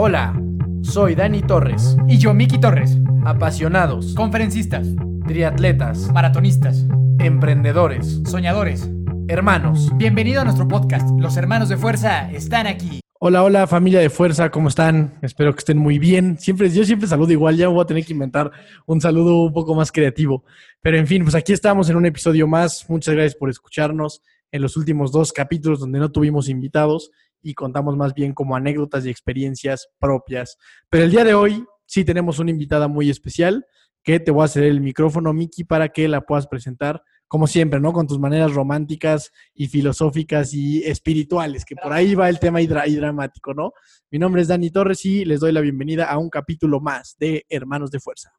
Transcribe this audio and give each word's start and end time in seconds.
Hola, 0.00 0.40
soy 0.82 1.16
Dani 1.16 1.42
Torres. 1.42 1.96
Y 2.06 2.18
yo, 2.18 2.32
Miki 2.32 2.60
Torres. 2.60 2.96
Apasionados, 3.24 4.14
Conferencistas, 4.14 4.86
triatletas, 5.26 6.12
maratonistas, 6.12 6.86
emprendedores, 7.18 8.22
soñadores. 8.24 8.88
hermanos. 9.26 9.90
Bienvenido 9.96 10.40
a 10.40 10.44
nuestro 10.44 10.68
podcast. 10.68 11.10
Los 11.18 11.36
hermanos 11.36 11.68
de 11.68 11.76
fuerza 11.76 12.30
están 12.30 12.68
aquí. 12.68 13.00
Hola, 13.18 13.42
hola 13.42 13.66
familia 13.66 13.98
de 13.98 14.08
fuerza, 14.08 14.52
¿cómo 14.52 14.68
están? 14.68 15.18
Espero 15.20 15.52
que 15.52 15.58
estén 15.58 15.78
muy 15.78 15.98
bien. 15.98 16.38
Siempre, 16.38 16.70
yo 16.70 16.84
siempre 16.84 17.08
saludo 17.08 17.32
igual, 17.32 17.56
ya 17.56 17.66
voy 17.66 17.82
a 17.82 17.86
tener 17.86 18.06
que 18.06 18.12
inventar 18.12 18.52
un 18.86 19.00
saludo 19.00 19.42
un 19.42 19.52
poco 19.52 19.74
más 19.74 19.90
creativo. 19.90 20.44
Pero 20.80 20.96
en 20.96 21.08
fin, 21.08 21.24
pues 21.24 21.34
aquí 21.34 21.52
estamos 21.52 21.90
en 21.90 21.96
un 21.96 22.06
episodio 22.06 22.46
más. 22.46 22.88
Muchas 22.88 23.16
gracias 23.16 23.34
por 23.34 23.50
escucharnos 23.50 24.22
en 24.52 24.62
los 24.62 24.76
últimos 24.76 25.10
dos 25.10 25.32
capítulos 25.32 25.80
donde 25.80 25.98
no 25.98 26.12
tuvimos 26.12 26.48
invitados 26.48 27.10
y 27.42 27.54
contamos 27.54 27.96
más 27.96 28.14
bien 28.14 28.34
como 28.34 28.56
anécdotas 28.56 29.06
y 29.06 29.10
experiencias 29.10 29.88
propias. 29.98 30.56
Pero 30.90 31.04
el 31.04 31.10
día 31.10 31.24
de 31.24 31.34
hoy 31.34 31.64
sí 31.86 32.04
tenemos 32.04 32.38
una 32.38 32.50
invitada 32.50 32.88
muy 32.88 33.10
especial 33.10 33.66
que 34.02 34.20
te 34.20 34.30
voy 34.30 34.42
a 34.42 34.44
hacer 34.46 34.64
el 34.64 34.80
micrófono, 34.80 35.32
Miki, 35.32 35.64
para 35.64 35.90
que 35.90 36.08
la 36.08 36.22
puedas 36.22 36.46
presentar, 36.46 37.02
como 37.26 37.46
siempre, 37.46 37.78
¿no? 37.78 37.92
Con 37.92 38.06
tus 38.06 38.18
maneras 38.18 38.54
románticas 38.54 39.32
y 39.54 39.68
filosóficas 39.68 40.54
y 40.54 40.82
espirituales, 40.82 41.64
que 41.64 41.76
por 41.76 41.92
ahí 41.92 42.14
va 42.14 42.28
el 42.28 42.38
tema 42.38 42.62
y 42.62 42.66
dramático, 42.66 43.52
¿no? 43.52 43.72
Mi 44.10 44.18
nombre 44.18 44.42
es 44.42 44.48
Dani 44.48 44.70
Torres 44.70 45.04
y 45.04 45.24
les 45.24 45.40
doy 45.40 45.52
la 45.52 45.60
bienvenida 45.60 46.06
a 46.06 46.16
un 46.16 46.30
capítulo 46.30 46.80
más 46.80 47.16
de 47.18 47.44
Hermanos 47.50 47.90
de 47.90 48.00
Fuerza. 48.00 48.37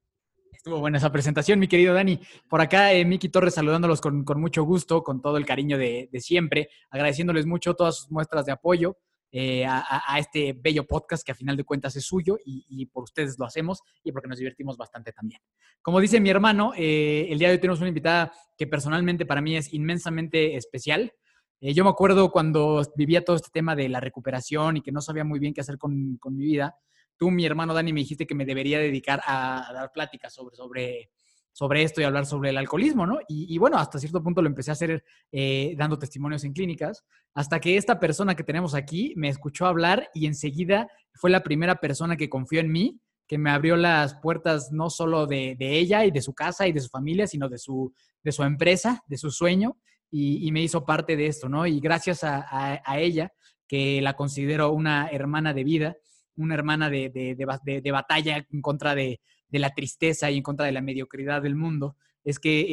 Estuvo 0.60 0.80
buena 0.82 0.98
esa 0.98 1.10
presentación, 1.10 1.58
mi 1.58 1.70
querido 1.70 1.94
Dani. 1.94 2.20
Por 2.50 2.60
acá, 2.60 2.92
eh, 2.92 3.06
Miki 3.06 3.30
Torres 3.30 3.54
saludándolos 3.54 4.02
con, 4.02 4.26
con 4.26 4.42
mucho 4.42 4.64
gusto, 4.64 5.04
con 5.04 5.22
todo 5.22 5.38
el 5.38 5.46
cariño 5.46 5.78
de, 5.78 6.10
de 6.12 6.20
siempre, 6.20 6.68
agradeciéndoles 6.90 7.46
mucho 7.46 7.76
todas 7.76 7.96
sus 7.96 8.12
muestras 8.12 8.46
de 8.46 8.52
apoyo 8.52 8.98
eh, 9.32 9.66
a, 9.66 9.86
a- 10.14 10.20
este 10.20 10.52
bello 10.52 10.86
podcast 10.86 11.26
que 11.26 11.32
a 11.32 11.36
final 11.36 11.56
de 11.56 11.64
cuentas 11.64 11.96
es 11.96 12.04
suyo 12.04 12.38
y, 12.44 12.66
y 12.68 12.88
por 12.88 13.04
ustedes 13.04 13.40
lo 13.40 13.46
hacemos 13.46 13.80
y 14.04 14.12
porque 14.12 14.28
nos 14.28 14.38
divertimos 14.38 14.76
bastante 14.76 15.14
también. 15.14 15.40
Como 15.82 16.02
dice 16.02 16.20
mi 16.20 16.30
hermano, 16.30 16.74
eh, 16.76 17.28
el 17.30 17.40
día 17.40 17.48
de 17.48 17.54
hoy 17.54 17.62
tenemos 17.62 17.80
una 17.80 17.88
invitada 17.88 18.34
que 18.58 18.68
personalmente 18.68 19.26
para 19.26 19.40
mí 19.40 19.56
es 19.56 19.74
inmensamente 19.74 20.58
especial. 20.58 21.14
Eh, 21.62 21.74
yo 21.74 21.86
me 21.86 21.90
acuerdo 21.90 22.32
cuando 22.32 22.82
vivía 22.98 23.24
todo 23.24 23.38
este 23.38 23.50
tema 23.54 23.78
de 23.78 23.88
la 23.88 24.02
recuperación 24.02 24.76
y 24.76 24.82
que 24.82 24.92
no 24.92 25.00
sabía 25.00 25.24
muy 25.24 25.40
bien 25.40 25.54
qué 25.54 25.62
hacer 25.62 25.78
con, 25.78 26.18
con 26.18 26.36
mi 26.36 26.44
vida. 26.44 26.76
Tú, 27.20 27.30
mi 27.32 27.46
hermano 27.46 27.74
Dani, 27.74 27.92
me 27.94 28.00
dijiste 28.00 28.26
que 28.26 28.34
me 28.34 28.46
debería 28.46 28.80
dedicar 28.80 29.22
a, 29.28 29.70
dar 29.74 29.92
pláticas 29.92 30.34
sobre, 30.34 30.56
sobre, 30.56 31.12
sobre 31.52 31.84
esto 31.84 32.00
y 32.00 32.06
hablar 32.06 32.26
sobre 32.26 32.52
el 32.52 32.58
alcoholismo, 32.58 33.06
¿no? 33.06 33.20
Y, 33.28 33.54
y 33.54 33.58
bueno, 33.58 33.78
hasta 33.78 34.00
cierto 34.00 34.24
punto 34.24 34.42
lo 34.42 34.48
empecé 34.48 34.72
a 34.72 34.74
hacer 34.74 35.04
eh, 35.34 35.76
dando 35.78 36.00
testimonios 36.00 36.46
en 36.46 36.54
clínicas, 36.54 37.04
hasta 37.34 37.60
que 37.60 37.76
esta 37.76 38.00
persona 38.00 38.36
que 38.36 38.46
tenemos 38.46 38.74
aquí 38.74 39.14
me 39.18 39.28
escuchó 39.28 39.66
hablar 39.66 40.10
y 40.14 40.28
enseguida 40.28 40.88
fue 41.14 41.30
la 41.30 41.44
primera 41.44 41.76
persona 41.76 42.16
que 42.16 42.30
confió 42.30 42.62
en 42.62 42.72
mí, 42.72 43.02
que 43.28 43.38
me 43.38 43.52
abrió 43.52 43.76
las 43.76 44.16
puertas 44.16 44.72
no 44.72 44.90
solo 44.90 45.28
de, 45.28 45.56
de 45.60 45.78
ella 45.78 46.06
y 46.06 46.12
de 46.12 46.22
su 46.22 46.34
casa 46.34 46.68
y 46.68 46.72
de 46.72 46.80
su 46.80 46.88
familia, 46.90 47.28
sino 47.28 47.50
de 47.50 47.58
su, 47.60 47.94
de 48.24 48.32
su 48.32 48.44
empresa, 48.44 49.04
de 49.08 49.18
su 49.18 49.30
sueño, 49.30 49.78
y, 50.10 50.48
y 50.48 50.52
me 50.54 50.62
hizo 50.64 50.86
parte 50.86 51.16
de 51.18 51.28
esto, 51.28 51.50
¿no? 51.50 51.68
Y 51.68 51.80
gracias 51.82 52.24
a, 52.24 52.38
a- 52.50 52.82
a 52.86 53.00
ella, 53.00 53.32
que 53.68 54.02
la 54.02 54.14
considero 54.16 54.72
una 54.72 55.10
hermana 55.10 55.54
de 55.54 55.64
vida, 55.64 55.96
una 56.40 56.56
hermana 56.56 56.90
de, 56.90 57.10
de- 57.10 57.36
de 57.36 57.46
ba- 57.46 57.60
de- 57.64 57.82
de 57.82 57.92
batalla 57.92 58.46
en 58.52 58.62
contra 58.62 58.96
de, 58.96 59.20
de 59.48 59.60
la 59.60 59.74
tristeza 59.74 60.30
y 60.32 60.38
en 60.38 60.44
contra 60.44 60.66
de 60.66 60.72
la 60.72 60.82
mediocridad 60.82 61.42
del 61.42 61.56
mundo, 61.56 61.96
es 62.24 62.38
que 62.38 62.66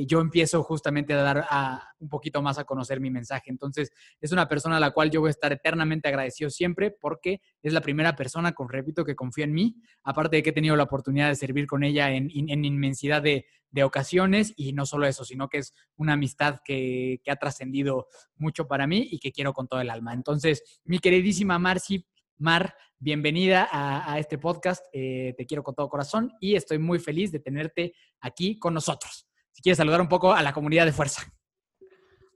eh, 0.00 0.06
yo 0.06 0.20
empiezo 0.20 0.62
justamente 0.64 1.14
a 1.14 1.22
dar 1.22 1.44
a- 1.48 1.82
un 2.00 2.08
poquito 2.08 2.42
más 2.42 2.58
a 2.58 2.64
conocer 2.64 3.00
mi 3.00 3.10
mensaje. 3.10 3.48
Entonces, 3.50 3.90
es 4.20 4.32
una 4.32 4.48
persona 4.48 4.76
a 4.76 4.80
la 4.80 4.90
cual 4.90 5.10
yo 5.10 5.20
voy 5.20 5.28
a 5.28 5.30
estar 5.30 5.52
eternamente 5.52 6.08
agradecido 6.08 6.50
siempre 6.50 6.90
porque 6.90 7.40
es 7.62 7.72
la 7.72 7.80
primera 7.80 8.16
persona, 8.16 8.52
con, 8.52 8.68
repito, 8.68 9.04
que 9.04 9.14
confía 9.14 9.44
en 9.44 9.52
mí, 9.54 9.76
aparte 10.02 10.36
de 10.36 10.42
que 10.42 10.50
he 10.50 10.52
tenido 10.52 10.76
la 10.76 10.82
oportunidad 10.84 11.28
de 11.28 11.36
servir 11.36 11.66
con 11.66 11.84
ella 11.84 12.10
en- 12.10 12.30
en 12.34 12.64
inmensidad 12.64 13.22
de, 13.22 13.46
de 13.70 13.84
ocasiones 13.84 14.52
y 14.56 14.72
no 14.72 14.84
solo 14.84 15.06
eso, 15.06 15.24
sino 15.24 15.48
que 15.48 15.58
es 15.58 15.74
una 15.96 16.14
amistad 16.14 16.58
que, 16.64 17.20
que 17.22 17.30
ha 17.30 17.36
trascendido 17.36 18.08
mucho 18.36 18.66
para 18.66 18.86
mí 18.86 19.08
y 19.10 19.18
que 19.20 19.30
quiero 19.32 19.52
con 19.52 19.68
todo 19.68 19.80
el 19.80 19.90
alma. 19.90 20.12
Entonces, 20.12 20.80
mi 20.84 20.98
queridísima 20.98 21.58
Marci, 21.58 22.04
Mar, 22.38 22.74
bienvenida 23.00 23.68
a, 23.70 24.12
a 24.12 24.18
este 24.20 24.38
podcast. 24.38 24.86
Eh, 24.92 25.34
te 25.36 25.44
quiero 25.44 25.64
con 25.64 25.74
todo 25.74 25.88
corazón 25.88 26.32
y 26.40 26.54
estoy 26.54 26.78
muy 26.78 27.00
feliz 27.00 27.32
de 27.32 27.40
tenerte 27.40 27.94
aquí 28.20 28.58
con 28.58 28.74
nosotros. 28.74 29.28
Si 29.52 29.60
quieres 29.60 29.78
saludar 29.78 30.00
un 30.00 30.08
poco 30.08 30.32
a 30.32 30.42
la 30.42 30.52
comunidad 30.52 30.86
de 30.86 30.92
fuerza. 30.92 31.22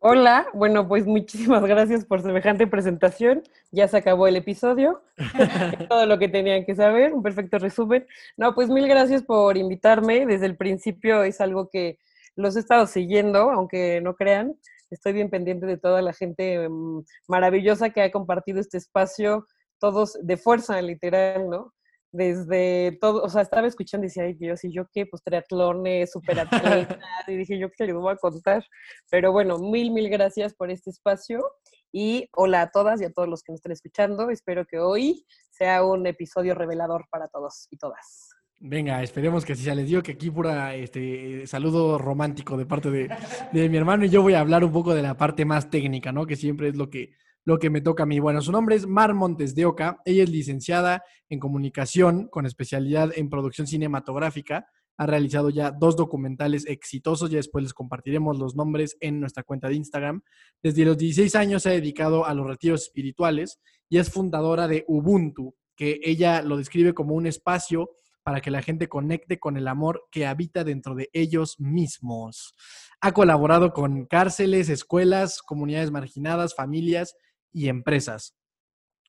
Hola, 0.01 0.49
bueno, 0.53 0.89
pues 0.89 1.07
muchísimas 1.07 1.63
gracias 1.65 2.05
por 2.05 2.21
semejante 2.21 2.67
presentación. 2.67 3.45
Ya 3.71 3.87
se 3.87 3.97
acabó 3.97 4.27
el 4.27 4.35
episodio. 4.35 5.05
Todo 5.89 6.07
lo 6.07 6.19
que 6.19 6.29
tenían 6.29 6.65
que 6.65 6.75
saber, 6.75 7.15
un 7.15 7.23
perfecto 7.23 7.61
resumen. 7.61 8.05
No, 8.37 8.57
pues 8.57 8.69
mil 8.69 8.89
gracias 8.89 9.23
por 9.23 9.57
invitarme. 9.57 10.27
Desde 10.27 10.47
el 10.47 10.57
principio 10.57 11.23
es 11.23 11.41
algo 11.41 11.71
que 11.71 12.01
los 12.35 12.57
he 12.57 12.59
estado 12.59 12.89
siguiendo, 12.89 13.53
aunque 13.53 14.01
no 14.01 14.17
crean. 14.17 14.57
Estoy 14.91 15.13
bien 15.13 15.31
pendiente 15.31 15.67
de 15.67 15.79
toda 15.79 16.03
la 16.03 16.13
gente 16.13 16.69
mm, 16.69 17.05
maravillosa 17.29 17.91
que 17.91 18.03
ha 18.03 18.11
compartido 18.11 18.59
este 18.59 18.79
espacio, 18.79 19.47
todos 19.83 20.17
de 20.23 20.37
fuerza, 20.37 20.81
literal, 20.81 21.51
¿no? 21.51 21.75
Desde 22.13 22.97
todo, 23.01 23.23
o 23.23 23.29
sea, 23.29 23.43
estaba 23.43 23.67
escuchando 23.67 24.05
y 24.05 24.09
decía, 24.09 24.25
ay 24.25 24.35
Dios, 24.35 24.63
¿y 24.63 24.73
yo 24.73 24.85
qué? 24.93 25.07
Pues 25.07 25.25
triatlones, 25.25 26.13
superatletas, 26.13 26.99
y 27.27 27.37
dije, 27.37 27.59
¿yo 27.59 27.69
qué 27.77 27.87
les 27.87 27.97
voy 27.97 28.13
a 28.13 28.17
contar? 28.17 28.65
Pero 29.11 29.33
bueno, 29.33 29.59
mil, 29.59 29.91
mil 29.91 30.09
gracias 30.09 30.55
por 30.55 30.71
este 30.71 30.91
espacio 30.91 31.43
y 31.91 32.29
hola 32.37 32.63
a 32.63 32.71
todas 32.71 33.01
y 33.01 33.07
a 33.07 33.11
todos 33.11 33.29
los 33.29 33.43
que 33.43 33.51
nos 33.51 33.59
estén 33.59 33.73
escuchando. 33.73 34.31
Espero 34.31 34.65
que 34.67 34.79
hoy 34.79 35.27
sea 35.51 35.85
un 35.85 36.07
episodio 36.07 36.55
revelador 36.55 37.07
para 37.11 37.27
todos 37.27 37.67
y 37.71 37.77
todas. 37.77 38.31
Venga, 38.61 39.03
esperemos 39.03 39.45
que 39.45 39.55
así 39.55 39.65
sea. 39.65 39.75
Les 39.75 39.89
digo 39.89 40.03
que 40.03 40.13
aquí 40.13 40.31
pura 40.31 40.77
este 40.77 41.45
saludo 41.49 41.99
romántico 41.99 42.57
de 42.57 42.67
parte 42.67 42.91
de, 42.93 43.11
de 43.53 43.69
mi 43.69 43.79
hermano 43.79 44.05
y 44.05 44.11
yo 44.11 44.23
voy 44.23 44.35
a 44.35 44.41
hablar 44.41 44.63
un 44.63 44.73
poco 44.73 44.95
de 44.95 45.03
la 45.03 45.17
parte 45.17 45.45
más 45.45 45.71
técnica, 45.71 46.13
¿no? 46.13 46.25
Que 46.27 46.37
siempre 46.37 46.69
es 46.69 46.77
lo 46.77 46.89
que, 46.89 47.17
lo 47.45 47.59
que 47.59 47.71
me 47.71 47.81
toca 47.81 48.05
a 48.05 48.07
mí. 48.07 48.21
Bueno, 48.21 48.41
su 48.41 48.53
nombre 48.53 48.77
es 48.77 48.87
Mar 48.87 49.15
Montes 49.15 49.55
de 49.55 49.67
Oca. 49.67 50.01
Ella 50.05 50.23
es 50.23 50.31
licenciada 50.31 51.03
en 51.29 51.39
comunicación 51.39 52.29
con 52.29 52.47
especialidad 52.47 53.11
en 53.17 53.29
producción 53.29 53.67
cinematográfica. 53.67 54.67
Ha 54.97 55.07
realizado 55.07 55.51
ya 55.51 55.71
dos 55.73 55.97
documentales 55.97 56.67
exitosos. 56.67 57.31
Ya 57.31 57.39
después 57.39 57.65
les 57.65 57.75
compartiremos 57.75 58.39
los 58.39 58.55
nombres 58.55 58.97
en 59.01 59.19
nuestra 59.21 59.43
cuenta 59.43 59.69
de 59.69 59.75
Instagram. 59.75 60.23
Desde 60.63 60.85
los 60.85 60.97
16 60.97 61.35
años 61.35 61.63
se 61.63 61.71
ha 61.71 61.73
dedicado 61.73 62.27
a 62.27 62.35
los 62.35 62.47
retiros 62.47 62.83
espirituales 62.83 63.59
y 63.89 63.99
es 63.99 64.11
fundadora 64.11 64.69
de 64.69 64.85
Ubuntu, 64.87 65.55
que 65.77 66.01
ella 66.03 66.43
lo 66.43 66.57
describe 66.57 66.95
como 66.95 67.15
un 67.15 67.27
espacio 67.27 67.91
para 68.23 68.41
que 68.41 68.53
la 68.53 68.63
gente 68.63 68.89
conecte 68.89 69.41
con 69.41 69.57
el 69.57 69.67
amor 69.67 70.05
que 70.13 70.27
habita 70.27 70.63
dentro 70.63 70.95
de 70.95 71.11
ellos 71.13 71.59
mismos. 71.59 72.55
Ha 73.01 73.11
colaborado 73.11 73.73
con 73.73 74.07
cárceles, 74.07 74.69
escuelas, 74.69 75.43
comunidades 75.43 75.91
marginadas, 75.91 76.55
familias 76.55 77.17
y 77.53 77.69
empresas. 77.69 78.35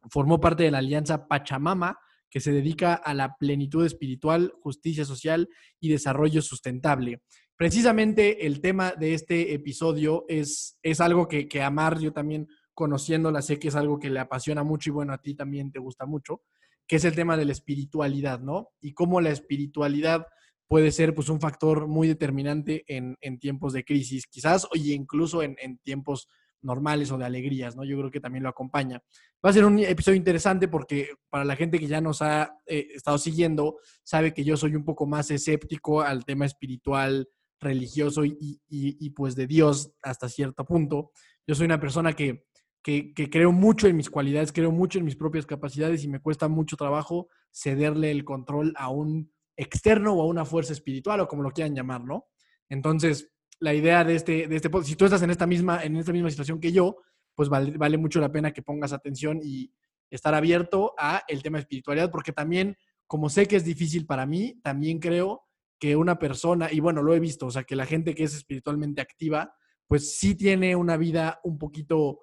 Formó 0.09 0.39
parte 0.39 0.63
de 0.63 0.71
la 0.71 0.79
alianza 0.79 1.27
Pachamama, 1.27 1.97
que 2.29 2.39
se 2.39 2.51
dedica 2.51 2.95
a 2.95 3.13
la 3.13 3.35
plenitud 3.37 3.85
espiritual, 3.85 4.53
justicia 4.61 5.05
social 5.05 5.49
y 5.79 5.89
desarrollo 5.89 6.41
sustentable. 6.41 7.21
Precisamente 7.55 8.47
el 8.47 8.59
tema 8.59 8.91
de 8.91 9.13
este 9.13 9.53
episodio 9.53 10.25
es, 10.27 10.79
es 10.81 10.99
algo 10.99 11.27
que, 11.27 11.47
que 11.47 11.61
Amar, 11.61 11.99
yo 11.99 12.11
también 12.11 12.47
conociéndola, 12.73 13.43
sé 13.43 13.59
que 13.59 13.67
es 13.67 13.75
algo 13.75 13.99
que 13.99 14.09
le 14.09 14.19
apasiona 14.19 14.63
mucho 14.63 14.89
y 14.89 14.93
bueno, 14.93 15.13
a 15.13 15.19
ti 15.19 15.35
también 15.35 15.71
te 15.71 15.79
gusta 15.79 16.05
mucho 16.07 16.41
que 16.87 16.97
es 16.97 17.05
el 17.05 17.15
tema 17.15 17.37
de 17.37 17.45
la 17.45 17.51
espiritualidad, 17.51 18.39
¿no? 18.39 18.69
Y 18.81 18.93
cómo 18.93 19.21
la 19.21 19.29
espiritualidad 19.29 20.27
puede 20.67 20.91
ser 20.91 21.13
pues 21.13 21.29
un 21.29 21.39
factor 21.39 21.87
muy 21.87 22.07
determinante 22.07 22.83
en, 22.87 23.17
en 23.21 23.39
tiempos 23.39 23.73
de 23.73 23.83
crisis, 23.83 24.25
quizás, 24.27 24.65
o 24.65 24.69
incluso 24.75 25.43
en, 25.43 25.55
en, 25.59 25.77
tiempos 25.79 26.27
normales 26.63 27.11
o 27.11 27.17
de 27.17 27.25
alegrías, 27.25 27.75
¿no? 27.75 27.83
Yo 27.83 27.97
creo 27.97 28.11
que 28.11 28.19
también 28.19 28.43
lo 28.43 28.49
acompaña. 28.49 29.01
Va 29.45 29.49
a 29.49 29.53
ser 29.53 29.65
un 29.65 29.79
episodio 29.79 30.17
interesante 30.17 30.67
porque 30.67 31.09
para 31.29 31.45
la 31.45 31.55
gente 31.55 31.79
que 31.79 31.87
ya 31.87 32.01
nos 32.01 32.21
ha 32.21 32.57
eh, 32.65 32.87
estado 32.95 33.17
siguiendo, 33.17 33.77
sabe 34.03 34.33
que 34.33 34.43
yo 34.43 34.57
soy 34.57 34.75
un 34.75 34.85
poco 34.85 35.05
más 35.05 35.29
escéptico 35.31 36.01
al 36.01 36.25
tema 36.25 36.45
espiritual, 36.45 37.27
religioso 37.59 38.23
y, 38.25 39.09
pues 39.15 39.35
de 39.35 39.47
Dios 39.47 39.91
hasta 40.01 40.29
cierto 40.29 40.65
punto. 40.65 41.11
Yo 41.47 41.55
soy 41.55 41.65
una 41.65 41.79
persona 41.79 42.13
que 42.13 42.45
que, 42.85 43.13
que, 43.13 43.29
creo 43.29 43.53
mucho 43.53 43.87
en 43.87 43.95
mis 43.95 44.09
cualidades, 44.09 44.51
creo 44.51 44.69
mucho 44.69 44.99
en 44.99 45.05
mis 45.05 45.15
propias 45.15 45.45
capacidades 45.45 46.03
y 46.03 46.09
me 46.09 46.19
cuesta 46.19 46.49
mucho 46.49 46.75
trabajo 46.75 47.29
cederle 47.49 48.11
el 48.11 48.25
control 48.25 48.73
a 48.75 48.89
un 48.89 49.31
externo 49.55 50.13
o 50.13 50.21
a 50.21 50.25
una 50.25 50.43
fuerza 50.43 50.73
espiritual 50.73 51.21
o 51.21 51.27
como 51.29 51.43
lo 51.43 51.51
quieran 51.51 51.75
llamar, 51.75 52.03
¿no? 52.03 52.25
Entonces, 52.69 53.31
la 53.63 53.73
idea 53.73 54.03
de 54.03 54.15
este, 54.15 54.47
de 54.49 54.57
este 54.57 54.69
si 54.83 54.97
tú 54.97 55.05
estás 55.05 55.21
en 55.21 55.29
esta 55.29 55.47
misma, 55.47 55.81
en 55.83 55.95
esta 55.95 56.11
misma 56.11 56.29
situación 56.29 56.59
que 56.59 56.73
yo, 56.73 56.97
pues 57.33 57.47
vale, 57.47 57.97
mucho 57.97 58.19
la 58.19 58.29
pena 58.29 58.51
que 58.51 58.61
pongas 58.61 58.91
atención 58.91 59.39
y 59.41 59.71
estar 60.09 60.35
abierto 60.35 60.93
a 60.99 61.23
el 61.29 61.41
tema 61.41 61.57
de 61.57 61.61
espiritualidad, 61.61 62.11
porque 62.11 62.33
también, 62.33 62.75
como 63.07 63.29
sé 63.29 63.47
que 63.47 63.55
es 63.55 63.63
difícil 63.63 64.05
para 64.05 64.25
mí, 64.25 64.59
también 64.61 64.99
creo 64.99 65.45
que 65.79 65.95
una 65.95 66.19
persona, 66.19 66.73
y 66.73 66.81
bueno, 66.81 67.01
lo 67.01 67.15
he 67.15 67.21
visto, 67.21 67.45
o 67.45 67.51
sea, 67.51 67.63
que 67.63 67.77
la 67.77 67.85
gente 67.85 68.13
que 68.13 68.25
es 68.25 68.35
espiritualmente 68.35 69.01
activa, 69.01 69.55
pues 69.87 70.17
sí 70.17 70.35
tiene 70.35 70.75
una 70.75 70.97
vida 70.97 71.39
un 71.45 71.57
poquito 71.57 72.19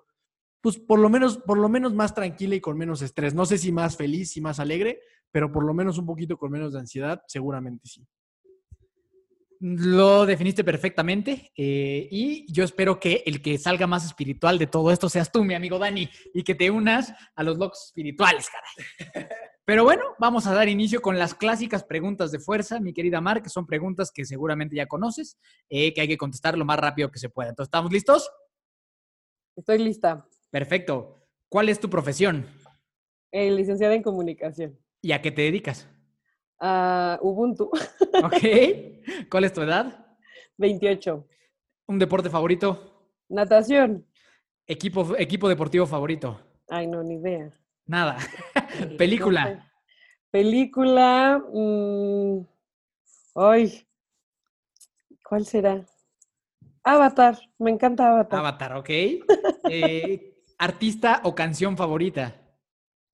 pues 0.60 0.76
por 0.76 0.98
lo 0.98 1.08
menos, 1.08 1.38
por 1.38 1.56
lo 1.56 1.70
menos 1.70 1.94
más 1.94 2.14
tranquila 2.14 2.54
y 2.54 2.60
con 2.60 2.76
menos 2.76 3.00
estrés. 3.00 3.34
No 3.34 3.46
sé 3.46 3.56
si 3.56 3.72
más 3.72 3.96
feliz, 3.96 4.32
si 4.32 4.42
más 4.42 4.60
alegre, 4.60 5.00
pero 5.32 5.50
por 5.50 5.64
lo 5.64 5.72
menos 5.72 5.96
un 5.96 6.04
poquito 6.04 6.36
con 6.36 6.50
menos 6.50 6.74
de 6.74 6.80
ansiedad, 6.80 7.22
seguramente 7.26 7.88
sí. 7.88 8.06
Lo 9.62 10.24
definiste 10.24 10.64
perfectamente 10.64 11.52
eh, 11.54 12.08
y 12.10 12.50
yo 12.50 12.64
espero 12.64 12.98
que 12.98 13.22
el 13.26 13.42
que 13.42 13.58
salga 13.58 13.86
más 13.86 14.06
espiritual 14.06 14.58
de 14.58 14.66
todo 14.66 14.90
esto 14.90 15.10
seas 15.10 15.30
tú, 15.30 15.44
mi 15.44 15.52
amigo 15.52 15.78
Dani, 15.78 16.08
y 16.32 16.42
que 16.42 16.54
te 16.54 16.70
unas 16.70 17.12
a 17.34 17.42
los 17.42 17.58
locos 17.58 17.84
espirituales, 17.88 18.48
caray. 18.48 19.28
Pero 19.66 19.84
bueno, 19.84 20.02
vamos 20.18 20.46
a 20.46 20.54
dar 20.54 20.68
inicio 20.68 21.02
con 21.02 21.18
las 21.18 21.34
clásicas 21.34 21.84
preguntas 21.84 22.32
de 22.32 22.40
fuerza, 22.40 22.80
mi 22.80 22.94
querida 22.94 23.20
Mar, 23.20 23.42
que 23.42 23.50
son 23.50 23.66
preguntas 23.66 24.10
que 24.10 24.24
seguramente 24.24 24.74
ya 24.74 24.86
conoces, 24.86 25.38
eh, 25.68 25.92
que 25.92 26.00
hay 26.00 26.08
que 26.08 26.18
contestar 26.18 26.56
lo 26.56 26.64
más 26.64 26.78
rápido 26.78 27.10
que 27.10 27.18
se 27.18 27.28
pueda. 27.28 27.50
Entonces, 27.50 27.68
¿estamos 27.68 27.92
listos? 27.92 28.30
Estoy 29.54 29.78
lista. 29.78 30.26
Perfecto. 30.50 31.22
¿Cuál 31.48 31.68
es 31.68 31.78
tu 31.78 31.90
profesión? 31.90 32.46
Eh, 33.30 33.50
licenciada 33.50 33.94
en 33.94 34.02
comunicación. 34.02 34.78
¿Y 35.02 35.12
a 35.12 35.20
qué 35.20 35.30
te 35.30 35.42
dedicas? 35.42 35.86
A 36.60 37.18
Ubuntu. 37.22 37.70
Ok. 38.24 39.28
¿Cuál 39.30 39.44
es 39.44 39.52
tu 39.52 39.62
edad? 39.62 40.06
28. 40.58 41.26
¿Un 41.86 41.98
deporte 41.98 42.28
favorito? 42.28 43.08
Natación. 43.28 44.06
¿Equipo, 44.66 45.16
equipo 45.16 45.48
deportivo 45.48 45.86
favorito? 45.86 46.38
Ay, 46.68 46.86
no, 46.86 47.02
ni 47.02 47.14
idea. 47.14 47.50
Nada. 47.86 48.16
No 48.90 48.96
Película. 48.96 49.46
sé. 49.46 49.58
Película. 50.30 51.42
mm, 51.52 52.46
ay. 53.34 53.86
¿Cuál 55.28 55.44
será? 55.46 55.84
Avatar. 56.84 57.38
Me 57.58 57.70
encanta 57.70 58.08
Avatar. 58.10 58.38
Avatar, 58.38 58.76
ok. 58.76 58.90
Eh, 59.68 60.34
¿Artista 60.58 61.20
o 61.24 61.34
canción 61.34 61.76
favorita? 61.76 62.39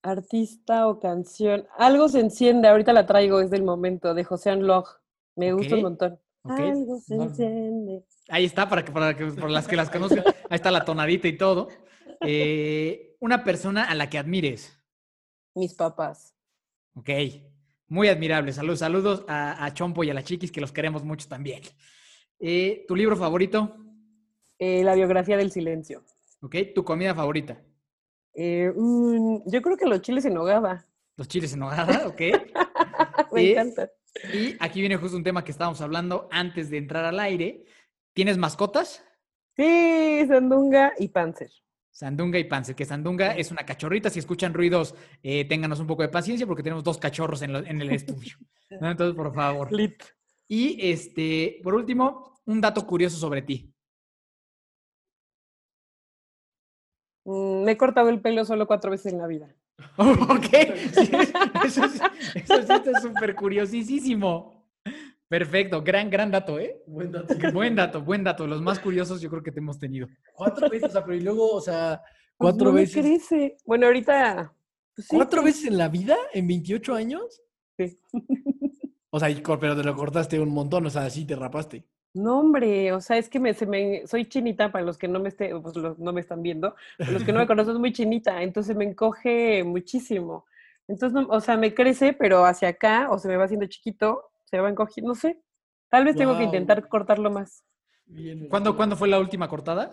Artista 0.02 0.87
o 0.88 1.00
canción. 1.00 1.66
Algo 1.78 2.08
se 2.08 2.20
enciende. 2.20 2.69
Ahorita 2.69 2.93
la 2.93 3.06
traigo, 3.06 3.40
es 3.40 3.50
del 3.50 3.62
momento, 3.64 4.14
de 4.14 4.25
José 4.25 4.50
Anloj. 4.50 4.88
Me 5.34 5.52
gusta 5.52 5.75
un 5.76 5.82
montón. 5.82 6.20
Algo 6.44 7.00
se 7.00 7.16
No- 7.16 7.25
enciende. 7.25 8.04
Ahí 8.28 8.44
está, 8.44 8.69
para, 8.69 8.84
que, 8.84 8.93
para 8.93 9.16
que, 9.16 9.26
por 9.26 9.50
las 9.50 9.66
que 9.69 9.76
las 9.76 9.90
conozcan. 9.90 10.25
Ahí 10.26 10.56
está 10.56 10.70
la 10.70 10.84
tonadita 10.84 11.28
y 11.28 11.37
todo. 11.37 11.69
Eh, 12.20 13.16
una 13.20 13.44
persona 13.44 13.84
a 13.84 13.94
la 13.94 14.08
que 14.08 14.19
admires. 14.19 14.72
Mis 15.54 15.75
papás. 15.75 16.34
Ok. 16.94 17.10
Muy 17.88 18.08
admirable. 18.08 18.52
Saludos, 18.52 18.81
saludos 18.81 19.25
a, 19.28 19.64
a 19.64 19.75
Chompo 19.75 20.02
y 20.04 20.10
a 20.10 20.14
la 20.14 20.22
Chiquis, 20.25 20.50
que 20.52 20.60
los 20.60 20.72
queremos 20.72 21.04
mucho 21.04 21.28
también. 21.28 21.62
Eh, 22.38 22.84
¿Tu 22.88 22.96
libro 22.96 23.16
favorito? 23.16 23.76
Eh, 24.58 24.82
la 24.84 24.94
biografía 24.94 25.37
del 25.37 25.50
silencio. 25.50 26.02
Ok. 26.42 26.56
¿Tu 26.75 26.84
comida 26.84 27.14
favorita? 27.14 27.60
Eh, 28.36 28.70
mm, 28.76 29.38
yo 29.46 29.62
creo 29.62 29.76
que 29.76 29.86
los 29.86 30.02
chiles 30.02 30.24
en 30.26 30.34
nogada. 30.34 30.86
Los 31.16 31.26
chiles 31.28 31.52
en 31.54 31.60
nogada, 31.60 32.06
ok. 32.06 32.20
Me 33.32 33.40
Eh, 33.42 33.50
encanta. 33.52 33.90
Y 34.32 34.56
aquí 34.60 34.80
viene 34.80 34.96
justo 34.96 35.16
un 35.16 35.24
tema 35.24 35.42
que 35.44 35.50
estábamos 35.50 35.80
hablando 35.80 36.28
antes 36.30 36.70
de 36.70 36.78
entrar 36.78 37.04
al 37.04 37.18
aire. 37.20 37.64
¿Tienes 38.14 38.38
mascotas? 38.38 39.02
Sí, 39.56 40.24
sandunga 40.28 40.92
y 40.98 41.08
panzer. 41.08 41.50
Sandunga 41.90 42.38
y 42.38 42.44
Panzer, 42.44 42.74
que 42.76 42.84
Sandunga 42.84 43.34
es 43.34 43.50
una 43.50 43.64
cachorrita. 43.64 44.10
Si 44.10 44.18
escuchan 44.18 44.52
ruidos, 44.52 44.94
eh, 45.22 45.46
ténganos 45.46 45.80
un 45.80 45.86
poco 45.86 46.02
de 46.02 46.10
paciencia 46.10 46.46
porque 46.46 46.62
tenemos 46.62 46.84
dos 46.84 46.98
cachorros 46.98 47.40
en, 47.40 47.54
lo- 47.54 47.60
en 47.64 47.80
el 47.80 47.90
estudio. 47.90 48.36
¿no? 48.82 48.90
Entonces, 48.90 49.16
por 49.16 49.34
favor. 49.34 49.72
Lit. 49.72 50.02
Y 50.46 50.76
este, 50.90 51.58
por 51.62 51.74
último, 51.74 52.38
un 52.44 52.60
dato 52.60 52.86
curioso 52.86 53.16
sobre 53.16 53.40
ti. 53.40 53.72
Me 57.26 57.73
he 57.73 57.76
cortado 57.76 58.08
el 58.08 58.20
pelo 58.20 58.44
solo 58.44 58.67
cuatro 58.67 58.90
veces 58.90 59.12
en 59.12 59.19
la 59.19 59.26
vida. 59.26 59.55
ok, 59.96 60.46
sí, 60.94 61.11
eso, 61.64 61.84
es- 61.84 62.00
eso 62.34 62.62
sí 62.62 62.73
está 62.73 63.00
súper 63.00 63.34
curiosísimo. 63.34 64.64
Perfecto, 65.28 65.82
gran, 65.82 66.08
gran 66.08 66.31
dato, 66.31 66.58
¿eh? 66.61 66.82
Buen 66.87 67.11
dato. 67.11 67.34
Buen 67.52 67.75
dato, 67.75 68.00
buen 68.00 68.23
dato. 68.25 68.46
Los 68.46 68.62
más 68.62 68.78
curiosos 68.78 69.20
yo 69.20 69.28
creo 69.28 69.43
que 69.43 69.50
te 69.50 69.58
hemos 69.58 69.78
tenido. 69.78 70.06
Cuatro 70.32 70.69
veces, 70.70 70.88
o 70.90 70.93
sea, 70.93 71.05
pero 71.05 71.17
y 71.17 71.20
luego, 71.20 71.50
o 71.52 71.61
sea, 71.61 72.00
Pues 72.38 72.52
cuatro 72.52 72.69
no 72.69 72.73
me 72.75 72.82
veces. 72.82 73.02
crece. 73.05 73.56
Bueno, 73.64 73.87
ahorita. 73.87 74.55
pues 74.94 75.08
sí, 75.08 75.17
¿Cuatro 75.17 75.40
sí. 75.40 75.46
veces 75.46 75.64
en 75.67 75.78
la 75.78 75.88
vida? 75.88 76.17
¿En 76.32 76.46
28 76.46 76.94
años? 76.94 77.43
Sí. 77.76 77.99
O 79.11 79.19
sea, 79.20 79.28
pero 79.58 79.75
te 79.75 79.82
lo 79.82 79.96
cortaste 79.96 80.38
un 80.38 80.50
montón, 80.50 80.84
o 80.84 80.90
sea, 80.90 81.08
sí 81.08 81.25
te 81.25 81.34
rapaste. 81.34 81.87
No, 82.16 82.38
hombre, 82.40 82.92
o 82.92 83.00
sea, 83.00 83.18
es 83.18 83.28
que 83.28 83.38
me, 83.38 83.52
se 83.52 83.66
me, 83.66 84.06
soy 84.06 84.24
chinita 84.26 84.72
para 84.72 84.84
los 84.84 84.96
que 84.96 85.06
no 85.06 85.20
me, 85.20 85.28
esté, 85.28 85.54
pues, 85.60 85.76
los- 85.76 85.98
no 85.98 86.12
me 86.14 86.20
están 86.22 86.42
viendo, 86.42 86.74
para 86.98 87.12
los 87.12 87.22
que 87.24 87.32
no 87.32 87.40
me 87.40 87.46
conocen, 87.46 87.74
es 87.74 87.78
muy 87.78 87.92
chinita, 87.92 88.42
entonces 88.42 88.74
me 88.74 88.84
encoge 88.84 89.62
muchísimo. 89.64 90.46
Entonces, 90.88 91.12
no- 91.12 91.28
o 91.28 91.40
sea, 91.40 91.56
me 91.58 91.74
crece, 91.74 92.14
pero 92.14 92.46
hacia 92.46 92.68
acá, 92.68 93.08
o 93.10 93.18
se 93.18 93.28
me 93.28 93.36
va 93.36 93.44
haciendo 93.44 93.66
chiquito, 93.66 94.30
se 94.44 94.58
va 94.60 94.70
encogiendo, 94.70 95.10
no 95.10 95.14
sé. 95.14 95.40
Tal 95.90 96.04
vez 96.04 96.16
tengo 96.16 96.36
que 96.36 96.44
intentar 96.44 96.88
cortarlo 96.88 97.30
más. 97.30 97.62
Bien, 98.06 98.48
¿Cuándo, 98.48 98.74
¿Cuándo 98.76 98.96
fue 98.96 99.08
la 99.08 99.18
última 99.18 99.48
cortada? 99.48 99.90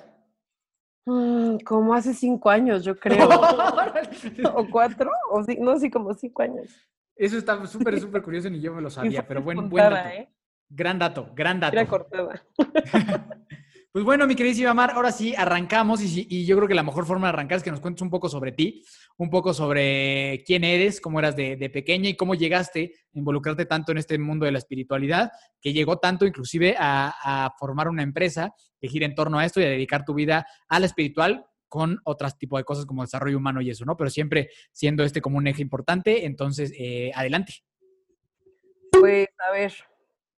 Mm, 1.06 1.58
como 1.66 1.94
hace 1.94 2.14
cinco 2.14 2.50
años, 2.50 2.86
yo 2.86 2.98
creo. 2.98 3.28
o 4.56 4.70
cuatro, 4.70 5.12
o 5.32 5.44
sí, 5.44 5.58
no, 5.60 5.78
sí, 5.78 5.90
como 5.90 6.14
cinco 6.14 6.42
años. 6.44 6.70
Eso 7.16 7.38
está 7.38 7.66
súper, 7.68 8.00
súper 8.00 8.22
curioso, 8.22 8.50
ni 8.50 8.62
yo 8.62 8.74
me 8.74 8.82
lo 8.82 8.90
sabía, 8.90 9.28
pero 9.28 9.42
buen, 9.42 9.58
buen 9.58 9.70
puntada, 9.70 10.04
dato. 10.04 10.10
¿eh? 10.10 10.30
Gran 10.76 10.98
dato, 10.98 11.30
gran 11.36 11.60
dato. 11.60 11.74
Era 11.78 11.88
cortada. 11.88 12.44
Pues 13.94 14.04
bueno, 14.04 14.26
mi 14.26 14.34
queridísima 14.34 14.74
Mar, 14.74 14.90
ahora 14.96 15.12
sí 15.12 15.36
arrancamos 15.38 16.02
y, 16.02 16.26
y 16.28 16.48
yo 16.48 16.56
creo 16.56 16.68
que 16.68 16.74
la 16.74 16.82
mejor 16.82 17.06
forma 17.06 17.28
de 17.28 17.34
arrancar 17.34 17.58
es 17.58 17.64
que 17.64 17.70
nos 17.70 17.80
cuentes 17.80 18.02
un 18.02 18.10
poco 18.10 18.28
sobre 18.28 18.52
ti, 18.52 18.84
un 19.18 19.30
poco 19.30 19.54
sobre 19.54 20.44
quién 20.48 20.64
eres, 20.64 21.00
cómo 21.00 21.20
eras 21.20 21.36
de, 21.36 21.58
de 21.58 21.70
pequeña 21.70 22.10
y 22.10 22.16
cómo 22.16 22.34
llegaste 22.34 22.96
a 23.14 23.20
involucrarte 23.20 23.68
tanto 23.68 23.92
en 23.92 24.00
este 24.00 24.18
mundo 24.18 24.48
de 24.48 24.52
la 24.52 24.58
espiritualidad, 24.58 25.30
que 25.62 25.74
llegó 25.74 26.00
tanto 26.00 26.26
inclusive 26.26 26.76
a, 26.76 27.14
a 27.46 27.52
formar 27.60 27.88
una 27.88 28.02
empresa 28.02 28.56
que 28.82 28.88
gira 28.88 29.06
en 29.06 29.14
torno 29.14 29.38
a 29.38 29.46
esto 29.46 29.62
y 29.62 29.66
a 29.66 29.70
dedicar 29.70 30.04
tu 30.06 30.16
vida 30.16 30.48
a 30.68 30.80
la 30.80 30.88
espiritual 30.88 31.46
con 31.70 32.00
otros 32.04 32.36
tipos 32.40 32.60
de 32.60 32.64
cosas 32.64 32.88
como 32.88 33.04
desarrollo 33.04 33.38
humano 33.38 33.62
y 33.62 33.70
eso, 33.70 33.86
¿no? 33.86 33.96
Pero 33.96 34.10
siempre 34.10 34.50
siendo 34.72 35.04
este 35.04 35.22
como 35.22 35.38
un 35.38 35.46
eje 35.46 35.62
importante, 35.62 36.26
entonces, 36.26 36.74
eh, 36.80 37.12
adelante. 37.14 37.64
Pues, 38.92 39.28
a 39.38 39.52
ver, 39.52 39.72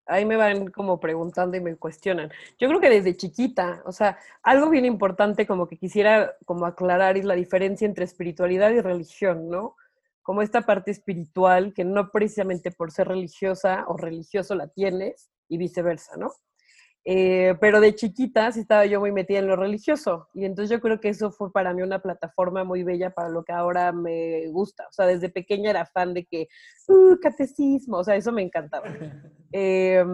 ahí 0.06 0.24
me 0.24 0.36
van 0.36 0.68
como 0.68 1.00
preguntando 1.00 1.56
y 1.56 1.60
me 1.60 1.76
cuestionan. 1.76 2.30
Yo 2.58 2.68
creo 2.68 2.80
que 2.80 2.90
desde 2.90 3.16
chiquita, 3.16 3.82
o 3.86 3.92
sea, 3.92 4.18
algo 4.42 4.70
bien 4.70 4.84
importante 4.84 5.46
como 5.46 5.66
que 5.66 5.76
quisiera 5.76 6.34
como 6.44 6.66
aclarar 6.66 7.16
es 7.16 7.24
la 7.24 7.34
diferencia 7.34 7.86
entre 7.86 8.04
espiritualidad 8.04 8.70
y 8.70 8.80
religión, 8.80 9.48
¿no? 9.48 9.76
Como 10.22 10.42
esta 10.42 10.62
parte 10.62 10.90
espiritual 10.90 11.74
que 11.74 11.84
no 11.84 12.10
precisamente 12.10 12.70
por 12.70 12.90
ser 12.90 13.08
religiosa 13.08 13.84
o 13.88 13.96
religioso 13.96 14.54
la 14.54 14.68
tienes 14.68 15.30
y 15.48 15.58
viceversa, 15.58 16.16
¿no? 16.16 16.32
Eh, 17.06 17.54
pero 17.60 17.80
de 17.80 17.94
chiquita 17.94 18.50
sí 18.50 18.60
estaba 18.60 18.86
yo 18.86 18.98
muy 18.98 19.12
metida 19.12 19.38
en 19.38 19.46
lo 19.46 19.56
religioso 19.56 20.28
y 20.32 20.46
entonces 20.46 20.70
yo 20.70 20.80
creo 20.80 21.00
que 21.00 21.10
eso 21.10 21.30
fue 21.30 21.52
para 21.52 21.74
mí 21.74 21.82
una 21.82 21.98
plataforma 21.98 22.64
muy 22.64 22.82
bella 22.82 23.10
para 23.10 23.28
lo 23.28 23.44
que 23.44 23.52
ahora 23.52 23.92
me 23.92 24.48
gusta. 24.48 24.86
O 24.88 24.92
sea, 24.92 25.06
desde 25.06 25.28
pequeña 25.28 25.68
era 25.68 25.84
fan 25.84 26.14
de 26.14 26.24
que, 26.24 26.48
uh, 26.88 27.18
catecismo, 27.20 27.98
o 27.98 28.04
sea, 28.04 28.16
eso 28.16 28.32
me 28.32 28.42
encantaba. 28.42 28.86
Eh, 29.56 30.04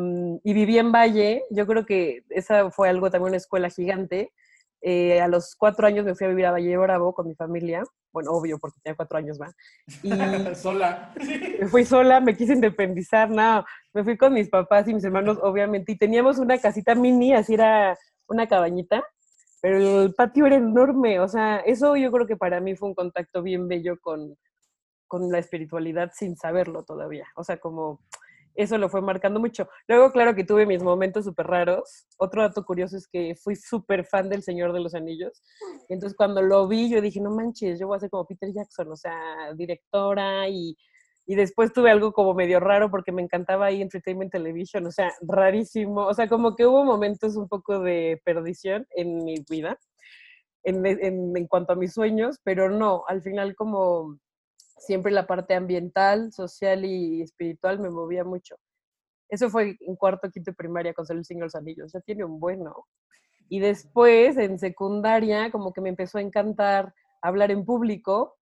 y 0.45 0.53
viví 0.53 0.77
en 0.77 0.93
Valle, 0.93 1.45
yo 1.49 1.67
creo 1.67 1.87
que 1.87 2.25
esa 2.29 2.71
fue 2.71 2.91
algo 2.91 3.11
también 3.11 3.31
una 3.31 3.39
escuela 3.39 3.71
gigante. 3.71 4.35
Eh, 4.83 5.19
a 5.19 5.29
los 5.29 5.57
cuatro 5.57 5.87
años 5.87 6.05
me 6.05 6.15
fui 6.15 6.27
a 6.27 6.29
vivir 6.29 6.45
a 6.45 6.51
Valle 6.51 6.69
de 6.69 6.77
Bravo 6.77 7.15
con 7.15 7.27
mi 7.27 7.35
familia, 7.35 7.83
bueno, 8.13 8.33
obvio, 8.33 8.59
porque 8.59 8.81
tenía 8.83 8.97
cuatro 8.97 9.17
años 9.17 9.39
más. 9.39 9.55
Y 10.03 10.55
Sola. 10.55 11.15
me 11.61 11.69
fui 11.69 11.87
sola, 11.87 12.21
me 12.21 12.37
quise 12.37 12.53
independizar, 12.53 13.31
no, 13.31 13.65
me 13.95 14.05
fui 14.05 14.19
con 14.19 14.35
mis 14.35 14.51
papás 14.51 14.87
y 14.89 14.95
mis 14.95 15.05
hermanos, 15.05 15.39
obviamente, 15.41 15.93
y 15.93 15.97
teníamos 15.97 16.39
una 16.39 16.59
casita 16.59 16.95
mini, 16.95 17.33
así 17.33 17.55
era 17.55 17.97
una 18.29 18.47
cabañita, 18.47 19.03
pero 19.63 20.03
el 20.03 20.15
patio 20.15 20.45
era 20.45 20.57
enorme, 20.57 21.19
o 21.19 21.29
sea, 21.29 21.61
eso 21.61 21.97
yo 21.97 22.13
creo 22.13 22.27
que 22.27 22.37
para 22.37 22.61
mí 22.61 22.77
fue 22.77 22.91
un 22.91 22.95
contacto 22.95 23.43
bien 23.43 23.69
bello 23.69 23.99
con, 24.03 24.37
con 25.09 25.31
la 25.33 25.39
espiritualidad 25.39 26.11
sin 26.15 26.37
saberlo 26.37 26.85
todavía, 26.85 27.27
o 27.37 27.43
sea, 27.43 27.57
como 27.57 28.01
eso 28.63 28.79
lo 28.79 28.89
fue 28.89 29.01
marcando 29.01 29.41
mucho. 29.41 29.69
Luego, 29.89 30.13
claro 30.13 30.35
que 30.35 30.45
tuve 30.45 30.67
mis 30.67 30.83
momentos 30.83 31.25
súper 31.25 31.47
raros. 31.47 32.07
Otro 32.19 32.43
dato 32.43 32.65
curioso 32.65 32.97
es 32.97 33.09
que 33.09 33.35
fui 33.35 33.57
súper 33.57 34.05
fan 34.05 34.29
del 34.29 34.43
Señor 34.43 34.73
de 34.73 34.81
los 34.81 34.95
Anillos. 34.95 35.43
Entonces, 35.89 36.17
cuando 36.17 36.43
lo 36.43 36.69
vi, 36.69 36.91
yo 36.91 37.01
dije, 37.01 37.21
no 37.21 37.31
manches, 37.31 37.79
yo 37.79 37.87
voy 37.87 37.97
a 37.97 38.01
ser 38.01 38.11
como 38.11 38.27
Peter 38.27 38.53
Jackson, 38.53 38.91
o 38.93 38.97
sea, 38.97 39.53
directora 39.55 40.49
y, 40.49 40.77
y 41.27 41.35
después 41.35 41.73
tuve 41.73 41.91
algo 41.91 42.13
como 42.13 42.35
medio 42.35 42.61
raro 42.61 42.91
porque 42.91 43.13
me 43.13 43.23
encantaba 43.23 43.67
ahí 43.67 43.83
Entertainment 43.83 44.33
Television, 44.33 44.87
o 44.87 44.91
sea, 44.91 45.13
rarísimo. 45.23 46.07
O 46.07 46.15
sea, 46.15 46.29
como 46.29 46.55
que 46.55 46.67
hubo 46.67 46.85
momentos 46.85 47.37
un 47.37 47.49
poco 47.49 47.81
de 47.81 48.21
perdición 48.25 48.87
en 48.91 49.25
mi 49.25 49.37
vida 49.49 49.79
en, 50.65 50.85
en, 50.85 51.37
en 51.37 51.47
cuanto 51.47 51.73
a 51.73 51.77
mis 51.77 51.93
sueños, 51.93 52.39
pero 52.45 52.71
no, 52.71 53.05
al 53.09 53.23
final 53.23 53.55
como 53.55 54.19
siempre 54.81 55.13
la 55.13 55.27
parte 55.27 55.55
ambiental, 55.55 56.33
social 56.33 56.85
y 56.85 57.23
espiritual 57.23 57.79
me 57.79 57.91
movía 57.91 58.25
mucho. 58.25 58.57
Eso 59.29 59.49
fue 59.49 59.77
en 59.81 59.95
cuarto, 59.95 60.29
quinto 60.31 60.51
y 60.51 60.55
primaria 60.55 60.93
con 60.93 61.07
de 61.07 61.35
los 61.37 61.55
Anillos, 61.55 61.93
ya 61.93 62.01
tiene 62.01 62.25
un 62.25 62.41
bueno. 62.41 62.87
Y 63.49 63.61
después, 63.61 64.37
en 64.37 64.59
secundaria, 64.59 65.51
como 65.51 65.73
que 65.73 65.81
me 65.81 65.89
empezó 65.89 66.19
a 66.19 66.23
encantar 66.23 66.93
hablar 67.23 67.51
en 67.51 67.65
público. 67.65 68.37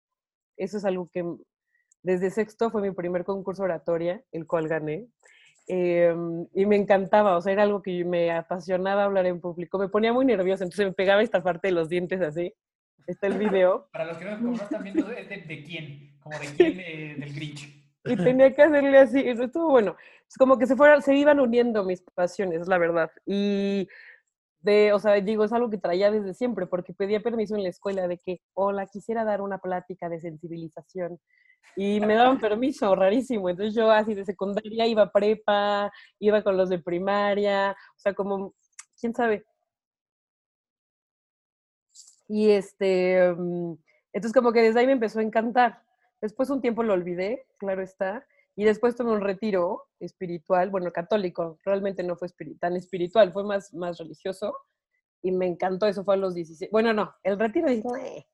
Eso 0.57 0.79
es 0.79 0.85
algo 0.85 1.09
que 1.13 1.25
desde 2.03 2.31
sexto 2.31 2.71
fue 2.71 2.83
mi 2.83 2.91
primer 2.93 3.25
concurso 3.25 3.65
oratoria, 3.65 4.23
el 4.33 4.47
cual 4.47 4.69
gané. 4.69 5.09
Em, 5.67 6.47
y 6.55 6.65
me 6.65 6.77
encantaba, 6.77 7.37
o 7.37 7.43
sea, 7.43 7.53
era 7.53 7.65
algo 7.65 7.83
que 7.83 8.03
me 8.05 8.31
apasionaba 8.31 9.05
hablar 9.05 9.27
en 9.27 9.41
público. 9.41 9.79
Me 9.79 9.89
ponía 9.89 10.13
muy 10.13 10.25
nerviosa, 10.25 10.65
entonces 10.65 10.87
me 10.87 10.95
pegaba 10.95 11.23
esta 11.23 11.43
parte 11.43 11.69
de 11.69 11.73
los 11.73 11.91
dientes 11.91 12.23
así. 12.23 12.55
Está 13.07 13.27
el 13.27 13.39
video. 13.39 13.89
Para 13.93 14.07
los 14.07 14.17
que 14.17 14.25
no, 14.25 14.55
están 14.55 14.83
viendo, 14.83 15.11
¿es 15.11 15.29
de, 15.29 15.63
quién? 15.65 16.18
Como 16.29 16.41
de 16.41 17.17
del 17.19 17.35
Grinch. 17.35 17.79
Y 18.05 18.17
tenía 18.17 18.53
que 18.53 18.63
hacerle 18.63 18.99
así, 18.99 19.21
eso 19.21 19.45
estuvo 19.45 19.71
bueno. 19.71 19.97
Es 20.29 20.37
como 20.37 20.59
que 20.59 20.67
se, 20.67 20.77
fueran, 20.77 21.03
se 21.03 21.15
iban 21.15 21.41
uniendo 21.41 21.85
mis 21.85 22.03
pasiones, 22.15 22.67
la 22.69 22.79
verdad. 22.79 23.11
Y 23.27 23.89
de, 24.61 24.93
o 24.93 24.99
sea, 24.99 25.15
digo, 25.15 25.45
es 25.45 25.53
algo 25.53 25.71
que 25.71 25.79
traía 25.79 26.11
desde 26.11 26.35
siempre, 26.35 26.67
porque 26.67 26.95
pedía 26.95 27.21
permiso 27.21 27.55
en 27.57 27.63
la 27.63 27.69
escuela 27.69 28.09
de 28.09 28.19
que, 28.19 28.41
hola, 28.55 28.87
quisiera 28.87 29.25
dar 29.25 29.41
una 29.41 29.59
plática 29.59 30.09
de 30.09 30.21
sensibilización. 30.21 31.19
Y 31.77 32.01
me 32.01 32.15
daban 32.15 32.41
permiso, 32.41 32.95
rarísimo. 32.95 33.49
Entonces 33.49 33.75
yo 33.75 33.91
así 33.91 34.15
de 34.15 34.25
secundaria 34.25 34.87
iba 34.87 35.03
a 35.03 35.13
prepa, 35.13 35.93
iba 36.19 36.43
con 36.43 36.57
los 36.57 36.69
de 36.69 36.79
primaria, 36.79 37.73
o 37.73 38.01
sea, 38.01 38.15
como, 38.15 38.55
quién 39.01 39.15
sabe. 39.15 39.45
Y 42.29 42.51
este, 42.51 43.33
mm, 43.33 43.75
entonces 44.13 44.33
como 44.35 44.53
que 44.53 44.63
desde 44.63 44.81
ahí 44.81 44.87
me 44.87 44.93
empezó 44.93 45.21
a 45.21 45.23
encantar. 45.23 45.83
Después 46.21 46.51
un 46.51 46.61
tiempo 46.61 46.83
lo 46.83 46.95
olvidé, 46.95 47.47
claro 47.59 47.83
está. 47.83 48.27
Y 48.57 48.65
después 48.65 48.97
tomé 48.97 49.13
un 49.13 49.21
retiro 49.21 49.85
espiritual, 50.01 50.71
bueno, 50.71 50.91
católico, 50.91 51.59
realmente 51.65 52.03
no 52.03 52.17
fue 52.17 52.29
tan 52.59 52.75
espiritual, 52.77 53.33
fue 53.33 53.45
más, 53.45 53.73
más 53.73 53.99
religioso. 53.99 54.57
Y 55.23 55.31
me 55.31 55.47
encantó, 55.47 55.87
eso 55.87 56.05
fue 56.05 56.15
a 56.15 56.19
los 56.19 56.35
16. 56.35 56.71
Bueno, 56.71 56.93
no, 56.93 57.15
el 57.23 57.39
retiro 57.39 57.69
dije, 57.69 58.27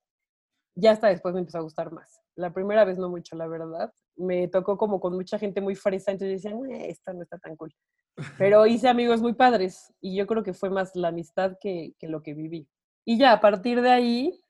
ya 0.74 0.92
hasta 0.92 1.08
después 1.08 1.34
me 1.34 1.40
empezó 1.40 1.58
a 1.58 1.62
gustar 1.62 1.92
más. 1.92 2.20
La 2.36 2.52
primera 2.52 2.84
vez 2.84 2.98
no 2.98 3.08
mucho, 3.08 3.36
la 3.36 3.46
verdad. 3.46 3.92
Me 4.16 4.48
tocó 4.48 4.76
como 4.78 5.00
con 5.00 5.14
mucha 5.14 5.38
gente 5.38 5.60
muy 5.60 5.74
fresa, 5.74 6.10
entonces 6.10 6.42
decía, 6.42 6.56
esta 6.86 7.12
no 7.12 7.22
está 7.22 7.38
tan 7.38 7.56
cool. 7.56 7.74
Pero 8.38 8.66
hice 8.66 8.88
amigos 8.88 9.20
muy 9.20 9.34
padres 9.34 9.92
y 10.00 10.16
yo 10.16 10.26
creo 10.26 10.42
que 10.42 10.54
fue 10.54 10.70
más 10.70 10.94
la 10.94 11.08
amistad 11.08 11.56
que, 11.60 11.94
que 11.98 12.08
lo 12.08 12.22
que 12.22 12.34
viví. 12.34 12.68
Y 13.04 13.18
ya, 13.18 13.32
a 13.32 13.40
partir 13.40 13.82
de 13.82 13.90
ahí, 13.90 14.43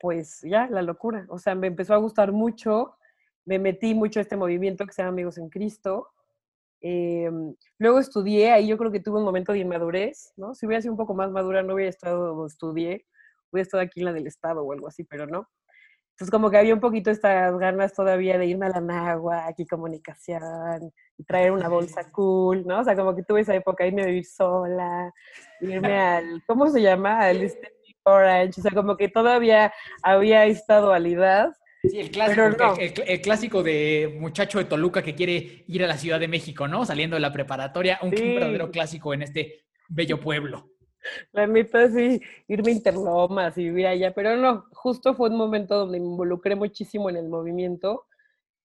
pues 0.00 0.40
ya, 0.42 0.66
la 0.68 0.82
locura. 0.82 1.26
O 1.28 1.38
sea, 1.38 1.54
me 1.54 1.66
empezó 1.66 1.94
a 1.94 1.98
gustar 1.98 2.32
mucho, 2.32 2.96
me 3.44 3.58
metí 3.58 3.94
mucho 3.94 4.18
a 4.18 4.22
este 4.22 4.36
movimiento 4.36 4.86
que 4.86 4.92
se 4.92 5.02
llama 5.02 5.12
Amigos 5.12 5.38
en 5.38 5.50
Cristo. 5.50 6.08
Em, 6.80 7.54
luego 7.78 7.98
estudié, 7.98 8.52
ahí 8.52 8.66
yo 8.66 8.78
creo 8.78 8.90
que 8.90 9.00
tuve 9.00 9.18
un 9.18 9.24
momento 9.24 9.52
de 9.52 9.58
inmadurez, 9.58 10.32
¿no? 10.36 10.54
Si 10.54 10.66
hubiera 10.66 10.80
sido 10.80 10.94
un 10.94 10.98
poco 10.98 11.14
más 11.14 11.30
madura, 11.30 11.62
no 11.62 11.74
hubiera 11.74 11.90
estado 11.90 12.34
donde 12.34 12.48
estudié, 12.48 13.06
hubiera 13.52 13.64
estado 13.64 13.82
aquí 13.82 14.00
en 14.00 14.06
la 14.06 14.12
del 14.14 14.26
Estado 14.26 14.62
o 14.62 14.72
algo 14.72 14.88
así, 14.88 15.04
pero 15.04 15.26
no. 15.26 15.46
Entonces 16.12 16.30
como 16.30 16.50
que 16.50 16.58
había 16.58 16.74
un 16.74 16.80
poquito 16.80 17.10
estas 17.10 17.56
ganas 17.58 17.94
todavía 17.94 18.38
de 18.38 18.46
irme 18.46 18.66
a 18.66 18.70
la 18.70 18.80
Nagua, 18.80 19.46
aquí 19.46 19.66
comunicación, 19.66 20.92
y 21.18 21.24
traer 21.24 21.52
una 21.52 21.68
bolsa 21.68 22.02
cool, 22.12 22.66
¿no? 22.66 22.80
O 22.80 22.84
sea, 22.84 22.96
como 22.96 23.14
que 23.14 23.22
tuve 23.22 23.40
esa 23.40 23.54
época, 23.54 23.86
irme 23.86 24.02
a 24.02 24.06
vivir 24.06 24.26
sola, 24.26 25.12
irme 25.60 25.98
al, 25.98 26.42
¿cómo 26.46 26.68
se 26.68 26.80
llama? 26.80 27.20
Al 27.20 27.42
este 27.42 27.79
Orange, 28.10 28.60
o 28.60 28.62
sea, 28.62 28.72
como 28.72 28.96
que 28.96 29.08
todavía 29.08 29.72
había 30.02 30.46
esta 30.46 30.80
dualidad. 30.80 31.52
Sí, 31.82 31.98
el 31.98 32.10
clásico, 32.10 32.74
el, 32.78 33.20
clásico 33.22 33.62
de 33.62 34.14
muchacho 34.20 34.58
de 34.58 34.66
Toluca 34.66 35.02
que 35.02 35.14
quiere 35.14 35.64
ir 35.66 35.82
a 35.82 35.86
la 35.86 35.96
Ciudad 35.96 36.20
de 36.20 36.28
México, 36.28 36.68
¿no? 36.68 36.84
Saliendo 36.84 37.16
de 37.16 37.20
la 37.20 37.32
preparatoria, 37.32 37.98
un, 38.02 38.10
verdadero 38.10 38.70
clásico 38.70 39.14
en 39.14 39.22
este 39.22 39.64
bello 39.88 40.20
pueblo. 40.20 40.70
La 41.32 41.46
neta, 41.46 41.88
sí, 41.88 42.20
irme 42.48 42.72
a 42.72 42.74
Interlomas 42.74 43.56
y 43.56 43.64
vivir 43.64 43.86
allá, 43.86 44.12
pero 44.12 44.36
no, 44.36 44.66
justo 44.72 45.14
fue 45.14 45.30
un 45.30 45.36
momento 45.36 45.78
donde 45.78 45.98
me 45.98 46.06
involucré 46.06 46.54
muchísimo 46.54 47.08
en 47.08 47.16
el 47.16 47.28
movimiento, 47.28 48.04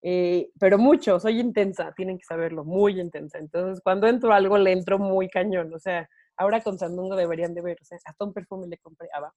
eh, 0.02 0.50
pero 0.60 0.78
mucho, 0.78 1.20
soy 1.20 1.40
intensa, 1.40 1.94
tienen 1.96 2.18
que 2.18 2.26
saberlo, 2.26 2.66
muy 2.66 3.00
intensa. 3.00 3.40
Entonces, 3.40 3.82
cuando 3.82 4.08
entro 4.08 4.34
a 4.34 4.36
algo, 4.36 4.58
le 4.58 4.72
entro 4.72 5.00
muy 5.00 5.30
cañón, 5.30 5.74
o 5.74 5.80
sea, 5.80 6.10
Ahora 6.38 6.62
con 6.62 6.78
Sandungo 6.78 7.16
deberían 7.16 7.54
de 7.54 7.62
ver, 7.62 7.78
o 7.82 7.86
sea, 7.86 7.98
hasta 8.04 8.26
un 8.26 8.34
perfume 8.34 8.68
le 8.68 8.78
compré 8.78 9.08
a 9.14 9.32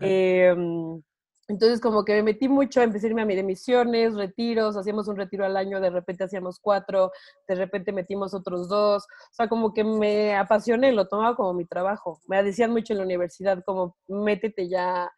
em, 0.00 1.02
entonces, 1.48 1.80
como 1.80 2.04
que 2.04 2.14
me 2.14 2.22
metí 2.24 2.48
mucho, 2.48 2.82
empecé 2.82 3.06
a 3.06 3.10
irme 3.10 3.22
a 3.22 3.26
mis 3.26 3.42
misiones, 3.44 4.14
retiros, 4.14 4.76
hacíamos 4.76 5.06
un 5.06 5.16
retiro 5.16 5.44
al 5.44 5.56
año, 5.56 5.80
de 5.80 5.90
repente 5.90 6.24
hacíamos 6.24 6.58
cuatro, 6.58 7.12
de 7.46 7.54
repente 7.54 7.92
metimos 7.92 8.34
otros 8.34 8.68
dos, 8.68 9.04
o 9.04 9.34
sea, 9.34 9.48
como 9.48 9.72
que 9.72 9.84
me 9.84 10.34
apasioné, 10.34 10.90
lo 10.90 11.06
tomaba 11.06 11.36
como 11.36 11.54
mi 11.54 11.64
trabajo. 11.64 12.20
Me 12.26 12.42
decían 12.42 12.72
mucho 12.72 12.92
en 12.92 12.98
la 12.98 13.04
universidad, 13.04 13.62
como, 13.64 13.96
métete 14.08 14.68
ya 14.68 15.04
a 15.04 15.12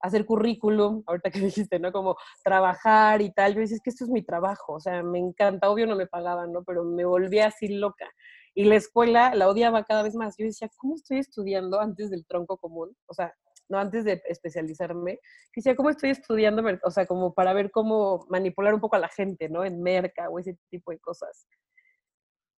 hacer 0.00 0.24
currículum, 0.24 1.02
ahorita 1.06 1.30
que 1.30 1.40
dijiste, 1.66 1.78
¿no? 1.80 1.90
Como 1.90 2.16
trabajar 2.44 3.20
y 3.20 3.32
tal. 3.32 3.54
Yo 3.54 3.60
decía, 3.60 3.76
es 3.76 3.82
que 3.82 3.90
esto 3.90 4.04
es 4.04 4.10
mi 4.10 4.22
trabajo, 4.22 4.74
o 4.74 4.80
sea, 4.80 5.02
me 5.02 5.18
encanta, 5.18 5.68
obvio 5.68 5.86
no 5.86 5.96
me 5.96 6.06
pagaban, 6.06 6.52
¿no? 6.52 6.62
Pero 6.62 6.84
me 6.84 7.04
volví 7.04 7.40
así 7.40 7.68
loca. 7.68 8.08
Y 8.54 8.64
la 8.64 8.76
escuela 8.76 9.34
la 9.34 9.48
odiaba 9.48 9.84
cada 9.84 10.02
vez 10.02 10.14
más. 10.14 10.36
Yo 10.36 10.44
decía, 10.44 10.68
¿cómo 10.76 10.94
estoy 10.94 11.18
estudiando 11.18 11.80
antes 11.80 12.10
del 12.10 12.26
tronco 12.26 12.58
común? 12.58 12.94
O 13.06 13.14
sea, 13.14 13.34
no 13.68 13.78
antes 13.78 14.04
de 14.04 14.22
especializarme. 14.26 15.20
Decía, 15.56 15.74
¿cómo 15.74 15.90
estoy 15.90 16.10
estudiando? 16.10 16.62
O 16.84 16.90
sea, 16.90 17.06
como 17.06 17.32
para 17.32 17.54
ver 17.54 17.70
cómo 17.70 18.26
manipular 18.28 18.74
un 18.74 18.80
poco 18.80 18.96
a 18.96 19.00
la 19.00 19.08
gente, 19.08 19.48
¿no? 19.48 19.64
En 19.64 19.82
merca 19.82 20.28
o 20.28 20.38
ese 20.38 20.58
tipo 20.70 20.90
de 20.90 20.98
cosas. 20.98 21.46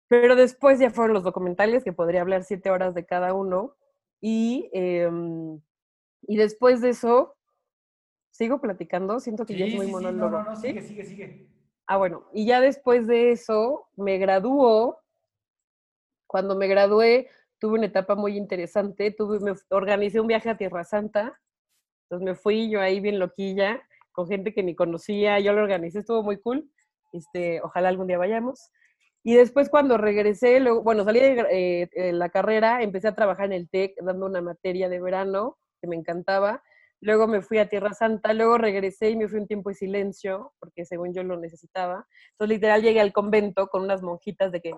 Pero 0.08 0.36
después 0.36 0.78
ya 0.78 0.90
fueron 0.90 1.14
los 1.14 1.24
documentales, 1.24 1.84
que 1.84 1.92
podría 1.92 2.22
hablar 2.22 2.44
siete 2.44 2.70
horas 2.70 2.94
de 2.94 3.04
cada 3.04 3.34
uno. 3.34 3.76
Y, 4.20 4.70
em, 4.72 5.60
y 6.22 6.36
después 6.36 6.80
de 6.80 6.90
eso, 6.90 7.34
sigo 8.30 8.60
platicando, 8.60 9.20
siento 9.20 9.44
que 9.44 9.56
ya 9.56 9.66
es 9.66 9.74
muy 9.74 9.86
sí, 9.86 9.92
monólogo. 9.92 10.30
no, 10.30 10.42
no, 10.44 10.50
no, 10.50 10.56
sigue, 10.56 10.82
sigue, 10.82 11.04
sigue. 11.04 11.48
Ah, 11.86 11.96
bueno, 11.96 12.28
y 12.32 12.46
ya 12.46 12.60
después 12.60 13.06
de 13.06 13.32
eso 13.32 13.88
me 13.96 14.18
graduó 14.18 15.01
cuando 16.32 16.56
me 16.56 16.66
gradué, 16.66 17.28
tuve 17.60 17.74
una 17.74 17.86
etapa 17.86 18.16
muy 18.16 18.36
interesante. 18.38 19.10
Tuve, 19.12 19.38
me 19.38 19.52
organicé 19.68 20.18
un 20.18 20.26
viaje 20.26 20.48
a 20.48 20.56
Tierra 20.56 20.82
Santa. 20.82 21.38
Entonces 22.04 22.24
me 22.24 22.34
fui 22.34 22.70
yo 22.70 22.80
ahí 22.80 23.00
bien 23.00 23.18
loquilla, 23.18 23.82
con 24.12 24.26
gente 24.26 24.54
que 24.54 24.62
ni 24.62 24.74
conocía. 24.74 25.38
Yo 25.40 25.52
lo 25.52 25.62
organicé, 25.62 26.00
estuvo 26.00 26.22
muy 26.22 26.40
cool. 26.40 26.70
Este, 27.12 27.60
ojalá 27.60 27.90
algún 27.90 28.06
día 28.06 28.16
vayamos. 28.16 28.70
Y 29.22 29.34
después 29.34 29.68
cuando 29.68 29.98
regresé, 29.98 30.58
luego, 30.58 30.82
bueno, 30.82 31.04
salí 31.04 31.20
de 31.20 31.88
eh, 31.92 32.12
la 32.12 32.30
carrera, 32.30 32.82
empecé 32.82 33.08
a 33.08 33.14
trabajar 33.14 33.46
en 33.46 33.52
el 33.52 33.68
TEC 33.68 33.94
dando 34.02 34.26
una 34.26 34.40
materia 34.40 34.88
de 34.88 35.00
verano 35.00 35.58
que 35.80 35.86
me 35.86 35.96
encantaba. 35.96 36.62
Luego 37.00 37.28
me 37.28 37.42
fui 37.42 37.58
a 37.58 37.68
Tierra 37.68 37.92
Santa, 37.92 38.32
luego 38.32 38.56
regresé 38.56 39.10
y 39.10 39.16
me 39.16 39.28
fui 39.28 39.38
un 39.38 39.46
tiempo 39.46 39.68
de 39.68 39.74
silencio, 39.74 40.54
porque 40.58 40.86
según 40.86 41.12
yo 41.12 41.22
lo 41.22 41.36
necesitaba. 41.36 42.06
Entonces, 42.32 42.56
literal, 42.56 42.82
llegué 42.82 43.00
al 43.00 43.12
convento 43.12 43.66
con 43.68 43.82
unas 43.82 44.02
monjitas 44.02 44.50
de 44.50 44.62
que 44.62 44.72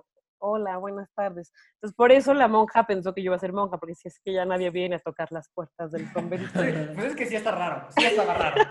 hola, 0.44 0.76
buenas 0.76 1.10
tardes. 1.14 1.52
Entonces, 1.74 1.96
por 1.96 2.12
eso 2.12 2.34
la 2.34 2.48
monja 2.48 2.86
pensó 2.86 3.14
que 3.14 3.22
yo 3.22 3.26
iba 3.26 3.36
a 3.36 3.40
ser 3.40 3.52
monja, 3.52 3.78
porque 3.78 3.94
si 3.94 4.08
es 4.08 4.20
que 4.20 4.32
ya 4.32 4.44
nadie 4.44 4.70
viene 4.70 4.96
a 4.96 5.00
tocar 5.00 5.32
las 5.32 5.48
puertas 5.48 5.90
del 5.90 6.12
convento. 6.12 6.50
pues 6.52 7.06
es 7.06 7.16
que 7.16 7.26
sí 7.26 7.36
está 7.36 7.50
raro, 7.50 7.88
sí 7.96 8.04
estaba 8.04 8.34
raro. 8.34 8.62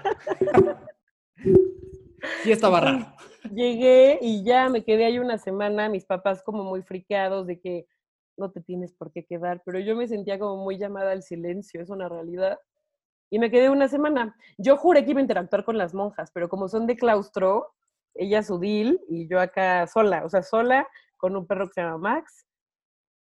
sí 2.44 2.52
estaba 2.52 2.80
raro. 2.80 3.16
Llegué 3.52 4.20
y 4.22 4.44
ya 4.44 4.70
me 4.70 4.84
quedé 4.84 5.06
ahí 5.06 5.18
una 5.18 5.38
semana, 5.38 5.90
mis 5.90 6.06
papás 6.06 6.44
como 6.44 6.64
muy 6.64 6.84
friqueados 6.84 7.48
de 7.48 7.60
que 7.60 7.88
no 8.38 8.52
te 8.52 8.62
tienes 8.62 8.94
por 8.94 9.12
qué 9.12 9.26
quedar, 9.26 9.62
pero 9.66 9.80
yo 9.80 9.96
me 9.96 10.08
sentía 10.08 10.40
como 10.40 10.64
muy 10.64 10.78
llamada 10.78 11.12
al 11.12 11.24
silencio, 11.24 11.82
es 11.82 11.90
una 11.90 12.08
realidad. 12.08 12.60
Y 13.32 13.40
me 13.40 13.50
quedé 13.50 13.72
una 13.72 13.88
semana. 13.88 14.36
Yo 14.60 14.78
juré 14.78 15.04
que 15.04 15.12
iba 15.12 15.20
a 15.20 15.24
interactuar 15.24 15.66
con 15.66 15.78
las 15.78 15.96
monjas, 15.96 16.30
pero 16.32 16.50
como 16.50 16.68
son 16.68 16.86
de 16.86 16.96
claustro, 16.96 17.74
ella 18.14 18.44
su 18.44 18.60
deal 18.60 19.00
y 19.10 19.28
yo 19.28 19.40
acá 19.40 19.88
sola, 19.88 20.24
o 20.24 20.30
sea, 20.30 20.44
sola 20.44 20.88
con 21.24 21.38
un 21.38 21.48
perro 21.48 21.68
que 21.68 21.76
se 21.76 21.82
llama 21.82 21.98
Max 22.00 22.46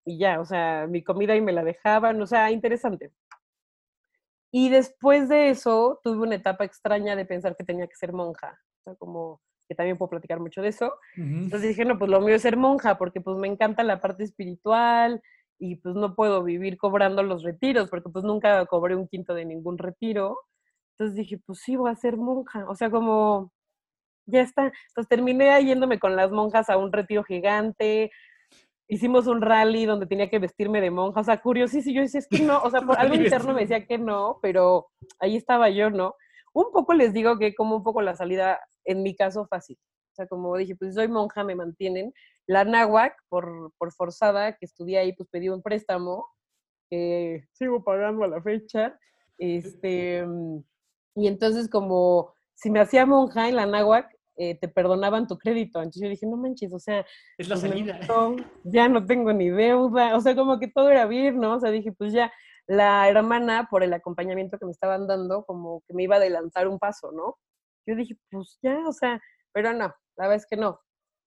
y 0.06 0.18
ya, 0.18 0.39
o 0.39 0.46
sea, 0.46 0.88
mi 0.88 1.03
comida 1.03 1.36
y 1.36 1.41
me 1.41 1.51
la 1.51 1.65
dejaban, 1.65 2.22
o 2.22 2.25
sea, 2.25 2.50
interesante. 2.50 3.12
Y 4.53 4.70
después 4.70 5.27
de 5.27 5.50
eso 5.50 6.00
tuve 6.01 6.25
una 6.25 6.36
etapa 6.36 6.63
extraña 6.63 7.18
de 7.18 7.25
pensar 7.25 7.58
que 7.58 7.65
tenía 7.65 7.88
que 7.88 7.98
ser 7.98 8.13
monja, 8.13 8.58
o 8.77 8.84
sea, 8.86 8.96
como 8.96 9.41
que 9.68 9.75
también 9.75 9.98
puedo 9.98 10.12
platicar 10.12 10.39
mucho 10.39 10.62
de 10.62 10.70
eso. 10.70 10.94
Entonces 11.18 11.68
dije, 11.68 11.84
no, 11.84 12.00
pues 12.00 12.10
lo 12.10 12.22
mío 12.22 12.36
es 12.36 12.41
ser 12.41 12.56
monja, 12.56 12.98
porque 12.98 13.20
pues 13.20 13.36
me 13.36 13.50
encanta 13.50 13.84
la 13.84 14.00
parte 14.00 14.24
espiritual 14.24 15.22
y 15.60 15.75
pues 15.75 15.94
no 15.94 16.15
puedo 16.15 16.41
vivir 16.41 16.77
cobrando 16.77 17.22
los 17.22 17.44
retiros, 17.44 17.89
porque 17.89 18.08
pues 18.08 18.24
nunca 18.24 18.65
cobré 18.68 18.96
un 18.96 19.10
quinto 19.10 19.34
de 19.34 19.44
ningún 19.44 19.77
retiro. 19.77 20.39
Entonces 20.94 21.18
dije, 21.18 21.38
pues 21.46 21.60
sí, 21.60 21.75
voy 21.75 21.91
a 21.91 21.96
ser 21.96 22.15
monja. 22.15 22.65
O 22.70 22.75
sea, 22.75 22.89
como 22.89 23.51
ya 24.29 24.41
está. 24.41 24.71
Entonces 24.89 25.07
terminé 25.09 25.63
yéndome 25.63 26.00
con 26.00 26.15
las 26.15 26.31
monjas 26.31 26.69
a 26.69 26.77
un 26.77 26.91
retiro 26.91 27.24
gigante. 27.24 28.12
Hicimos 28.88 29.27
un 29.27 29.41
rally 29.41 29.86
donde 29.86 30.07
tenía 30.07 30.29
que 30.29 30.39
vestirme 30.39 30.81
de 30.81 30.91
monja. 30.91 31.21
O 31.21 31.24
sea, 31.24 31.41
curiosísimo. 31.41 31.95
Yo 31.95 32.01
decía, 32.01 32.19
es 32.19 32.27
que 32.27 32.39
no, 32.39 32.62
o 32.62 32.69
sea, 32.69 32.81
por 32.88 32.98
algo 32.98 33.15
interno 33.15 33.53
me 33.53 33.62
decía 33.62 33.86
que 33.86 33.98
no, 33.98 34.39
pero 34.41 34.88
ahí 35.19 35.36
estaba 35.36 35.69
yo, 35.69 35.89
¿no? 35.89 36.15
Un 36.53 36.71
poco 36.71 36.93
les 36.93 37.13
digo 37.13 37.38
que 37.38 37.53
como 37.53 37.75
un 37.75 37.83
poco 37.83 38.01
la 38.01 38.15
salida, 38.15 38.59
en 38.86 39.03
mi 39.03 39.15
caso, 39.15 39.45
fácil. 39.48 39.77
O 40.12 40.15
sea, 40.15 40.27
como 40.27 40.57
dije, 40.57 40.75
pues 40.75 40.95
soy 40.95 41.07
monja, 41.07 41.43
me 41.43 41.55
mantienen. 41.55 42.12
La 42.48 42.63
náhuac, 42.65 43.15
por, 43.29 43.71
por 43.77 43.93
forzada, 43.93 44.53
que 44.53 44.65
estudié 44.65 44.98
ahí, 44.98 45.13
pues 45.13 45.29
pedí 45.29 45.50
un 45.50 45.62
préstamo, 45.62 46.25
que 46.89 47.43
sigo 47.53 47.83
pagando 47.83 48.24
a 48.24 48.27
la 48.27 48.41
fecha. 48.41 48.98
Este, 49.38 50.25
Y 51.15 51.27
entonces 51.27 51.69
como 51.69 52.33
si 52.55 52.69
me 52.69 52.81
hacía 52.81 53.05
monja 53.05 53.48
en 53.48 53.55
la 53.55 53.65
náhuac, 53.65 54.13
eh, 54.41 54.55
te 54.58 54.69
perdonaban 54.69 55.27
tu 55.27 55.38
crédito. 55.38 55.79
Entonces 55.79 56.01
yo 56.01 56.08
dije, 56.10 56.25
no 56.25 56.38
manches, 56.38 56.72
o 56.72 56.79
sea, 56.79 57.05
Es 57.38 57.50
la 57.50 57.55
pues 57.55 57.69
salida. 57.69 57.98
gustó, 57.98 58.38
ya 58.63 58.88
no 58.88 59.05
tengo 59.05 59.34
ni 59.34 59.50
deuda, 59.50 60.15
o 60.15 60.22
sea, 60.22 60.34
como 60.34 60.58
que 60.60 60.69
todo 60.69 60.89
era 60.89 61.05
bien, 61.05 61.39
¿no? 61.41 61.55
O 61.55 61.60
sea, 61.60 61.72
dije, 61.72 61.91
pues 61.91 62.13
ya, 62.13 62.31
la 62.65 63.10
hermana, 63.10 63.67
por 63.69 63.84
el 63.84 63.91
acompañamiento 63.93 64.58
que 64.58 64.65
me 64.65 64.72
estaban 64.72 65.08
dando, 65.08 65.43
como 65.43 65.81
que 65.86 65.93
me 65.93 66.03
iba 66.03 66.15
a 66.15 66.19
adelantar 66.19 66.69
un 66.69 66.79
paso, 66.79 67.12
¿no? 67.12 67.36
Yo 67.86 67.96
dije, 67.96 68.15
pues 68.31 68.58
ya, 68.62 68.77
o 68.88 68.93
sea, 68.93 69.22
pero 69.51 69.74
no, 69.74 69.88
la 70.15 70.27
verdad 70.27 70.36
es 70.36 70.46
que 70.48 70.55
no. 70.55 70.79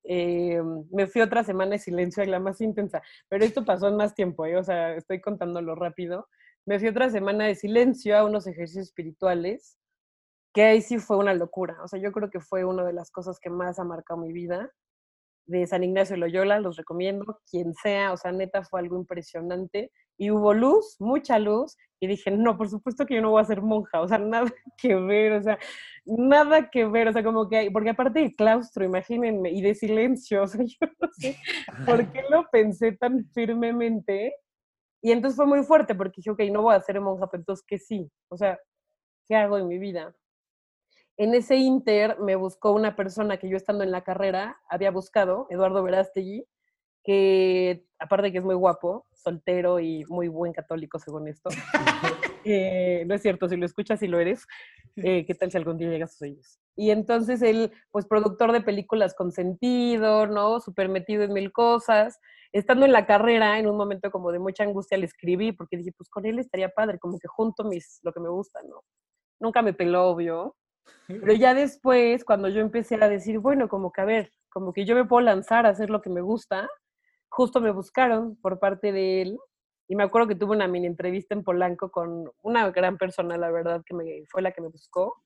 Eh, 0.05 0.61
me 0.91 1.07
fui 1.07 1.21
otra 1.21 1.45
semana 1.45 1.73
de 1.73 1.79
silencio, 1.81 2.25
la 2.25 2.41
más 2.41 2.63
intensa, 2.63 3.03
pero 3.29 3.45
esto 3.45 3.63
pasó 3.65 3.89
en 3.89 3.97
más 3.97 4.15
tiempo, 4.15 4.47
¿eh? 4.47 4.57
o 4.57 4.65
sea, 4.65 4.97
estoy 4.97 5.21
contándolo 5.21 5.75
rápido. 5.75 6.29
Me 6.65 6.79
fui 6.79 6.89
otra 6.89 7.11
semana 7.11 7.45
de 7.45 7.57
silencio 7.57 8.17
a 8.17 8.25
unos 8.25 8.47
ejercicios 8.47 8.87
espirituales, 8.87 9.79
que 10.55 10.63
ahí 10.65 10.83
sí 10.83 10.99
fue 10.99 11.17
una 11.17 11.35
locura, 11.35 11.79
o 11.83 11.89
sea, 11.89 11.99
yo 12.01 12.13
creo 12.13 12.31
que 12.31 12.41
fue 12.41 12.65
una 12.65 12.85
de 12.85 12.93
las 12.93 13.11
cosas 13.11 13.39
que 13.41 13.51
más 13.51 13.79
ha 13.79 13.85
marcado 13.85 14.21
mi 14.21 14.33
vida 14.33 14.71
de 15.47 15.67
San 15.67 15.83
Ignacio 15.83 16.15
de 16.15 16.21
Loyola, 16.21 16.61
los 16.61 16.77
recomiendo, 16.77 17.41
quien 17.51 17.75
sea, 17.75 18.13
o 18.13 18.17
sea, 18.17 18.33
neta 18.33 18.63
fue 18.65 18.81
algo 18.81 18.97
impresionante. 18.97 19.91
Y 20.19 20.31
hubo 20.31 20.55
luz, 20.55 20.97
mucha 21.01 21.39
luz, 21.39 21.77
y 22.01 22.07
dije, 22.07 22.31
no, 22.31 22.57
por 22.57 22.69
supuesto 22.69 23.07
que 23.07 23.17
yo 23.17 23.23
no 23.23 23.31
voy 23.31 23.43
a 23.43 23.47
ser 23.47 23.63
monja, 23.63 24.01
o 24.01 24.09
sea, 24.09 24.19
nada 24.19 24.53
que 24.77 24.95
ver, 24.95 25.33
o 25.33 25.43
sea, 25.43 25.59
nada 26.05 26.71
que 26.71 26.85
ver, 26.87 27.09
o 27.09 27.13
sea, 27.13 27.25
como 27.25 27.49
que 27.49 27.71
porque 27.73 27.91
aparte 27.91 28.21
de 28.21 28.35
claustro, 28.35 28.85
imagínense, 28.85 29.51
y 29.51 29.63
de 29.63 29.75
silencio, 29.75 30.43
o 30.45 30.47
sea, 30.47 30.65
yo 30.65 30.87
no 31.01 31.09
sé 31.13 31.37
por 31.87 32.11
qué 32.13 32.23
lo 32.31 32.49
pensé 32.51 32.93
tan 32.93 33.25
firmemente. 33.35 34.35
Y 35.05 35.11
entonces 35.11 35.37
fue 35.37 35.47
muy 35.47 35.65
fuerte, 35.65 35.95
porque 35.95 36.17
dije, 36.19 36.31
ok, 36.31 36.41
no 36.53 36.63
voy 36.63 36.77
a 36.77 36.81
ser 36.81 37.01
monja, 37.01 37.29
pero 37.29 37.41
entonces, 37.41 37.65
¿qué 37.67 37.79
sí? 37.79 38.09
O 38.31 38.37
sea, 38.37 38.59
¿qué 39.27 39.35
hago 39.35 39.59
en 39.59 39.67
mi 39.67 39.79
vida? 39.79 40.15
En 41.17 41.35
ese 41.35 41.57
inter 41.57 42.19
me 42.21 42.37
buscó 42.37 42.73
una 42.73 42.97
persona 42.97 43.37
que 43.37 43.49
yo 43.49 43.57
estando 43.57 43.85
en 43.85 43.91
la 43.91 44.03
carrera 44.03 44.59
había 44.69 44.91
buscado, 44.91 45.47
Eduardo 45.51 45.83
Verástegui, 45.83 46.47
que 47.05 47.85
aparte 47.99 48.27
de 48.27 48.33
que 48.33 48.39
es 48.39 48.45
muy 48.45 48.55
guapo, 48.55 49.07
soltero 49.13 49.81
y 49.81 50.05
muy 50.09 50.29
buen 50.29 50.53
católico 50.53 50.99
según 50.99 51.29
esto. 51.29 51.51
eh, 52.45 53.05
no 53.07 53.15
es 53.15 53.23
cierto, 53.23 53.49
si 53.49 53.57
lo 53.57 53.67
escuchas 53.67 54.03
y 54.03 54.09
lo 54.09 54.21
eres, 54.21 54.47
eh, 54.97 55.25
¿qué 55.27 55.35
tal 55.35 55.51
si 55.51 55.57
algún 55.57 55.79
día 55.79 55.91
llegas 55.91 56.11
a 56.11 56.13
sus 56.13 56.23
oídos? 56.23 56.59
Y 56.77 56.91
entonces 56.91 57.43
él, 57.43 57.73
pues 57.91 58.07
productor 58.07 58.53
de 58.53 58.63
películas 58.63 59.15
con 59.15 59.33
sentido, 59.33 60.27
¿no? 60.27 60.61
Súper 60.61 60.89
metido 60.89 61.23
en 61.23 61.33
mil 61.33 61.53
cosas. 61.53 62.19
Estando 62.53 62.87
en 62.87 62.93
la 62.93 63.07
carrera, 63.07 63.59
en 63.59 63.67
un 63.67 63.77
momento 63.77 64.11
como 64.11 64.33
de 64.33 64.39
mucha 64.39 64.65
angustia, 64.65 64.99
le 64.99 65.07
escribí 65.07 65.53
porque 65.53 65.77
dije, 65.77 65.93
pues 65.97 66.09
con 66.09 66.25
él 66.25 66.39
estaría 66.39 66.71
padre, 66.71 66.99
como 66.99 67.19
que 67.19 67.29
junto 67.29 67.65
mis, 67.65 68.01
lo 68.03 68.13
que 68.13 68.21
me 68.21 68.29
gusta, 68.29 68.61
¿no? 68.63 68.83
Nunca 69.41 69.61
me 69.61 69.75
peló, 69.75 70.09
obvio. 70.09 70.57
Pero 71.07 71.33
ya 71.33 71.55
después, 71.55 72.25
cuando 72.25 72.49
yo 72.49 72.61
empecé 72.61 72.97
a 73.03 73.09
decir, 73.09 73.39
bueno, 73.39 73.69
como 73.69 73.93
que 73.93 74.01
a 74.01 74.05
ver, 74.05 74.33
como 74.51 74.73
que 74.73 74.85
yo 74.85 74.95
me 74.95 75.05
puedo 75.05 75.25
lanzar 75.25 75.67
a 75.67 75.71
hacer 75.71 75.91
lo 75.91 76.01
que 76.01 76.11
me 76.11 76.21
gusta, 76.21 76.69
justo 77.29 77.61
me 77.61 77.71
buscaron 77.71 78.37
por 78.37 78.59
parte 78.59 78.93
de 78.93 79.23
él. 79.23 79.39
Y 79.89 79.97
me 79.97 80.05
acuerdo 80.05 80.29
que 80.29 80.35
tuve 80.35 80.55
una 80.57 80.69
mini 80.69 80.87
entrevista 80.87 81.35
en 81.35 81.43
Polanco 81.43 81.91
con 81.91 82.31
una 82.43 82.71
gran 82.71 82.97
persona, 82.97 83.37
la 83.37 83.51
verdad, 83.51 83.83
que 83.85 83.95
me, 83.95 84.25
fue 84.29 84.43
la 84.43 84.53
que 84.53 84.63
me 84.63 84.69
buscó. 84.69 85.23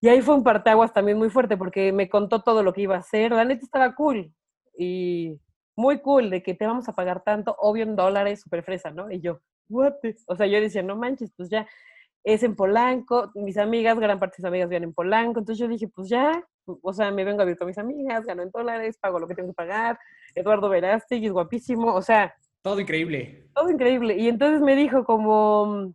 Y 0.00 0.08
ahí 0.08 0.20
fue 0.20 0.34
un 0.34 0.44
parteaguas 0.44 0.92
también 0.92 1.18
muy 1.18 1.30
fuerte 1.30 1.56
porque 1.56 1.92
me 1.92 2.08
contó 2.08 2.42
todo 2.42 2.62
lo 2.62 2.72
que 2.72 2.82
iba 2.82 2.96
a 2.96 3.00
hacer. 3.00 3.32
La 3.32 3.44
neta 3.44 3.64
estaba 3.64 3.94
cool. 3.94 4.32
Y 4.76 5.40
muy 5.76 6.00
cool 6.00 6.30
de 6.30 6.42
que 6.42 6.54
te 6.54 6.66
vamos 6.66 6.88
a 6.88 6.94
pagar 6.94 7.22
tanto, 7.22 7.56
obvio 7.58 7.84
en 7.84 7.96
dólares, 7.96 8.40
súper 8.42 8.62
fresa, 8.64 8.90
¿no? 8.90 9.10
Y 9.10 9.20
yo, 9.20 9.40
what? 9.68 9.94
the-?" 10.02 10.16
O 10.26 10.36
sea, 10.36 10.46
yo 10.46 10.60
decía, 10.60 10.82
no 10.82 10.96
manches, 10.96 11.32
pues 11.36 11.48
ya 11.50 11.66
es 12.24 12.42
en 12.42 12.56
Polanco, 12.56 13.30
mis 13.34 13.58
amigas, 13.58 13.98
gran 13.98 14.18
parte 14.18 14.36
de 14.38 14.42
mis 14.42 14.48
amigas 14.48 14.68
viven 14.70 14.84
en 14.84 14.94
Polanco, 14.94 15.40
entonces 15.40 15.58
yo 15.58 15.68
dije, 15.68 15.88
pues 15.88 16.08
ya, 16.08 16.42
o 16.66 16.92
sea, 16.92 17.10
me 17.10 17.22
vengo 17.24 17.42
a 17.42 17.44
vivir 17.44 17.58
con 17.58 17.66
mis 17.68 17.76
amigas, 17.78 18.24
gano 18.24 18.42
en 18.42 18.50
dólares, 18.50 18.96
pago 18.98 19.18
lo 19.18 19.28
que 19.28 19.34
tengo 19.34 19.50
que 19.50 19.54
pagar, 19.54 19.98
Eduardo 20.34 20.68
Verástegui 20.70 21.26
es 21.26 21.32
guapísimo, 21.32 21.92
o 21.94 22.00
sea, 22.02 22.34
Todo 22.62 22.80
increíble. 22.80 23.46
todo 23.54 23.70
increíble. 23.70 24.16
Y 24.16 24.28
entonces 24.28 24.62
me 24.62 24.74
dijo 24.74 25.04
como, 25.04 25.92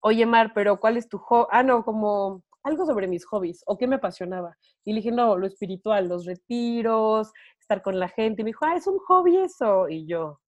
oye 0.00 0.26
Mar, 0.26 0.50
pero 0.54 0.80
¿cuál 0.80 0.96
es 0.96 1.08
tu 1.08 1.18
hobby? 1.18 1.46
Ah, 1.52 1.62
no, 1.62 1.84
como 1.84 2.42
algo 2.64 2.84
sobre 2.84 3.06
mis 3.06 3.24
hobbies, 3.26 3.62
o 3.66 3.78
qué 3.78 3.86
me 3.86 3.96
apasionaba. 3.96 4.56
Y 4.84 4.92
le 4.92 4.96
dije, 4.96 5.12
no, 5.12 5.36
lo 5.38 5.46
espiritual, 5.46 6.08
los 6.08 6.26
retiros, 6.26 7.32
estar 7.60 7.80
con 7.80 7.98
la 7.98 8.08
gente. 8.08 8.42
Y 8.42 8.44
me 8.44 8.48
dijo, 8.48 8.64
ah, 8.64 8.74
es 8.76 8.86
un 8.88 8.98
hobby 8.98 9.36
eso. 9.38 9.88
Y 9.88 10.06
yo, 10.06 10.40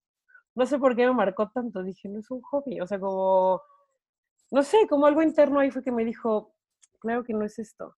no 0.56 0.66
sé 0.66 0.78
por 0.78 0.96
qué 0.96 1.06
me 1.06 1.14
marcó 1.14 1.48
tanto, 1.48 1.82
dije, 1.82 2.08
no 2.08 2.18
es 2.18 2.30
un 2.30 2.42
hobby, 2.42 2.80
o 2.80 2.86
sea, 2.86 2.98
como, 2.98 3.62
no 4.52 4.62
sé, 4.62 4.86
como 4.88 5.06
algo 5.06 5.22
interno 5.22 5.60
ahí 5.60 5.70
fue 5.70 5.82
que 5.82 5.90
me 5.90 6.04
dijo, 6.04 6.54
claro 7.00 7.24
que 7.24 7.32
no 7.32 7.44
es 7.44 7.58
esto. 7.58 7.96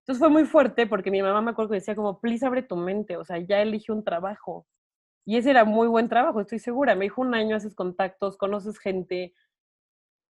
Entonces 0.00 0.20
fue 0.20 0.28
muy 0.30 0.44
fuerte 0.44 0.86
porque 0.86 1.10
mi 1.10 1.22
mamá 1.22 1.40
me 1.40 1.50
acuerdo 1.52 1.70
que 1.70 1.76
decía 1.76 1.96
como, 1.96 2.20
please 2.20 2.46
abre 2.46 2.62
tu 2.62 2.76
mente, 2.76 3.16
o 3.16 3.24
sea, 3.24 3.38
ya 3.38 3.62
elige 3.62 3.92
un 3.92 4.04
trabajo. 4.04 4.66
Y 5.24 5.38
ese 5.38 5.50
era 5.50 5.64
muy 5.64 5.88
buen 5.88 6.08
trabajo, 6.08 6.40
estoy 6.40 6.58
segura. 6.60 6.94
Me 6.94 7.06
dijo 7.06 7.22
un 7.22 7.34
año, 7.34 7.56
haces 7.56 7.74
contactos, 7.74 8.36
conoces 8.36 8.78
gente, 8.78 9.34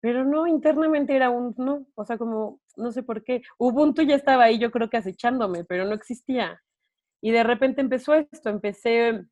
pero 0.00 0.24
no, 0.24 0.46
internamente 0.46 1.16
era 1.16 1.30
un 1.30 1.54
no, 1.56 1.86
o 1.94 2.04
sea, 2.04 2.18
como, 2.18 2.60
no 2.76 2.92
sé 2.92 3.02
por 3.02 3.24
qué. 3.24 3.42
Ubuntu 3.58 4.02
ya 4.02 4.14
estaba 4.14 4.44
ahí, 4.44 4.58
yo 4.58 4.70
creo 4.70 4.90
que 4.90 4.98
acechándome, 4.98 5.64
pero 5.64 5.86
no 5.86 5.94
existía. 5.94 6.62
Y 7.22 7.32
de 7.32 7.42
repente 7.42 7.80
empezó 7.80 8.14
esto, 8.14 8.50
empecé, 8.50 9.24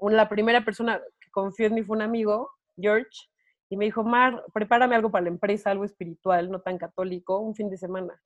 la 0.00 0.28
primera 0.28 0.64
persona 0.64 1.00
que 1.20 1.30
confió 1.30 1.66
en 1.66 1.74
mí 1.74 1.82
fue 1.82 1.96
un 1.96 2.02
amigo, 2.02 2.50
George, 2.76 3.29
y 3.70 3.76
me 3.76 3.84
dijo, 3.84 4.02
Mar, 4.02 4.44
prepárame 4.52 4.96
algo 4.96 5.10
para 5.10 5.22
la 5.22 5.30
empresa, 5.30 5.70
algo 5.70 5.84
espiritual, 5.84 6.50
no 6.50 6.60
tan 6.60 6.76
católico, 6.76 7.38
un 7.38 7.54
fin 7.54 7.70
de 7.70 7.78
semana. 7.78 8.20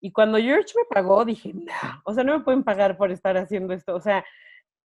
Y 0.00 0.10
cuando 0.10 0.38
George 0.38 0.72
me 0.76 0.84
pagó, 0.90 1.24
dije, 1.24 1.52
no, 1.54 2.02
o 2.04 2.12
sea, 2.12 2.24
no 2.24 2.36
me 2.36 2.44
pueden 2.44 2.64
pagar 2.64 2.98
por 2.98 3.12
estar 3.12 3.36
haciendo 3.36 3.72
esto. 3.72 3.94
O 3.94 4.00
sea, 4.00 4.24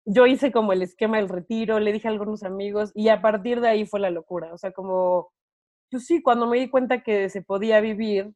yo 0.05 0.27
hice 0.27 0.53
como 0.53 0.75
el 0.75 0.83
esquema 0.83 1.17
del 1.17 1.31
retiro, 1.31 1.81
le 1.81 1.93
dije 1.93 2.09
a 2.09 2.11
algunos 2.11 2.43
amigos, 2.43 2.93
y 2.95 3.09
a 3.09 3.23
partir 3.23 3.63
de 3.63 3.69
ahí 3.69 3.87
fue 3.87 3.99
la 3.99 4.11
locura. 4.11 4.53
O 4.53 4.59
sea, 4.59 4.71
como, 4.73 5.33
yo 5.91 5.99
sí, 5.99 6.23
cuando 6.23 6.47
me 6.47 6.59
di 6.59 6.69
cuenta 6.69 7.03
que 7.03 7.31
se 7.31 7.41
podía 7.41 7.81
vivir 7.81 8.35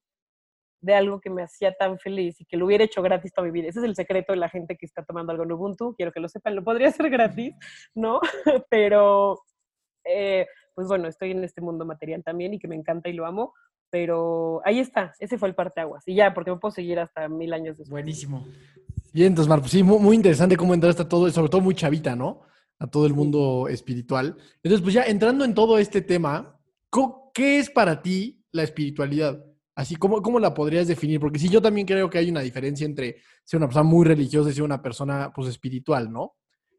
de 0.81 0.95
algo 0.95 1.21
que 1.21 1.29
me 1.29 1.43
hacía 1.43 1.75
tan 1.75 1.99
feliz 1.99 2.41
y 2.41 2.47
que 2.47 2.57
lo 2.57 2.65
hubiera 2.65 2.85
hecho 2.85 3.03
gratis 3.03 3.35
toda 3.35 3.47
mi 3.47 3.53
vida. 3.53 3.69
Ese 3.69 3.81
es 3.81 3.85
el 3.85 3.95
secreto 3.95 4.33
de 4.33 4.39
la 4.39 4.49
gente 4.49 4.77
que 4.77 4.87
está 4.87 5.05
tomando 5.05 5.33
algo 5.33 5.45
en 5.45 5.53
Ubuntu. 5.53 5.95
Quiero 5.95 6.11
que 6.11 6.21
lo 6.21 6.29
sepan, 6.31 6.57
lo 6.57 6.65
podría 6.65 6.89
hacer 6.89 7.11
gratis, 7.11 7.55
¿no? 7.95 8.21
Pero, 8.71 9.43
eh, 10.05 10.47
pues 10.81 10.89
bueno, 10.89 11.09
estoy 11.09 11.33
en 11.33 11.45
este 11.45 11.61
mundo 11.61 11.85
material 11.85 12.25
también 12.25 12.55
y 12.55 12.59
que 12.59 12.67
me 12.67 12.75
encanta 12.75 13.11
y 13.11 13.13
lo 13.13 13.27
amo. 13.27 13.53
Pero 13.91 14.63
ahí 14.65 14.79
está, 14.79 15.13
ese 15.19 15.37
fue 15.37 15.49
el 15.49 15.55
parteaguas. 15.55 16.05
Y 16.07 16.15
ya, 16.15 16.33
porque 16.33 16.51
me 16.51 16.57
puedo 16.57 16.73
seguir 16.73 16.99
hasta 16.99 17.29
mil 17.29 17.53
años 17.53 17.77
después. 17.77 17.91
Buenísimo. 17.91 18.47
Bien, 19.13 19.27
entonces, 19.27 19.49
Mar, 19.49 19.61
pues 19.61 19.73
sí, 19.73 19.83
muy, 19.83 19.99
muy 19.99 20.17
interesante 20.17 20.57
cómo 20.57 20.73
entraste 20.73 21.03
a 21.03 21.09
todo, 21.09 21.29
sobre 21.31 21.51
todo 21.51 21.61
muy 21.61 21.75
chavita, 21.75 22.17
¿no? 22.17 22.41
A 22.79 22.87
todo 22.87 23.05
el 23.05 23.13
mundo 23.13 23.67
espiritual. 23.69 24.39
Entonces, 24.63 24.81
pues 24.81 24.95
ya 24.95 25.03
entrando 25.03 25.45
en 25.45 25.53
todo 25.53 25.77
este 25.77 26.01
tema, 26.01 26.59
¿qué 27.35 27.59
es 27.59 27.69
para 27.69 28.01
ti 28.01 28.43
la 28.53 28.63
espiritualidad? 28.63 29.45
Así, 29.75 29.97
¿cómo, 29.97 30.23
¿cómo 30.23 30.41
la 30.41 30.55
podrías 30.55 30.89
definir? 30.89 31.21
Porque 31.21 31.39
sí, 31.39 31.51
yo 31.51 31.61
también 31.61 31.87
creo 31.87 32.09
que 32.09 32.17
hay 32.17 32.31
una 32.31 32.41
diferencia 32.41 32.87
entre 32.87 33.17
ser 33.45 33.59
una 33.59 33.67
persona 33.67 33.85
muy 33.85 34.07
religiosa 34.07 34.49
y 34.49 34.55
ser 34.55 34.63
una 34.63 34.81
persona, 34.81 35.31
pues, 35.35 35.49
espiritual, 35.49 36.11
¿no? 36.11 36.37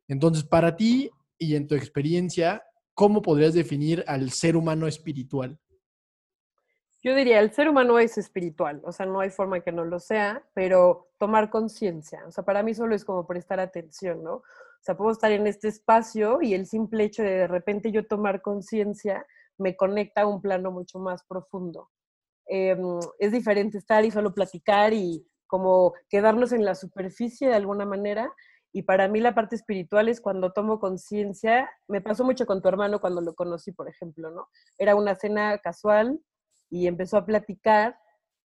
Entonces, 0.07 0.43
para 0.43 0.75
ti 0.75 1.09
y 1.37 1.55
en 1.55 1.67
tu 1.67 1.75
experiencia, 1.75 2.63
¿cómo 2.93 3.21
podrías 3.21 3.54
definir 3.54 4.04
al 4.08 4.32
ser 4.32 4.56
humano 4.56 4.88
espiritual? 4.88 5.60
Yo 7.04 7.15
diría, 7.15 7.39
el 7.39 7.51
ser 7.51 7.67
humano 7.67 7.97
es 7.97 8.17
espiritual, 8.19 8.80
o 8.86 8.91
sea, 8.91 9.08
no 9.08 9.21
hay 9.21 9.32
forma 9.32 9.62
que 9.62 9.71
no 9.71 9.84
lo 9.86 9.99
sea, 9.99 10.43
pero 10.54 11.10
tomar 11.17 11.49
conciencia, 11.49 12.23
o 12.27 12.32
sea, 12.32 12.43
para 12.43 12.62
mí 12.62 12.75
solo 12.75 12.93
es 12.93 13.04
como 13.04 13.25
prestar 13.25 13.60
atención, 13.60 14.23
¿no? 14.23 14.36
O 14.36 14.84
sea, 14.84 14.95
puedo 14.95 15.12
estar 15.12 15.32
en 15.32 15.47
este 15.47 15.67
espacio 15.67 16.41
y 16.41 16.54
el 16.54 16.67
simple 16.67 17.04
hecho 17.04 17.23
de 17.23 17.32
de 17.32 17.47
repente 17.47 17.91
yo 17.91 18.06
tomar 18.06 18.41
conciencia 18.41 19.25
me 19.58 19.75
conecta 19.75 20.21
a 20.21 20.27
un 20.27 20.41
plano 20.41 20.71
mucho 20.71 20.99
más 20.99 21.23
profundo. 21.23 21.89
Em, 22.47 22.99
es 23.19 23.32
diferente 23.32 23.77
estar 23.77 24.04
y 24.04 24.12
solo 24.12 24.34
platicar 24.34 24.93
y 24.93 25.25
como 25.47 25.93
quedarnos 26.10 26.51
en 26.51 26.65
la 26.65 26.75
superficie 26.75 27.47
de 27.47 27.56
alguna 27.56 27.86
manera. 27.86 28.34
Y 28.73 28.84
para 28.84 29.07
mí 29.07 29.19
la 29.19 29.36
parte 29.36 29.55
espiritual 29.55 30.07
es 30.07 30.21
cuando 30.21 30.51
tomo 30.53 30.79
conciencia, 30.79 31.69
me 31.88 32.01
pasó 32.01 32.23
mucho 32.23 32.45
con 32.45 32.62
tu 32.62 32.69
hermano 32.69 33.01
cuando 33.01 33.21
lo 33.21 33.34
conocí, 33.36 33.71
por 33.71 33.89
ejemplo, 33.89 34.31
¿no? 34.31 34.47
Era 34.77 34.95
una 34.95 35.15
cena 35.15 35.57
casual, 35.57 36.21
y 36.71 36.88
empezó 36.88 37.17
a 37.17 37.25
platicar 37.25 37.99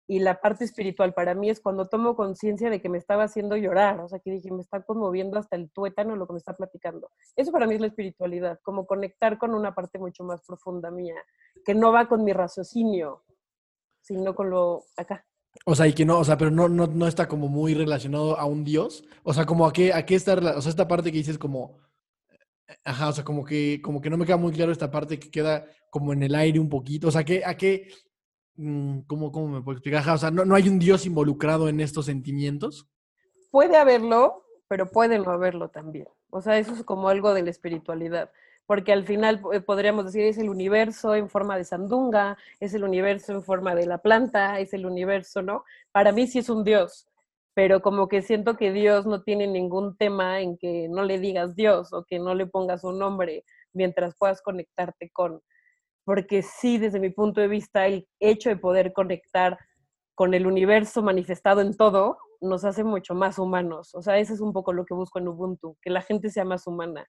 y 0.08 0.18
la 0.18 0.40
parte 0.40 0.64
espiritual 0.64 1.14
para 1.14 1.34
mí 1.34 1.50
es 1.50 1.60
cuando 1.60 1.88
tomo 1.88 2.14
conciencia 2.14 2.70
de 2.70 2.80
que 2.80 2.88
me 2.88 2.98
estaba 2.98 3.24
haciendo 3.24 3.56
llorar, 3.56 4.00
o 4.00 4.08
sea, 4.08 4.20
que 4.20 4.30
dije, 4.30 4.52
me 4.52 4.60
está 4.60 4.82
conmoviendo 4.82 5.38
hasta 5.38 5.56
el 5.56 5.70
tuétano 5.70 6.14
lo 6.14 6.26
que 6.26 6.34
me 6.34 6.38
está 6.38 6.54
platicando. 6.54 7.10
Eso 7.34 7.50
para 7.50 7.66
mí 7.66 7.74
es 7.74 7.80
la 7.80 7.88
espiritualidad, 7.88 8.60
como 8.62 8.86
conectar 8.86 9.38
con 9.38 9.54
una 9.54 9.74
parte 9.74 9.98
mucho 9.98 10.22
más 10.22 10.44
profunda 10.46 10.90
mía, 10.90 11.16
que 11.64 11.74
no 11.74 11.90
va 11.90 12.08
con 12.08 12.22
mi 12.22 12.32
raciocinio, 12.32 13.24
sino 14.00 14.34
con 14.36 14.50
lo 14.50 14.84
acá. 14.96 15.24
O 15.64 15.74
sea, 15.74 15.86
y 15.86 15.92
que 15.92 16.04
no, 16.04 16.18
o 16.18 16.24
sea, 16.24 16.36
pero 16.36 16.50
no, 16.50 16.68
no, 16.68 16.86
no 16.86 17.06
está 17.06 17.28
como 17.28 17.48
muy 17.48 17.74
relacionado 17.74 18.38
a 18.38 18.44
un 18.44 18.64
dios. 18.64 19.04
O 19.22 19.32
sea, 19.32 19.46
como 19.46 19.66
a 19.66 19.72
qué, 19.72 19.92
a 19.92 20.04
qué 20.04 20.14
está, 20.14 20.34
o 20.34 20.60
sea, 20.60 20.70
esta 20.70 20.88
parte 20.88 21.10
que 21.10 21.18
dices 21.18 21.38
como, 21.38 21.78
ajá, 22.84 23.08
o 23.08 23.12
sea, 23.12 23.24
como 23.24 23.44
que, 23.44 23.80
como 23.82 24.00
que 24.00 24.10
no 24.10 24.16
me 24.16 24.26
queda 24.26 24.36
muy 24.36 24.52
claro 24.52 24.72
esta 24.72 24.90
parte 24.90 25.18
que 25.18 25.30
queda 25.30 25.66
como 25.90 26.12
en 26.12 26.22
el 26.22 26.34
aire 26.34 26.60
un 26.60 26.68
poquito. 26.68 27.08
O 27.08 27.10
sea, 27.10 27.24
¿qué, 27.24 27.44
a 27.44 27.56
qué, 27.56 27.88
mm, 28.56 29.00
¿cómo, 29.06 29.32
cómo 29.32 29.48
me 29.48 29.62
puedo 29.62 29.78
explicar? 29.78 30.08
O 30.08 30.18
sea, 30.18 30.30
¿no, 30.30 30.44
¿no 30.44 30.54
hay 30.54 30.68
un 30.68 30.78
Dios 30.78 31.06
involucrado 31.06 31.68
en 31.68 31.80
estos 31.80 32.06
sentimientos? 32.06 32.88
Puede 33.50 33.76
haberlo, 33.76 34.44
pero 34.68 34.90
puede 34.90 35.18
no 35.18 35.30
haberlo 35.30 35.68
también. 35.70 36.08
O 36.30 36.40
sea, 36.40 36.58
eso 36.58 36.74
es 36.74 36.84
como 36.84 37.08
algo 37.08 37.34
de 37.34 37.42
la 37.42 37.50
espiritualidad 37.50 38.30
porque 38.66 38.92
al 38.92 39.05
final 39.05 39.40
eh, 39.52 39.61
podríamos 39.61 40.07
decir 40.07 40.22
es 40.22 40.38
el 40.38 40.48
universo 40.48 41.14
en 41.14 41.31
forma 41.31 41.57
de 41.57 41.64
sandunga, 41.64 42.37
es 42.61 42.74
el 42.74 42.85
universo 42.85 43.33
en 43.33 43.42
forma 43.42 43.74
de 43.74 43.87
la 43.87 43.98
planta, 43.98 44.59
es 44.61 44.74
el 44.74 44.87
universo, 44.87 45.42
¿no? 45.42 45.64
Para 45.92 46.12
mí 46.12 46.26
sí 46.26 46.40
es 46.40 46.48
un 46.48 46.64
Dios, 46.64 47.07
pero 47.55 47.81
como 47.81 48.09
que 48.09 48.22
siento 48.22 48.57
que 48.57 48.72
Dios 48.72 49.07
no 49.07 49.22
tiene 49.22 49.46
ningún 49.46 49.96
tema 49.96 50.40
en 50.40 50.59
que 50.59 50.88
no 50.88 51.05
le 51.05 51.18
digas 51.18 51.55
Dios 51.55 51.92
o 51.92 52.05
que 52.05 52.18
no 52.18 52.35
le 52.35 52.46
pongas 52.46 52.85
un 52.85 52.98
nombre 52.98 53.44
mientras 53.72 54.16
puedas 54.16 54.42
conectarte 54.42 55.11
con, 55.11 55.40
porque 56.05 56.42
sí, 56.42 56.79
desde 56.79 57.00
mi 57.00 57.11
punto 57.11 57.40
de 57.40 57.48
vista, 57.48 57.87
el 57.87 58.07
hecho 58.20 58.48
de 58.48 58.57
poder 58.57 58.92
conectar 58.92 59.59
con 60.14 60.35
el 60.35 60.46
universo 60.46 61.02
manifestado 61.02 61.61
en 61.61 61.76
todo 61.76 62.18
nos 62.40 62.64
hace 62.64 62.85
mucho 62.85 63.14
más 63.14 63.38
humanos. 63.38 63.94
O 63.94 64.02
sea, 64.02 64.18
eso 64.18 64.33
es 64.33 64.40
un 64.40 64.52
poco 64.52 64.72
lo 64.72 64.85
que 64.85 64.94
busco 64.94 65.18
en 65.18 65.29
Ubuntu, 65.29 65.76
que 65.83 65.90
la 65.90 66.02
gente 66.02 66.31
sea 66.31 66.44
más 66.44 66.66
humana. 66.66 67.07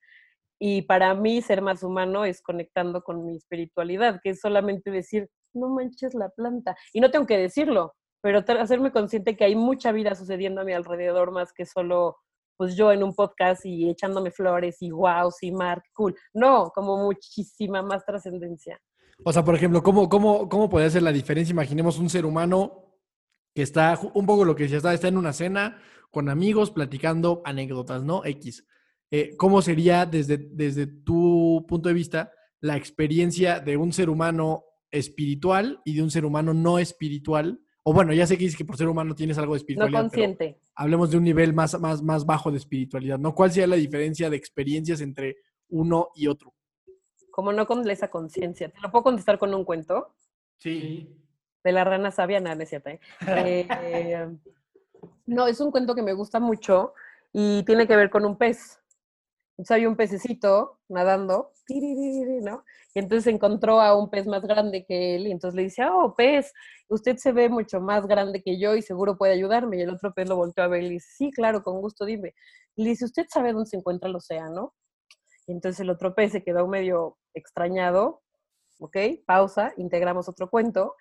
Y 0.59 0.83
para 0.83 1.13
mí 1.13 1.41
ser 1.41 1.61
más 1.61 1.83
humano 1.83 2.25
es 2.25 2.41
conectando 2.41 3.01
con 3.01 3.25
mi 3.25 3.35
espiritualidad, 3.35 4.19
que 4.23 4.31
es 4.31 4.39
solamente 4.39 4.91
decir, 4.91 5.29
no 5.53 5.69
manches 5.69 6.13
la 6.13 6.29
planta. 6.29 6.75
Y 6.93 6.99
no 6.99 7.11
tengo 7.11 7.25
que 7.25 7.37
decirlo, 7.37 7.93
pero 8.21 8.43
hacerme 8.59 8.91
consciente 8.91 9.35
que 9.35 9.45
hay 9.45 9.55
mucha 9.55 9.91
vida 9.91 10.15
sucediendo 10.15 10.61
a 10.61 10.65
mi 10.65 10.73
alrededor 10.73 11.31
más 11.31 11.53
que 11.53 11.65
solo 11.65 12.17
pues 12.57 12.75
yo 12.75 12.91
en 12.91 13.03
un 13.03 13.13
podcast 13.13 13.65
y 13.65 13.87
echándome 13.89 14.31
flores 14.31 14.77
y 14.81 14.89
wow, 14.89 15.31
sí, 15.31 15.51
Mark, 15.51 15.83
cool. 15.93 16.15
No, 16.33 16.71
como 16.73 16.97
muchísima 16.97 17.83
más 17.83 18.03
trascendencia. 18.03 18.79
O 19.23 19.31
sea, 19.31 19.43
por 19.43 19.55
ejemplo, 19.55 19.83
¿cómo, 19.83 20.09
cómo, 20.09 20.49
¿cómo 20.49 20.67
puede 20.67 20.89
ser 20.89 21.03
la 21.03 21.11
diferencia? 21.11 21.53
Imaginemos 21.53 21.99
un 21.99 22.09
ser 22.09 22.25
humano 22.25 22.83
que 23.53 23.61
está, 23.61 23.99
un 24.13 24.25
poco 24.25 24.43
lo 24.43 24.55
que 24.55 24.63
decía, 24.63 24.77
está, 24.77 24.93
está 24.93 25.07
en 25.07 25.17
una 25.17 25.33
cena 25.33 25.77
con 26.11 26.29
amigos 26.29 26.71
platicando 26.71 27.41
anécdotas, 27.45 28.03
¿no? 28.03 28.25
X. 28.25 28.65
Eh, 29.11 29.35
¿Cómo 29.37 29.61
sería 29.61 30.05
desde, 30.05 30.37
desde 30.37 30.87
tu 30.87 31.65
punto 31.67 31.89
de 31.89 31.95
vista 31.95 32.31
la 32.59 32.75
experiencia 32.75 33.59
de 33.59 33.77
un 33.77 33.93
ser 33.93 34.09
humano 34.09 34.65
espiritual 34.91 35.81
y 35.85 35.95
de 35.95 36.03
un 36.03 36.11
ser 36.11 36.25
humano 36.25 36.53
no 36.53 36.79
espiritual? 36.79 37.61
O 37.83 37.93
bueno, 37.93 38.11
ya 38.13 38.27
sé 38.27 38.37
que 38.37 38.43
dices 38.43 38.57
que 38.57 38.65
por 38.65 38.75
ser 38.75 38.89
humano 38.89 39.15
tienes 39.15 39.37
algo 39.37 39.53
de 39.53 39.59
espiritualidad. 39.59 40.03
No 40.03 40.09
consciente. 40.09 40.59
hablemos 40.75 41.09
de 41.09 41.17
un 41.17 41.23
nivel 41.23 41.53
más, 41.53 41.79
más, 41.79 42.03
más 42.03 42.25
bajo 42.25 42.51
de 42.51 42.57
espiritualidad, 42.57 43.17
¿no? 43.17 43.33
¿Cuál 43.33 43.51
sería 43.51 43.67
la 43.67 43.77
diferencia 43.77 44.29
de 44.29 44.35
experiencias 44.35 44.99
entre 44.99 45.37
uno 45.69 46.09
y 46.13 46.27
otro? 46.27 46.53
Como 47.31 47.53
no 47.53 47.65
con 47.65 47.89
esa 47.89 48.09
conciencia. 48.09 48.67
¿Te 48.69 48.81
lo 48.81 48.91
puedo 48.91 49.03
contestar 49.03 49.37
con 49.37 49.53
un 49.53 49.63
cuento? 49.63 50.13
Sí. 50.57 51.15
De 51.63 51.71
la 51.71 51.85
rana 51.85 52.11
sabia, 52.11 52.41
nada, 52.41 52.61
es 52.61 52.69
cierto. 52.69 52.89
¿eh? 52.89 52.99
Eh, 53.83 54.27
no, 55.25 55.47
es 55.47 55.59
un 55.61 55.71
cuento 55.71 55.95
que 55.95 56.01
me 56.01 56.13
gusta 56.13 56.39
mucho 56.39 56.93
y 57.31 57.63
tiene 57.63 57.87
que 57.87 57.95
ver 57.95 58.09
con 58.09 58.25
un 58.25 58.37
pez. 58.37 58.79
Entonces 59.57 59.75
hay 59.75 59.85
un 59.87 59.95
pececito 59.95 60.79
nadando, 60.87 61.51
¿no? 62.43 62.63
Y 62.93 62.99
entonces 62.99 63.33
encontró 63.33 63.81
a 63.81 63.97
un 63.97 64.09
pez 64.09 64.27
más 64.27 64.43
grande 64.43 64.85
que 64.85 65.15
él 65.15 65.27
y 65.27 65.31
entonces 65.31 65.55
le 65.55 65.63
dice, 65.63 65.83
oh, 65.91 66.15
pez, 66.15 66.53
usted 66.89 67.17
se 67.17 67.31
ve 67.31 67.49
mucho 67.49 67.81
más 67.81 68.05
grande 68.05 68.43
que 68.43 68.59
yo 68.59 68.75
y 68.75 68.83
seguro 68.83 69.17
puede 69.17 69.33
ayudarme. 69.33 69.77
Y 69.77 69.81
el 69.81 69.89
otro 69.89 70.13
pez 70.13 70.29
lo 70.29 70.35
volteó 70.35 70.63
a 70.63 70.67
ver 70.67 70.83
y 70.83 70.87
le 70.87 70.93
dice, 70.93 71.09
sí, 71.15 71.31
claro, 71.31 71.63
con 71.63 71.81
gusto, 71.81 72.05
dime. 72.05 72.35
Le 72.75 72.89
dice, 72.89 73.05
¿usted 73.05 73.25
sabe 73.29 73.53
dónde 73.53 73.69
se 73.69 73.77
encuentra 73.77 74.09
el 74.09 74.15
océano? 74.15 74.73
Y 75.47 75.53
entonces 75.53 75.79
el 75.79 75.89
otro 75.89 76.13
pez 76.13 76.33
se 76.33 76.43
quedó 76.43 76.67
medio 76.67 77.17
extrañado, 77.33 78.21
¿ok? 78.79 78.97
Pausa, 79.25 79.73
integramos 79.77 80.29
otro 80.29 80.49
cuento. 80.49 80.95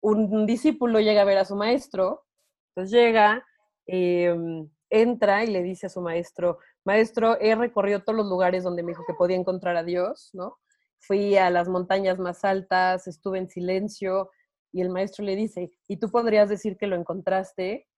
Un, 0.00 0.44
discípulo 0.44 1.00
llega 1.00 1.22
a 1.22 1.24
ver 1.26 1.38
a 1.38 1.44
su 1.46 1.56
maestro, 1.56 2.24
entonces 2.68 2.92
llega, 2.98 3.44
em, 3.86 4.68
entra 4.94 5.44
y 5.44 5.48
le 5.48 5.62
dice 5.62 5.86
a 5.86 5.90
su 5.90 6.00
maestro, 6.00 6.58
maestro, 6.84 7.38
he 7.40 7.54
recorrido 7.54 8.02
todos 8.02 8.16
los 8.16 8.26
lugares 8.26 8.62
donde 8.62 8.82
me 8.82 8.92
dijo 8.92 9.04
que 9.06 9.14
podía 9.14 9.36
encontrar 9.36 9.76
a 9.76 9.82
Dios, 9.82 10.30
¿no? 10.32 10.58
Fui 10.98 11.36
a 11.36 11.50
las 11.50 11.68
montañas 11.68 12.18
más 12.18 12.44
altas, 12.44 13.06
estuve 13.06 13.38
en 13.38 13.48
silencio 13.48 14.30
y 14.72 14.80
el 14.80 14.90
maestro 14.90 15.24
le 15.24 15.36
dice, 15.36 15.72
¿y 15.88 15.96
tú 15.98 16.10
podrías 16.10 16.48
decir 16.48 16.76
que 16.76 16.86
lo 16.86 16.96
encontraste? 16.96 17.88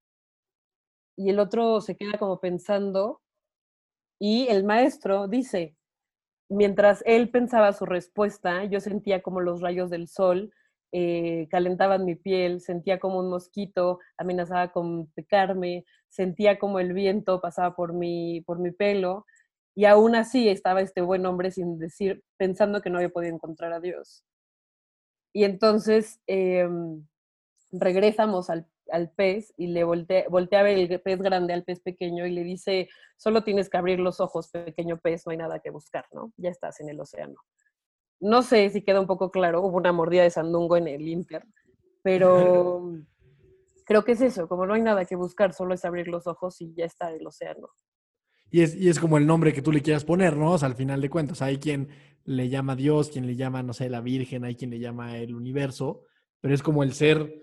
Y 1.16 1.30
el 1.30 1.38
otro 1.38 1.80
se 1.80 1.96
queda 1.96 2.18
como 2.18 2.40
pensando 2.40 3.22
y 4.18 4.48
el 4.48 4.64
maestro 4.64 5.28
dice, 5.28 5.76
mientras 6.48 7.02
él 7.06 7.30
pensaba 7.30 7.72
su 7.72 7.84
respuesta, 7.84 8.64
yo 8.64 8.80
sentía 8.80 9.22
como 9.22 9.40
los 9.40 9.60
rayos 9.60 9.90
del 9.90 10.08
sol 10.08 10.52
eh, 10.92 11.48
calentaban 11.50 12.04
mi 12.04 12.14
piel, 12.14 12.60
sentía 12.60 12.98
como 12.98 13.18
un 13.18 13.28
mosquito 13.28 13.98
amenazaba 14.16 14.72
con 14.72 15.08
picarme, 15.08 15.84
sentía 16.16 16.58
como 16.58 16.80
el 16.80 16.94
viento 16.94 17.42
pasaba 17.42 17.76
por 17.76 17.92
mi, 17.92 18.40
por 18.40 18.58
mi 18.58 18.70
pelo, 18.70 19.26
y 19.74 19.84
aún 19.84 20.14
así 20.16 20.48
estaba 20.48 20.80
este 20.80 21.02
buen 21.02 21.26
hombre 21.26 21.50
sin 21.50 21.78
decir, 21.78 22.24
pensando 22.38 22.80
que 22.80 22.88
no 22.88 22.96
había 22.96 23.10
podido 23.10 23.34
encontrar 23.34 23.74
a 23.74 23.80
Dios. 23.80 24.24
Y 25.34 25.44
entonces 25.44 26.18
em, 26.26 27.06
regresamos 27.70 28.48
al, 28.48 28.66
al, 28.90 29.10
pez 29.10 29.52
y 29.58 29.66
le 29.66 29.84
voltea, 29.84 30.24
voltea 30.30 30.60
a 30.60 30.62
ver 30.62 30.78
el 30.78 31.00
pez 31.02 31.20
grande 31.20 31.52
al 31.52 31.64
pez 31.64 31.80
pequeño 31.80 32.26
y 32.26 32.32
le 32.32 32.42
dice, 32.42 32.88
solo 33.18 33.44
tienes 33.44 33.68
que 33.68 33.76
abrir 33.76 34.00
los 34.00 34.18
ojos, 34.18 34.48
pequeño 34.48 34.96
pez, 34.96 35.26
no 35.26 35.32
hay 35.32 35.36
nada 35.36 35.60
que 35.60 35.68
buscar, 35.68 36.06
¿no? 36.12 36.32
Ya 36.38 36.48
estás 36.48 36.80
en 36.80 36.88
el 36.88 36.98
océano. 36.98 37.36
No 38.18 38.40
sé 38.40 38.70
si 38.70 38.80
queda 38.80 39.00
un 39.00 39.06
poco 39.06 39.30
claro, 39.30 39.60
hubo 39.60 39.76
una 39.76 39.92
mordida 39.92 40.22
de 40.22 40.30
sandungo 40.30 40.78
en 40.78 40.88
el 40.88 41.06
Inter, 41.06 41.44
pero 42.02 42.90
creo 43.86 44.04
que 44.04 44.12
es 44.12 44.20
eso, 44.20 44.48
como 44.48 44.66
no 44.66 44.74
hay 44.74 44.82
nada 44.82 45.06
que 45.06 45.16
buscar, 45.16 45.54
solo 45.54 45.72
es 45.72 45.84
abrir 45.84 46.08
los 46.08 46.26
ojos 46.26 46.60
y 46.60 46.74
ya 46.74 46.84
está 46.84 47.10
el 47.12 47.26
océano. 47.26 47.68
Y 48.50 48.62
es, 48.62 48.74
y 48.76 48.88
es 48.88 49.00
como 49.00 49.16
el 49.16 49.26
nombre 49.26 49.52
que 49.52 49.62
tú 49.62 49.72
le 49.72 49.80
quieras 49.80 50.04
poner, 50.04 50.36
¿no? 50.36 50.52
O 50.52 50.58
sea, 50.58 50.68
al 50.68 50.76
final 50.76 51.00
de 51.00 51.10
cuentas, 51.10 51.40
hay 51.40 51.58
quien 51.58 51.88
le 52.24 52.48
llama 52.48 52.76
Dios, 52.76 53.08
quien 53.08 53.26
le 53.26 53.36
llama, 53.36 53.62
no 53.62 53.72
sé, 53.72 53.88
la 53.88 54.00
Virgen, 54.00 54.44
hay 54.44 54.56
quien 54.56 54.70
le 54.70 54.78
llama 54.78 55.16
el 55.16 55.34
universo, 55.34 56.02
pero 56.40 56.54
es 56.54 56.62
como 56.62 56.82
el 56.82 56.92
ser 56.92 57.42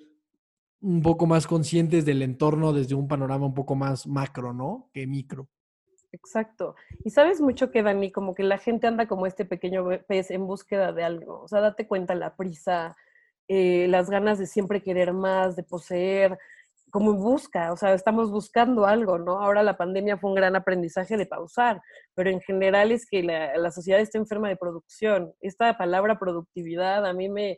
un 0.81 1.01
poco 1.01 1.25
más 1.25 1.47
conscientes 1.47 2.05
del 2.05 2.21
entorno 2.21 2.73
desde 2.73 2.95
un 2.95 3.07
panorama 3.07 3.45
un 3.45 3.53
poco 3.53 3.75
más 3.75 4.05
macro, 4.05 4.53
¿no? 4.53 4.89
Que 4.93 5.07
micro. 5.07 5.47
Exacto. 6.11 6.75
Y 7.03 7.09
sabes 7.09 7.41
mucho 7.41 7.71
que, 7.71 7.81
Dani, 7.81 8.11
como 8.11 8.35
que 8.35 8.43
la 8.43 8.57
gente 8.57 8.85
anda 8.85 9.07
como 9.07 9.25
este 9.25 9.45
pequeño 9.45 9.85
pez 10.07 10.29
en 10.29 10.45
búsqueda 10.45 10.91
de 10.91 11.03
algo. 11.03 11.41
O 11.41 11.47
sea, 11.47 11.61
date 11.61 11.87
cuenta 11.87 12.15
la 12.15 12.35
prisa, 12.35 12.95
eh, 13.47 13.87
las 13.89 14.09
ganas 14.09 14.39
de 14.39 14.47
siempre 14.47 14.81
querer 14.81 15.13
más, 15.13 15.55
de 15.55 15.63
poseer, 15.63 16.37
como 16.91 17.13
busca, 17.13 17.73
o 17.73 17.77
sea, 17.77 17.93
estamos 17.93 18.29
buscando 18.29 18.85
algo, 18.85 19.17
¿no? 19.17 19.41
Ahora 19.41 19.63
la 19.63 19.77
pandemia 19.77 20.17
fue 20.17 20.29
un 20.29 20.35
gran 20.35 20.55
aprendizaje 20.55 21.17
de 21.17 21.25
pausar, 21.25 21.81
pero 22.13 22.29
en 22.29 22.39
general 22.39 22.91
es 22.91 23.07
que 23.09 23.23
la, 23.23 23.57
la 23.57 23.71
sociedad 23.71 23.99
está 23.99 24.19
enferma 24.19 24.47
de 24.47 24.57
producción. 24.57 25.33
Esta 25.41 25.75
palabra 25.75 26.19
productividad 26.19 27.03
a 27.05 27.13
mí 27.13 27.29
me, 27.29 27.57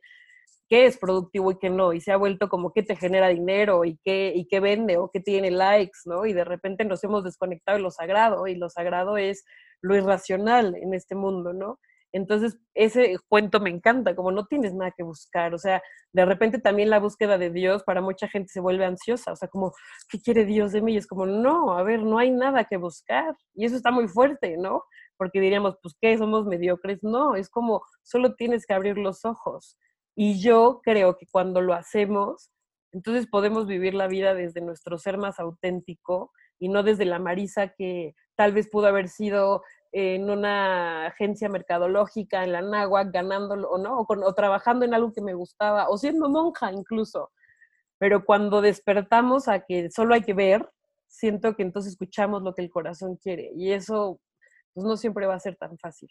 qué 0.70 0.86
es 0.86 0.98
productivo 0.98 1.52
y 1.52 1.60
qué 1.60 1.70
no, 1.70 1.94
y 1.94 2.02
se 2.02 2.12
ha 2.12 2.18
vuelto 2.18 2.50
como 2.50 2.72
qué 2.74 2.82
te 2.82 2.96
genera 2.96 3.28
dinero 3.28 3.86
y 3.86 4.00
qué, 4.04 4.32
y 4.36 4.48
qué 4.48 4.60
vende 4.60 4.98
o 4.98 5.10
qué 5.12 5.20
tiene 5.20 5.52
likes, 5.52 6.00
¿no? 6.06 6.26
Y 6.26 6.34
de 6.34 6.46
repente 6.46 6.86
nos 6.86 7.04
hemos 7.04 7.24
desconectado 7.24 7.78
de 7.78 7.84
lo 7.84 7.92
sagrado, 7.92 8.48
y 8.48 8.56
lo 8.56 8.70
sagrado 8.70 9.18
es 9.18 9.46
lo 9.82 9.96
irracional 9.96 10.76
en 10.76 10.94
este 10.94 11.16
mundo, 11.16 11.54
¿no? 11.54 11.80
Entonces, 12.16 12.58
ese 12.74 13.18
cuento 13.28 13.60
me 13.60 13.70
encanta, 13.70 14.16
como 14.16 14.32
no 14.32 14.46
tienes 14.46 14.74
nada 14.74 14.94
que 14.96 15.04
buscar, 15.04 15.54
o 15.54 15.58
sea, 15.58 15.84
de 16.14 16.24
repente 16.24 16.60
también 16.60 16.90
la 16.90 17.00
búsqueda 17.00 17.38
de 17.38 17.50
Dios 17.50 17.84
para 17.84 18.00
mucha 18.00 18.30
gente 18.30 18.54
se 18.54 18.62
vuelve 18.62 18.86
ansiosa, 18.86 19.34
o 19.34 19.36
sea, 19.36 19.50
como, 19.50 19.74
¿qué 20.08 20.22
quiere 20.22 20.46
Dios 20.46 20.72
de 20.72 20.82
mí? 20.82 20.94
Y 20.94 20.98
es 20.98 21.08
como, 21.08 21.26
no, 21.26 21.78
a 21.78 21.84
ver, 21.84 22.04
no 22.04 22.18
hay 22.18 22.32
nada 22.32 22.64
que 22.64 22.78
buscar, 22.78 23.36
y 23.54 23.66
eso 23.66 23.76
está 23.76 23.92
muy 23.92 24.08
fuerte, 24.08 24.56
¿no? 24.56 24.86
Porque 25.18 25.42
diríamos, 25.42 25.76
pues, 25.84 25.94
¿qué? 26.00 26.18
Somos 26.18 26.46
mediocres, 26.46 27.04
no, 27.04 27.36
es 27.36 27.50
como, 27.50 27.84
solo 28.02 28.36
tienes 28.36 28.66
que 28.66 28.74
abrir 28.74 28.98
los 28.98 29.26
ojos. 29.26 29.78
Y 30.16 30.40
yo 30.40 30.80
creo 30.86 31.18
que 31.18 31.28
cuando 31.30 31.60
lo 31.60 31.74
hacemos, 31.74 32.50
entonces 32.94 33.28
podemos 33.28 33.68
vivir 33.68 33.94
la 33.94 34.08
vida 34.08 34.34
desde 34.34 34.62
nuestro 34.62 34.98
ser 34.98 35.18
más 35.18 35.38
auténtico 35.38 36.32
y 36.60 36.70
no 36.70 36.82
desde 36.82 37.04
la 37.04 37.20
Marisa 37.20 37.74
que 37.78 38.16
tal 38.38 38.54
vez 38.54 38.70
pudo 38.70 38.88
haber 38.88 39.10
sido 39.10 39.64
en 39.98 40.30
una 40.30 41.06
agencia 41.06 41.48
mercadológica 41.48 42.44
en 42.44 42.52
la 42.52 42.62
náhuatl 42.62 43.12
ganándolo 43.12 43.70
o 43.70 43.78
no, 43.78 44.00
o, 44.00 44.06
o, 44.10 44.34
trabajando 44.34 44.84
en 44.84 44.94
algo 44.94 45.14
que 45.14 45.22
me 45.22 45.34
gustaba, 45.34 45.88
o 45.88 45.98
siendo 45.98 46.28
monja 46.28 46.70
incluso. 46.74 47.32
Pero 47.98 48.26
cuando 48.26 48.62
despertamos 48.62 49.48
a 49.48 49.62
que 49.62 49.90
solo 49.90 50.14
hay 50.14 50.22
que 50.22 50.34
ver, 50.34 50.70
siento 51.08 51.56
que 51.56 51.64
entonces 51.64 51.94
escuchamos 51.94 52.44
lo 52.44 52.54
que 52.54 52.62
el 52.62 52.70
corazón 52.70 53.16
quiere 53.16 53.52
y 53.56 53.72
eso 53.72 54.20
pues 54.74 54.86
no 54.86 54.98
siempre 54.98 55.28
va 55.28 55.36
a 55.36 55.40
ser 55.40 55.56
tan 55.56 55.78
fácil. 55.78 56.10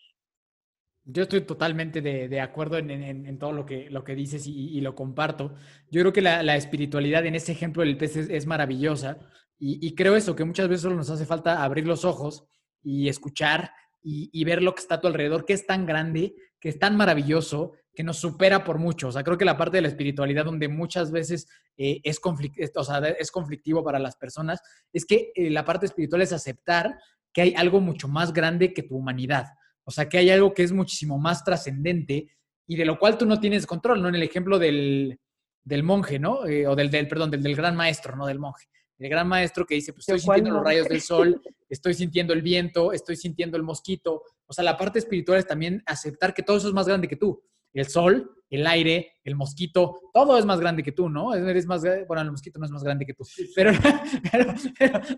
Yo 1.05 1.25
estoy 1.25 1.43
totalmente 1.43 2.01
de, 2.01 2.29
de 2.29 2.41
acuerdo 2.41 2.79
en, 2.79 2.91
en, 2.91 3.27
en, 3.27 3.39
todo 3.39 3.53
lo 3.53 3.67
que, 3.67 3.91
lo 3.91 4.03
que 4.03 4.15
dices 4.15 4.47
y, 4.47 4.79
y 4.79 4.81
lo 4.81 4.95
comparto. 4.95 5.53
Yo 5.91 6.01
creo 6.01 6.15
que 6.15 6.23
la, 6.23 6.43
la, 6.43 6.57
espiritualidad 6.57 7.27
en 7.27 7.35
ese 7.35 7.53
ejemplo 7.53 7.83
del 7.83 7.99
pez 7.99 8.17
es, 8.17 8.31
es 8.31 8.47
maravillosa 8.47 9.19
y, 9.59 9.87
y, 9.87 9.95
creo 9.95 10.17
eso, 10.17 10.35
que 10.35 10.47
muchas 10.47 10.69
veces 10.69 10.81
solo 10.81 10.97
nos 10.97 11.11
hace 11.11 11.27
falta 11.27 11.63
abrir 11.63 11.87
los 11.87 12.07
ojos 12.07 12.47
y 12.85 13.09
escuchar 13.09 13.73
y, 14.07 14.45
ver 14.45 14.63
lo 14.63 14.75
que 14.75 14.83
está 14.83 14.97
a 14.97 15.01
tu 15.01 15.07
alrededor, 15.07 15.47
que 15.47 15.55
es 15.55 15.67
tan 15.67 15.87
grande, 15.87 16.35
que 16.61 16.69
es 16.69 16.79
tan 16.79 16.95
maravilloso 16.95 17.73
que 17.95 18.05
nos 18.05 18.19
supera 18.19 18.63
por 18.63 18.79
mucho. 18.79 19.09
O 19.09 19.13
sea, 19.13 19.25
creo 19.25 19.39
que 19.39 19.47
la 19.47 19.57
parte 19.57 19.79
de 19.79 19.81
la 19.81 19.89
espiritualidad 19.89 20.45
donde 20.45 20.69
muchas 20.69 21.11
veces 21.11 21.49
eh, 21.79 22.01
es, 22.05 22.21
o 22.23 22.85
sea, 22.85 22.99
es 22.99 23.31
conflictivo 23.31 23.83
para 23.83 23.99
las 23.99 24.17
personas, 24.17 24.61
es 24.93 25.07
que 25.07 25.33
eh, 25.35 25.49
la 25.49 25.65
parte 25.65 25.87
espiritual 25.87 26.21
es 26.21 26.35
aceptar 26.35 26.99
que 27.33 27.41
hay 27.41 27.55
algo 27.57 27.81
mucho 27.81 28.07
más 28.07 28.35
grande 28.35 28.75
que 28.75 28.83
tu 28.83 28.97
humanidad. 28.97 29.47
O 29.85 29.91
sea, 29.91 30.07
que 30.07 30.19
hay 30.19 30.29
algo 30.29 30.53
que 30.53 30.65
es 30.65 30.73
muchísimo 30.73 31.19
más 31.19 31.43
trascendente 31.43 32.29
y 32.67 32.77
de 32.77 32.85
lo 32.85 32.99
cual 32.99 33.17
tú 33.17 33.25
no 33.25 33.41
tienes 33.41 33.67
control, 33.67 34.03
¿no? 34.03 34.09
En 34.09 34.17
el 34.17 34.23
ejemplo 34.23 34.59
del, 34.59 35.19
del 35.63 35.83
monje, 35.83 36.19
¿no? 36.19 36.47
Eh, 36.47 36.67
o 36.67 36.77
del, 36.77 36.91
del, 36.91 37.09
perdón, 37.09 37.31
del 37.31 37.57
gran 37.57 37.75
maestro, 37.75 38.17
no 38.17 38.27
del 38.27 38.39
monje 38.39 38.67
el 39.05 39.11
gran 39.11 39.29
maestro 39.29 39.67
que 39.67 39.75
dice, 39.75 39.93
pues 39.93 40.09
estoy 40.09 40.19
sintiendo 40.19 40.51
los 40.51 40.65
rayos 40.65 40.89
del 40.89 41.01
sol, 41.03 41.43
estoy 41.69 41.93
sintiendo 41.93 42.33
el 42.33 42.41
viento, 42.41 42.91
estoy 42.91 43.17
sintiendo 43.17 43.59
el 43.59 43.63
mosquito. 43.63 44.23
O 44.47 44.53
sea, 44.55 44.65
la 44.65 44.79
parte 44.79 44.99
espiritual 44.99 45.39
es 45.39 45.47
también 45.47 45.83
aceptar 45.85 46.33
que 46.33 46.43
todo 46.43 46.57
eso 46.57 46.69
es 46.69 46.75
más 46.75 46.87
grande 46.87 47.07
que 47.07 47.17
tú. 47.17 47.43
El 47.75 47.87
sol, 47.87 48.31
el 48.49 48.67
aire, 48.67 49.13
el 49.23 49.37
mosquito, 49.37 50.01
todo 50.15 50.39
es 50.39 50.47
más 50.47 50.59
grande 50.59 50.83
que 50.83 50.93
tú, 50.93 51.11
¿no? 51.11 51.35
Eres 51.35 51.67
más, 51.67 51.83
bueno, 51.83 52.23
el 52.23 52.31
mosquito 52.31 52.59
no 52.59 52.65
es 52.65 52.71
más 52.71 52.83
grande 52.83 53.05
que 53.05 53.13
tú, 53.13 53.25
pero, 53.55 53.73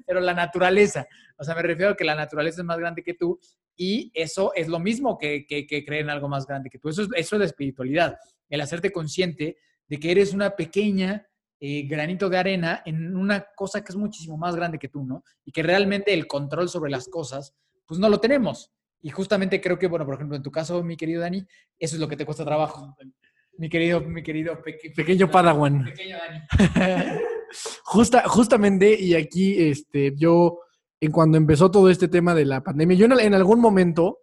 pero, 0.05 0.21
la 0.21 0.35
naturaleza, 0.35 1.07
o 1.37 1.45
sea, 1.45 1.55
me 1.55 1.63
refiero 1.63 1.93
a 1.93 1.97
que 1.97 2.05
la 2.05 2.17
naturaleza 2.17 2.63
es 2.63 2.67
más 2.67 2.79
grande 2.79 3.05
que 3.05 3.15
tú 3.15 3.39
y 3.77 4.11
eso 4.15 4.53
es 4.55 4.67
lo 4.67 4.81
mismo 4.81 5.17
que, 5.17 5.47
que, 5.47 5.67
creer 5.67 6.03
en 6.03 6.11
algo 6.11 6.29
más 6.29 6.47
grande 6.47 6.71
que 6.71 6.79
tú. 6.79 6.89
Eso 6.89 7.03
es, 7.03 7.09
eso 7.15 7.37
es 7.37 7.41
la 7.41 7.47
espiritualidad, 7.47 8.17
el 8.49 8.61
hacerte 8.61 8.91
consciente 8.91 9.59
de 9.87 9.99
que 9.99 10.11
eres 10.11 10.33
una 10.33 10.57
pequeña 10.57 11.29
eh, 11.59 11.87
granito 11.87 12.29
de 12.29 12.39
arena 12.39 12.83
en 12.85 13.17
una 13.17 13.47
cosa 13.55 13.83
que 13.83 13.91
es 13.91 13.97
muchísimo 13.97 14.37
más 14.37 14.55
grande 14.55 14.79
que 14.79 14.89
tú, 14.89 15.05
¿no? 15.05 15.25
Y 15.45 15.53
que 15.53 15.63
realmente 15.63 16.13
el 16.13 16.27
control 16.27 16.69
sobre 16.69 16.91
las 16.91 17.09
cosas, 17.09 17.55
pues 17.87 17.99
no 17.99 18.09
lo 18.09 18.21
tenemos. 18.21 18.73
Y 19.01 19.11
justamente 19.11 19.61
creo 19.61 19.79
que, 19.79 19.87
bueno, 19.87 20.05
por 20.05 20.17
ejemplo, 20.17 20.37
en 20.37 20.43
tu 20.43 20.51
caso, 20.51 20.83
mi 20.83 20.97
querido 20.97 21.23
Dani, 21.23 21.47
eso 21.79 21.97
es 21.97 22.01
lo 22.01 22.09
que 22.09 22.17
te 22.17 22.27
cuesta 22.27 22.45
trabajo. 22.45 22.95
Mi 23.59 23.69
querido, 23.69 24.01
mi 24.01 24.23
querido 24.23 24.61
pequeño 24.95 25.31
Padawan. 25.31 25.85
Pequeño 25.85 26.17
Dani. 26.19 26.41
Justa, 27.85 28.29
justamente, 28.29 29.01
y 29.01 29.15
aquí 29.15 29.69
este, 29.69 30.13
yo, 30.17 30.61
en 31.01 31.13
cuando 31.13 31.39
empezó 31.39 31.71
todo 31.71 31.89
este 31.89 32.09
tema 32.09 32.35
de 32.35 32.45
la 32.45 32.63
pandemia, 32.63 32.97
yo 32.97 33.07
en, 33.07 33.35
algún 33.35 33.61
momento 33.61 34.19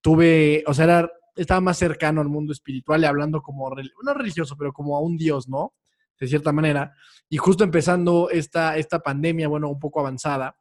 tuve, 0.00 0.64
o 0.66 0.74
sea, 0.74 1.08
estaba 1.36 1.60
más 1.60 1.78
cercano 1.78 2.20
al 2.20 2.28
mundo 2.28 2.52
espiritual 2.52 3.02
y 3.02 3.06
hablando 3.06 3.42
como, 3.42 3.70
no 3.70 4.14
religioso, 4.14 4.56
pero 4.56 4.72
como 4.72 4.96
a 4.96 5.00
un 5.00 5.16
dios, 5.16 5.48
¿no? 5.48 5.74
De 6.18 6.26
cierta 6.26 6.52
manera. 6.52 6.94
Y 7.28 7.36
justo 7.36 7.64
empezando 7.64 8.30
esta, 8.30 8.76
esta 8.76 9.00
pandemia, 9.00 9.48
bueno, 9.48 9.68
un 9.68 9.78
poco 9.78 10.00
avanzada, 10.00 10.56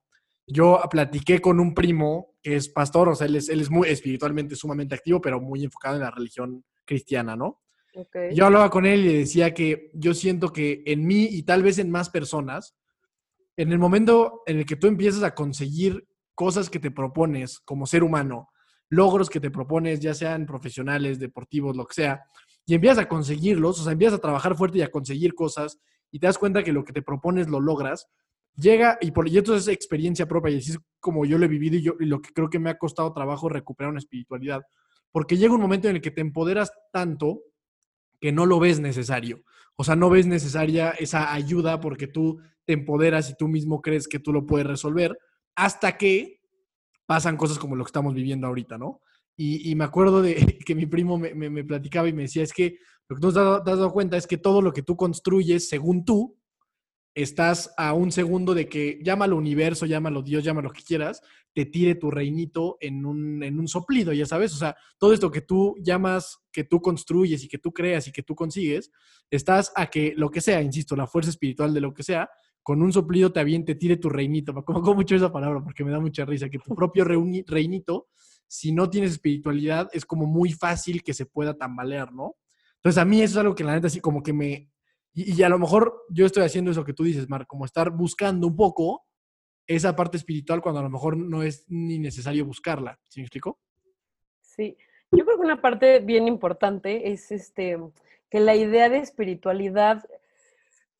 yo 0.45 0.79
platiqué 0.89 1.39
con 1.39 1.59
un 1.59 1.73
primo 1.73 2.35
que 2.41 2.55
es 2.55 2.67
pastor, 2.69 3.09
o 3.09 3.15
sea, 3.15 3.27
él 3.27 3.37
es, 3.37 3.49
él 3.49 3.61
es 3.61 3.69
muy 3.69 3.87
espiritualmente 3.87 4.55
sumamente 4.55 4.95
activo, 4.95 5.21
pero 5.21 5.39
muy 5.39 5.63
enfocado 5.63 5.95
en 5.95 6.01
la 6.01 6.11
religión 6.11 6.63
cristiana, 6.85 7.35
¿no? 7.35 7.61
Yo 8.33 8.45
hablaba 8.47 8.69
con 8.71 8.85
él 8.85 9.01
y 9.01 9.09
le 9.09 9.17
decía 9.19 9.53
que 9.53 9.91
yo 9.93 10.15
siento 10.15 10.51
que 10.51 10.81
en 10.87 11.05
mí 11.05 11.25
y 11.25 11.43
tal 11.43 11.61
vez 11.61 11.77
en 11.77 11.91
más 11.91 12.09
personas, 12.09 12.75
en 13.55 13.71
el 13.71 13.77
momento 13.77 14.41
en 14.47 14.57
el 14.57 14.65
que 14.65 14.75
tú 14.75 14.87
empiezas 14.87 15.21
a 15.21 15.35
conseguir 15.35 16.07
cosas 16.33 16.71
que 16.71 16.79
te 16.79 16.89
propones 16.89 17.59
como 17.59 17.85
ser 17.85 18.03
humano, 18.03 18.49
logros 18.89 19.29
que 19.29 19.39
te 19.39 19.51
propones, 19.51 19.99
ya 19.99 20.15
sean 20.15 20.47
profesionales, 20.47 21.19
deportivos, 21.19 21.77
lo 21.77 21.85
que 21.85 21.93
sea, 21.93 22.23
y 22.65 22.75
empiezas 22.75 22.99
a 22.99 23.07
conseguirlos, 23.07 23.79
o 23.79 23.83
sea, 23.83 23.93
empiezas 23.93 24.19
a 24.19 24.21
trabajar 24.21 24.55
fuerte 24.55 24.77
y 24.77 24.81
a 24.81 24.91
conseguir 24.91 25.33
cosas 25.35 25.79
y 26.11 26.19
te 26.19 26.27
das 26.27 26.37
cuenta 26.37 26.63
que 26.63 26.73
lo 26.73 26.83
que 26.83 26.93
te 26.93 27.01
propones 27.01 27.47
lo 27.49 27.59
logras, 27.59 28.07
llega 28.55 28.97
y 29.01 29.11
por 29.11 29.27
y 29.27 29.37
esto 29.37 29.55
es 29.55 29.67
experiencia 29.67 30.27
propia 30.27 30.51
y 30.51 30.57
así 30.57 30.71
es 30.71 30.79
como 30.99 31.25
yo 31.25 31.37
lo 31.37 31.45
he 31.45 31.49
vivido 31.49 31.75
y, 31.75 31.81
yo, 31.81 31.93
y 31.99 32.05
lo 32.05 32.21
que 32.21 32.31
creo 32.31 32.49
que 32.49 32.59
me 32.59 32.69
ha 32.69 32.77
costado 32.77 33.11
trabajo 33.13 33.49
recuperar 33.49 33.91
una 33.91 33.99
espiritualidad, 33.99 34.61
porque 35.11 35.37
llega 35.37 35.53
un 35.53 35.61
momento 35.61 35.89
en 35.89 35.95
el 35.95 36.01
que 36.01 36.11
te 36.11 36.21
empoderas 36.21 36.71
tanto 36.91 37.41
que 38.19 38.31
no 38.31 38.45
lo 38.45 38.59
ves 38.59 38.79
necesario. 38.79 39.43
O 39.75 39.83
sea, 39.83 39.95
no 39.95 40.09
ves 40.09 40.27
necesaria 40.27 40.91
esa 40.91 41.33
ayuda 41.33 41.79
porque 41.79 42.07
tú 42.07 42.39
te 42.65 42.73
empoderas 42.73 43.29
y 43.29 43.35
tú 43.35 43.47
mismo 43.47 43.81
crees 43.81 44.07
que 44.07 44.19
tú 44.19 44.31
lo 44.31 44.45
puedes 44.45 44.67
resolver 44.67 45.17
hasta 45.55 45.97
que 45.97 46.39
pasan 47.05 47.37
cosas 47.37 47.59
como 47.59 47.75
lo 47.75 47.83
que 47.83 47.89
estamos 47.89 48.13
viviendo 48.13 48.47
ahorita, 48.47 48.77
¿no? 48.77 49.01
Y, 49.35 49.73
me 49.75 49.83
acuerdo 49.83 50.21
de 50.21 50.35
que 50.65 50.75
mi 50.75 50.85
primo 50.85 51.17
me, 51.17 51.63
platicaba 51.63 52.07
y 52.07 52.13
me 52.13 52.23
decía, 52.23 52.43
es 52.43 52.53
que 52.53 52.77
lo 53.09 53.15
que 53.15 53.21
tú 53.21 53.33
te 53.33 53.39
has 53.39 53.63
dado 53.65 53.91
cuenta 53.91 54.17
es 54.17 54.27
que 54.27 54.37
todo 54.37 54.61
lo 54.61 54.71
que 54.71 54.83
tú 54.83 54.95
construyes, 54.95 55.67
según 55.67 56.05
tú, 56.05 56.37
estás 57.15 57.71
a 57.77 57.93
un 57.93 58.11
segundo 58.11 58.55
de 58.55 58.67
que 58.67 58.99
llámalo 59.03 59.37
universo, 59.37 59.85
llámalo 59.85 60.23
Dios, 60.23 60.43
llámalo 60.43 60.69
lo 60.69 60.73
que 60.73 60.81
quieras, 60.81 61.21
te 61.53 61.65
tire 61.65 61.95
tu 61.95 62.09
reinito 62.09 62.77
en 62.79 63.05
un, 63.05 63.43
en 63.43 63.59
un 63.59 63.67
soplido, 63.67 64.13
ya 64.13 64.25
sabes. 64.25 64.53
O 64.53 64.57
sea, 64.57 64.75
todo 64.97 65.13
esto 65.13 65.29
que 65.29 65.41
tú 65.41 65.75
llamas, 65.83 66.39
que 66.51 66.63
tú 66.63 66.81
construyes 66.81 67.43
y 67.43 67.47
que 67.47 67.59
tú 67.59 67.71
creas 67.71 68.07
y 68.07 68.11
que 68.11 68.23
tú 68.23 68.35
consigues, 68.35 68.91
estás 69.29 69.71
a 69.75 69.87
que 69.87 70.13
lo 70.17 70.31
que 70.31 70.41
sea, 70.41 70.61
insisto, 70.61 70.95
la 70.95 71.07
fuerza 71.07 71.29
espiritual 71.29 71.73
de 71.73 71.81
lo 71.81 71.93
que 71.93 72.03
sea, 72.03 72.29
con 72.63 72.81
un 72.81 72.93
soplido 72.93 73.31
te 73.31 73.41
aviente, 73.41 73.75
tire 73.75 73.97
tu 73.97 74.09
reinito. 74.09 74.53
Me 74.53 74.63
como 74.63 74.81
mucho 74.95 75.15
esa 75.15 75.31
palabra 75.31 75.61
porque 75.63 75.83
me 75.83 75.91
da 75.91 75.99
mucha 75.99 76.25
risa, 76.25 76.49
que 76.49 76.59
tu 76.59 76.73
propio 76.73 77.03
reinito 77.05 78.07
si 78.47 78.71
no 78.71 78.89
tienes 78.89 79.11
espiritualidad, 79.11 79.89
es 79.93 80.05
como 80.05 80.25
muy 80.25 80.53
fácil 80.53 81.03
que 81.03 81.13
se 81.13 81.25
pueda 81.25 81.57
tambalear, 81.57 82.13
¿no? 82.13 82.35
Entonces, 82.75 83.01
a 83.01 83.05
mí 83.05 83.21
eso 83.21 83.33
es 83.33 83.37
algo 83.37 83.55
que 83.55 83.63
la 83.63 83.73
neta 83.73 83.87
así 83.87 83.99
como 83.99 84.21
que 84.21 84.33
me... 84.33 84.69
Y, 85.13 85.41
a 85.43 85.49
lo 85.49 85.59
mejor 85.59 86.03
yo 86.09 86.25
estoy 86.25 86.43
haciendo 86.43 86.71
eso 86.71 86.83
que 86.83 86.93
tú 86.93 87.03
dices, 87.03 87.29
Mar, 87.29 87.45
como 87.47 87.65
estar 87.65 87.91
buscando 87.91 88.47
un 88.47 88.55
poco 88.55 89.05
esa 89.67 89.95
parte 89.95 90.17
espiritual 90.17 90.61
cuando 90.61 90.79
a 90.79 90.83
lo 90.83 90.89
mejor 90.89 91.15
no 91.15 91.43
es 91.43 91.65
ni 91.69 91.99
necesario 91.99 92.45
buscarla. 92.45 92.99
¿Sí 93.07 93.19
me 93.19 93.25
explico? 93.25 93.59
Sí, 94.41 94.75
yo 95.11 95.23
creo 95.23 95.37
que 95.37 95.45
una 95.45 95.61
parte 95.61 95.99
bien 95.99 96.27
importante 96.27 97.11
es 97.11 97.31
este, 97.31 97.77
que 98.29 98.39
la 98.39 98.55
idea 98.55 98.89
de 98.89 98.97
espiritualidad 98.97 100.03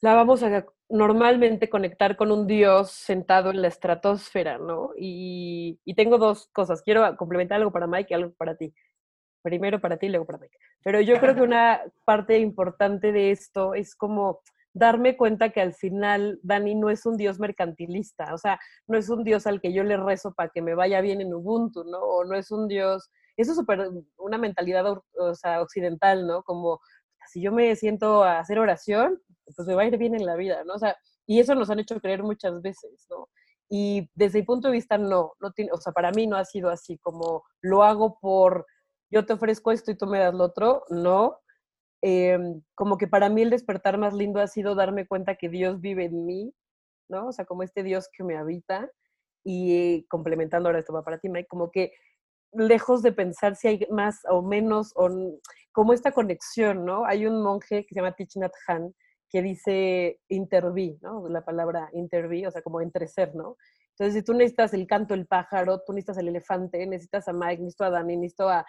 la 0.04 0.16
vamos 0.16 0.44
a 0.44 0.66
normalmente 0.89 1.70
conectar 1.70 2.18
con 2.18 2.30
un 2.30 2.46
Dios 2.46 2.92
sentado 2.92 3.52
en 3.52 3.62
la 3.62 3.70
estratosfera, 3.70 4.58
¿no? 4.58 4.89
Y, 4.98 5.80
tengo 5.96 6.18
dos 6.18 6.50
cosas. 6.52 6.82
Quiero 6.82 7.16
complementar 7.16 7.60
algo 7.60 7.72
para 7.72 7.88
Mike 7.88 8.10
y 8.10 8.13
algo 8.13 8.34
para 8.34 8.58
ti. 8.58 8.74
Primero 9.42 9.80
para 9.80 9.96
ti 9.96 10.08
y 10.08 10.10
luego 10.10 10.26
para 10.26 10.39
Mike. 10.39 10.58
Pero 10.84 11.00
yo 11.00 11.18
creo 11.22 11.36
que 11.36 11.42
una 11.50 11.80
parte 12.04 12.38
importante 12.39 13.13
de 13.13 13.32
esto 13.32 13.76
es 13.76 13.96
como 13.96 14.42
darme 14.74 15.16
cuenta 15.16 15.52
que 15.52 15.62
al 15.62 15.74
final 15.74 16.38
Dani 16.44 16.76
no 16.76 16.89
es 16.89 17.06
un 17.06 17.16
Dios 17.16 17.39
mercantilista, 17.39 18.34
o 18.34 18.38
sea, 18.38 18.60
no 18.88 18.98
es 18.98 19.08
un 19.08 19.24
Dios 19.24 19.48
al 19.48 19.62
que 19.62 19.72
yo 19.72 19.86
le 19.86 19.96
rezo 19.96 20.34
para 20.34 20.50
que 20.50 20.62
me 20.62 20.76
vaya 20.76 21.00
bien 21.00 21.22
en 21.22 21.34
Ubuntu, 21.34 21.86
¿no? 21.86 22.00
O 22.00 22.26
no 22.26 22.36
es 22.36 22.52
un 22.52 22.68
Dios, 22.68 23.10
eso 23.38 23.52
es 23.52 23.58
súper 23.58 23.89
una 24.18 24.38
mentalidad 24.38 24.86
o 24.88 25.36
sea, 25.36 25.62
occidental, 25.62 26.28
¿no? 26.28 26.44
Como 26.44 26.82
si 27.27 27.41
yo 27.41 27.51
me 27.51 27.75
siento 27.75 28.23
a 28.23 28.39
hacer 28.39 28.59
oración, 28.59 29.21
pues 29.55 29.67
me 29.67 29.75
va 29.75 29.83
a 29.83 29.86
ir 29.86 29.97
bien 29.97 30.15
en 30.15 30.25
la 30.25 30.36
vida, 30.36 30.63
¿no? 30.63 30.73
O 30.73 30.79
sea, 30.79 30.95
y 31.25 31.39
eso 31.39 31.55
nos 31.55 31.69
han 31.69 31.79
hecho 31.79 31.99
creer 31.99 32.23
muchas 32.23 32.62
veces, 32.62 33.05
¿no? 33.09 33.29
Y 33.69 34.09
desde 34.13 34.39
mi 34.39 34.45
punto 34.45 34.67
de 34.67 34.73
vista, 34.73 34.97
no, 34.97 35.33
no 35.39 35.51
tiene, 35.51 35.71
o 35.71 35.77
sea, 35.77 35.93
para 35.93 36.12
mí 36.12 36.27
no 36.27 36.38
ha 36.38 36.45
sido 36.45 36.69
así 36.69 36.97
como 36.99 37.43
lo 37.62 37.83
hago 37.83 38.19
por, 38.19 38.65
yo 39.09 39.25
te 39.25 39.33
ofrezco 39.33 39.71
esto 39.71 39.91
y 39.91 39.97
tú 39.97 40.05
me 40.05 40.19
das 40.19 40.33
lo 40.33 40.45
otro, 40.45 40.83
no. 40.89 41.39
Em, 42.01 42.62
como 42.75 42.97
que 42.97 43.07
para 43.07 43.29
mí 43.29 43.41
el 43.41 43.49
despertar 43.49 43.97
más 43.97 44.13
lindo 44.13 44.41
ha 44.41 44.47
sido 44.47 44.75
darme 44.75 45.07
cuenta 45.07 45.36
que 45.36 45.49
Dios 45.49 45.79
vive 45.79 46.05
en 46.05 46.25
mí, 46.25 46.53
¿no? 47.09 47.27
O 47.27 47.31
sea, 47.31 47.45
como 47.45 47.63
este 47.63 47.83
Dios 47.83 48.09
que 48.15 48.23
me 48.23 48.38
habita 48.38 48.89
y 49.43 50.05
complementando 50.07 50.69
ahora 50.69 50.79
esto 50.79 50.93
va 50.93 51.03
para 51.03 51.19
ti, 51.19 51.29
Mike, 51.29 51.47
como 51.47 51.71
que 51.71 51.93
lejos 52.56 53.02
de 53.02 53.12
pensar 53.12 53.56
si 53.56 53.68
hay 53.68 53.88
más 53.89 54.22
o 54.30 54.42
menos, 54.42 54.94
o 54.96 55.10
como 55.72 55.94
esta 55.94 56.12
conexión, 56.12 56.86
¿no? 56.86 57.06
Hay 57.06 57.26
un 57.26 57.42
monje 57.42 57.86
que 57.86 57.94
se 57.94 58.00
llama 58.00 58.16
Thich 58.16 58.38
Nhat 58.38 58.54
que 59.30 59.42
dice 59.42 60.20
interví, 60.30 61.00
¿no? 61.02 61.28
La 61.28 61.44
palabra 61.44 61.89
interví, 61.94 62.46
o 62.46 62.52
sea, 62.52 62.62
como 62.62 62.82
entre 62.82 63.08
ser, 63.08 63.36
¿no? 63.36 63.58
Entonces, 63.89 64.13
si 64.13 64.24
tú 64.24 64.34
necesitas 64.34 64.74
el 64.74 64.88
canto 64.88 65.13
del 65.13 65.28
pájaro, 65.28 65.82
tú 65.86 65.94
necesitas 65.94 66.18
el 66.18 66.28
elefante, 66.28 66.86
necesitas 66.86 67.28
a 67.28 67.34
Mike, 67.34 67.62
necesito 67.62 67.84
a 67.86 67.89
Dani, 67.89 68.18
necesito 68.18 68.50
a, 68.50 68.66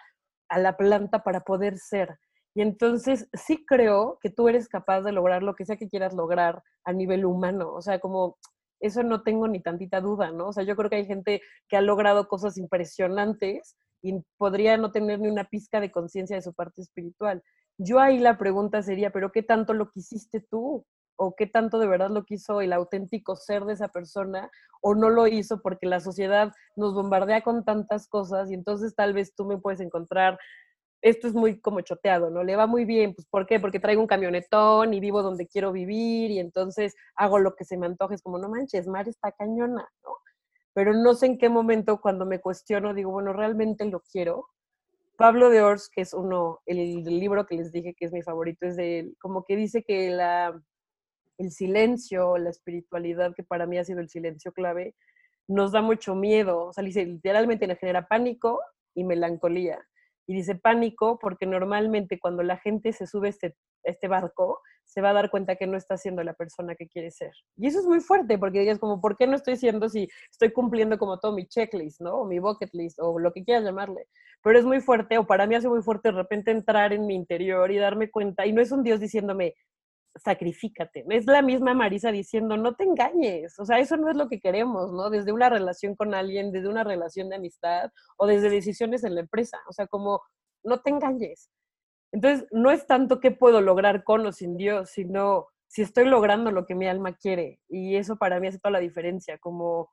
a 0.49 0.59
la 0.59 0.75
planta 0.77 1.23
para 1.23 1.41
poder 1.41 1.77
ser. 1.77 2.17
Y 2.55 2.61
entonces 2.61 3.27
sí 3.33 3.65
creo 3.65 4.17
que 4.21 4.29
tú 4.29 4.47
eres 4.47 4.69
capaz 4.69 5.01
de 5.01 5.11
lograr 5.11 5.43
lo 5.43 5.55
que 5.55 5.65
sea 5.65 5.77
que 5.77 5.89
quieras 5.89 6.13
lograr 6.13 6.63
a 6.83 6.93
nivel 6.93 7.25
humano. 7.25 7.73
O 7.73 7.81
sea, 7.81 7.99
como 7.99 8.37
eso 8.79 9.03
no 9.03 9.23
tengo 9.23 9.47
ni 9.47 9.61
tantita 9.61 10.01
duda, 10.01 10.31
¿no? 10.31 10.49
O 10.49 10.53
sea, 10.53 10.63
yo 10.63 10.75
creo 10.75 10.89
que 10.89 10.97
hay 10.97 11.05
gente 11.05 11.41
que 11.67 11.77
ha 11.77 11.81
logrado 11.81 12.27
cosas 12.27 12.57
impresionantes 12.57 13.75
y 14.01 14.21
podría 14.37 14.77
no 14.77 14.91
tener 14.91 15.19
ni 15.19 15.29
una 15.29 15.45
pizca 15.45 15.79
de 15.79 15.91
conciencia 15.91 16.35
de 16.35 16.41
su 16.41 16.53
parte 16.53 16.81
espiritual. 16.81 17.43
Yo 17.77 17.99
ahí 17.99 18.19
la 18.19 18.37
pregunta 18.37 18.81
sería, 18.83 19.11
pero 19.11 19.31
¿qué 19.31 19.43
tanto 19.43 19.73
lo 19.73 19.89
quisiste 19.89 20.39
tú? 20.39 20.85
¿O 21.17 21.35
qué 21.35 21.47
tanto 21.47 21.79
de 21.79 21.87
verdad 21.87 22.09
lo 22.09 22.23
quiso 22.25 22.61
el 22.61 22.73
auténtico 22.73 23.35
ser 23.35 23.63
de 23.65 23.73
esa 23.73 23.87
persona? 23.87 24.49
¿O 24.81 24.95
no 24.95 25.09
lo 25.09 25.27
hizo 25.27 25.61
porque 25.61 25.87
la 25.87 25.99
sociedad 25.99 26.51
nos 26.75 26.93
bombardea 26.93 27.41
con 27.41 27.63
tantas 27.63 28.07
cosas 28.07 28.51
y 28.51 28.53
entonces 28.53 28.95
tal 28.95 29.13
vez 29.13 29.33
tú 29.33 29.45
me 29.45 29.57
puedes 29.57 29.79
encontrar 29.79 30.37
esto 31.05 31.27
es 31.27 31.35
muy 31.35 31.59
como 31.59 31.81
choteado, 31.81 32.31
¿no? 32.31 32.43
Le 32.43 32.55
va 32.55 32.65
muy 32.65 32.83
bien, 32.83 33.13
pues 33.13 33.27
¿por 33.27 33.45
qué? 33.45 33.59
Porque 33.59 33.79
traigo 33.79 34.01
un 34.01 34.07
camionetón 34.07 34.91
y 34.91 34.99
vivo 34.99 35.21
donde 35.21 35.45
quiero 35.45 35.71
vivir 35.71 36.31
y 36.31 36.39
entonces 36.39 36.95
hago 37.15 37.37
lo 37.37 37.55
que 37.55 37.63
se 37.63 37.77
me 37.77 37.85
antoje, 37.85 38.15
es 38.15 38.23
como, 38.23 38.39
no 38.39 38.49
manches, 38.49 38.87
Mar 38.87 39.07
está 39.07 39.31
cañona, 39.31 39.87
¿no? 40.03 40.09
Pero 40.73 40.93
no 40.93 41.13
sé 41.13 41.27
en 41.27 41.37
qué 41.37 41.47
momento 41.47 42.01
cuando 42.01 42.25
me 42.25 42.41
cuestiono 42.41 42.95
digo, 42.95 43.11
bueno, 43.11 43.33
¿realmente 43.33 43.85
lo 43.85 43.99
quiero? 43.99 44.47
Pablo 45.15 45.51
de 45.51 45.61
Ors, 45.61 45.89
que 45.89 46.01
es 46.01 46.11
uno, 46.15 46.61
el, 46.65 47.03
libro 47.03 47.45
que 47.45 47.55
les 47.55 47.71
dije 47.71 47.93
que 47.93 48.05
es 48.05 48.11
mi 48.11 48.23
favorito, 48.23 48.65
es 48.65 48.75
de 48.75 48.99
él, 48.99 49.15
como 49.19 49.45
que 49.45 49.55
dice 49.55 49.83
que 49.83 50.09
la, 50.09 50.59
el 51.37 51.51
silencio, 51.51 52.39
la 52.39 52.49
espiritualidad, 52.49 53.35
que 53.35 53.43
para 53.43 53.67
mí 53.67 53.77
ha 53.77 53.85
sido 53.85 53.99
el 53.99 54.09
silencio 54.09 54.51
clave, 54.53 54.95
nos 55.47 55.71
da 55.71 55.83
mucho 55.83 56.15
miedo. 56.15 56.65
O 56.65 56.73
sea, 56.73 56.83
literalmente 56.83 57.67
le 57.67 57.75
genera 57.75 58.07
pánico 58.07 58.59
y 58.95 59.03
melancolía. 59.03 59.85
Y 60.27 60.33
dice 60.33 60.55
pánico 60.55 61.19
porque 61.19 61.45
normalmente 61.45 62.19
cuando 62.19 62.43
la 62.43 62.57
gente 62.57 62.93
se 62.93 63.07
sube 63.07 63.27
a 63.27 63.29
este, 63.29 63.55
este 63.83 64.07
barco, 64.07 64.59
se 64.85 65.01
va 65.01 65.09
a 65.09 65.13
dar 65.13 65.29
cuenta 65.29 65.55
que 65.55 65.67
no 65.67 65.77
está 65.77 65.97
siendo 65.97 66.23
la 66.23 66.33
persona 66.33 66.75
que 66.75 66.87
quiere 66.87 67.11
ser. 67.11 67.31
Y 67.57 67.67
eso 67.67 67.79
es 67.79 67.85
muy 67.85 67.99
fuerte, 67.99 68.37
porque 68.37 68.59
digas 68.59 68.79
como, 68.79 69.01
¿por 69.01 69.17
qué 69.17 69.27
no 69.27 69.35
estoy 69.35 69.57
siendo 69.57 69.89
si 69.89 70.07
estoy 70.31 70.51
cumpliendo 70.51 70.97
como 70.97 71.19
todo 71.19 71.33
mi 71.33 71.47
checklist, 71.47 72.01
¿no? 72.01 72.21
O 72.21 72.25
mi 72.25 72.39
bucket 72.39 72.69
list, 72.73 72.99
o 72.99 73.19
lo 73.19 73.33
que 73.33 73.43
quieras 73.43 73.63
llamarle. 73.63 74.07
Pero 74.43 74.59
es 74.59 74.65
muy 74.65 74.79
fuerte, 74.81 75.17
o 75.17 75.25
para 75.25 75.47
mí 75.47 75.55
hace 75.55 75.67
muy 75.67 75.81
fuerte 75.81 76.09
de 76.09 76.17
repente 76.17 76.51
entrar 76.51 76.93
en 76.93 77.05
mi 77.07 77.15
interior 77.15 77.71
y 77.71 77.77
darme 77.77 78.09
cuenta, 78.09 78.45
y 78.45 78.53
no 78.53 78.61
es 78.61 78.71
un 78.71 78.83
Dios 78.83 78.99
diciéndome, 78.99 79.55
sacrifícate. 80.15 81.05
Es 81.09 81.25
la 81.25 81.41
misma 81.41 81.73
Marisa 81.73 82.11
diciendo, 82.11 82.57
no 82.57 82.75
te 82.75 82.83
engañes. 82.83 83.59
O 83.59 83.65
sea, 83.65 83.79
eso 83.79 83.97
no 83.97 84.09
es 84.09 84.15
lo 84.15 84.27
que 84.27 84.39
queremos, 84.39 84.91
¿no? 84.91 85.09
Desde 85.09 85.31
una 85.31 85.49
relación 85.49 85.95
con 85.95 86.13
alguien, 86.13 86.51
desde 86.51 86.69
una 86.69 86.83
relación 86.83 87.29
de 87.29 87.35
amistad 87.35 87.91
o 88.17 88.27
desde 88.27 88.49
decisiones 88.49 89.03
en 89.03 89.15
la 89.15 89.21
empresa. 89.21 89.59
O 89.67 89.73
sea, 89.73 89.87
como, 89.87 90.21
no 90.63 90.79
te 90.81 90.89
engañes. 90.89 91.49
Entonces, 92.11 92.47
no 92.51 92.71
es 92.71 92.87
tanto 92.87 93.19
qué 93.19 93.31
puedo 93.31 93.61
lograr 93.61 94.03
con 94.03 94.25
o 94.25 94.31
sin 94.31 94.55
Dios, 94.55 94.89
sino 94.91 95.47
si 95.67 95.81
estoy 95.81 96.05
logrando 96.05 96.51
lo 96.51 96.65
que 96.65 96.75
mi 96.75 96.87
alma 96.87 97.15
quiere. 97.15 97.59
Y 97.67 97.95
eso 97.97 98.15
para 98.15 98.39
mí 98.39 98.47
hace 98.47 98.59
toda 98.59 98.71
la 98.71 98.79
diferencia, 98.79 99.37
como 99.37 99.91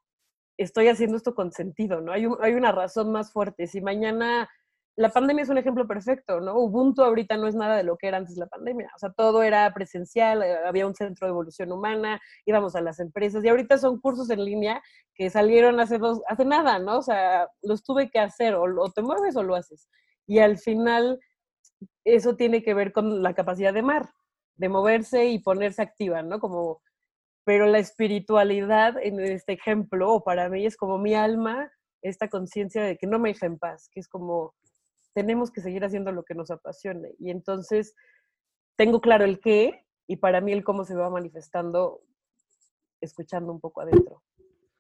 estoy 0.57 0.89
haciendo 0.89 1.17
esto 1.17 1.35
con 1.35 1.51
sentido, 1.51 2.01
¿no? 2.01 2.13
Hay, 2.13 2.27
hay 2.41 2.55
una 2.55 2.71
razón 2.71 3.11
más 3.11 3.33
fuerte. 3.33 3.67
Si 3.67 3.81
mañana 3.81 4.49
la 4.97 5.09
pandemia 5.09 5.43
es 5.43 5.49
un 5.49 5.59
ejemplo 5.59 5.87
perfecto, 5.87 6.41
¿no? 6.41 6.55
Ubuntu 6.59 7.03
ahorita 7.03 7.37
no 7.37 7.47
es 7.47 7.55
nada 7.55 7.77
de 7.77 7.83
lo 7.83 7.97
que 7.97 8.09
era 8.09 8.19
antes 8.19 8.37
la 8.37 8.47
pandemia. 8.47 8.91
O 8.95 8.99
sea, 8.99 9.11
todo 9.13 9.43
era 9.43 9.73
presencial, 9.73 10.43
eh, 10.43 10.59
había 10.67 10.87
un 10.87 10.95
centro 10.95 11.27
de 11.27 11.31
evolución 11.31 11.73
humana, 11.73 12.21
íbamos 12.45 12.77
a 12.77 12.83
las 12.83 13.01
empresas 13.01 13.43
y 13.45 13.49
ahorita 13.49 13.79
son 13.79 14.01
cursos 14.01 14.29
en 14.31 14.45
línea 14.45 14.83
que 15.15 15.31
salieron 15.31 15.81
hace 15.81 15.99
dos, 15.99 16.21
hace 16.29 16.45
nada, 16.45 16.79
¿no? 16.79 16.99
O 16.99 17.03
sea, 17.03 17.49
los 17.63 17.83
tuve 17.85 18.11
que 18.11 18.19
hacer, 18.19 18.55
o, 18.55 18.65
o 18.65 18.91
te 18.91 19.03
mueves 19.03 19.37
o 19.37 19.43
lo 19.43 19.55
haces. 19.55 19.89
Y 20.27 20.41
al 20.41 20.59
final, 20.59 21.19
eso 22.05 22.37
tiene 22.37 22.63
que 22.63 22.75
ver 22.75 22.93
con 22.93 23.23
la 23.23 23.35
capacidad 23.35 23.73
de 23.73 23.83
mar, 23.83 24.11
de 24.57 24.69
moverse 24.69 25.27
y 25.27 25.39
ponerse 25.39 25.83
activa, 25.83 26.23
¿no? 26.23 26.39
Como, 26.39 26.83
pero 27.45 27.67
la 27.67 27.79
espiritualidad 27.79 28.97
en 29.03 29.21
este 29.21 29.55
ejemplo, 29.55 30.13
o 30.13 30.25
para 30.25 30.49
mí 30.49 30.67
es 30.67 30.77
como 30.77 30.99
mi 30.99 31.15
alma, 31.15 31.71
esta 32.03 32.29
conciencia 32.29 32.83
de 32.83 32.99
que 32.99 33.07
no 33.07 33.19
me 33.19 33.31
deja 33.31 33.47
en 33.47 33.59
paz, 33.59 33.89
que 33.93 34.01
es 34.01 34.09
como 34.09 34.55
tenemos 35.15 35.51
que 35.51 35.61
seguir 35.61 35.85
haciendo 35.85 36.13
lo 36.13 36.25
que 36.25 36.35
nos 36.35 36.51
apasione. 36.51 37.15
Y 37.19 37.31
entonces 37.31 37.95
tengo 38.77 39.01
claro 39.01 39.25
el 39.25 39.41
qué 39.41 39.85
y 40.07 40.17
para 40.17 40.41
mí 40.41 40.53
el 40.53 40.65
cómo 40.65 40.85
se 40.85 40.95
va 40.95 41.11
manifestando 41.11 42.03
escuchando 43.01 43.53
un 43.53 43.61
poco 43.61 43.81
adentro. 43.81 44.23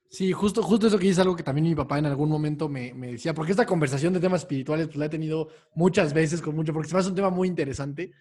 Sí, 0.08 0.30
justo, 0.32 0.62
justo 0.62 0.86
eso 0.86 0.98
que 0.98 1.06
dice 1.06 1.22
algo 1.22 1.34
que 1.34 1.42
también 1.42 1.66
mi 1.66 1.74
papá 1.74 1.98
en 1.98 2.06
algún 2.06 2.28
momento 2.28 2.68
me, 2.68 2.92
decía, 2.92 3.32
porque 3.32 3.52
esta 3.52 3.64
conversación 3.64 4.12
de 4.12 4.20
temas 4.20 4.42
espirituales 4.42 4.86
pues 4.86 4.98
la 4.98 5.06
he 5.06 5.08
tenido 5.08 5.48
muchas 5.74 6.12
veces 6.12 6.42
con 6.42 6.54
mucho, 6.54 6.72
porque 6.72 6.88
se 6.88 6.94
me 6.94 7.00
hace 7.00 7.08
un 7.08 7.14
tema 7.14 7.30
muy 7.30 7.48
interesante. 7.48 8.12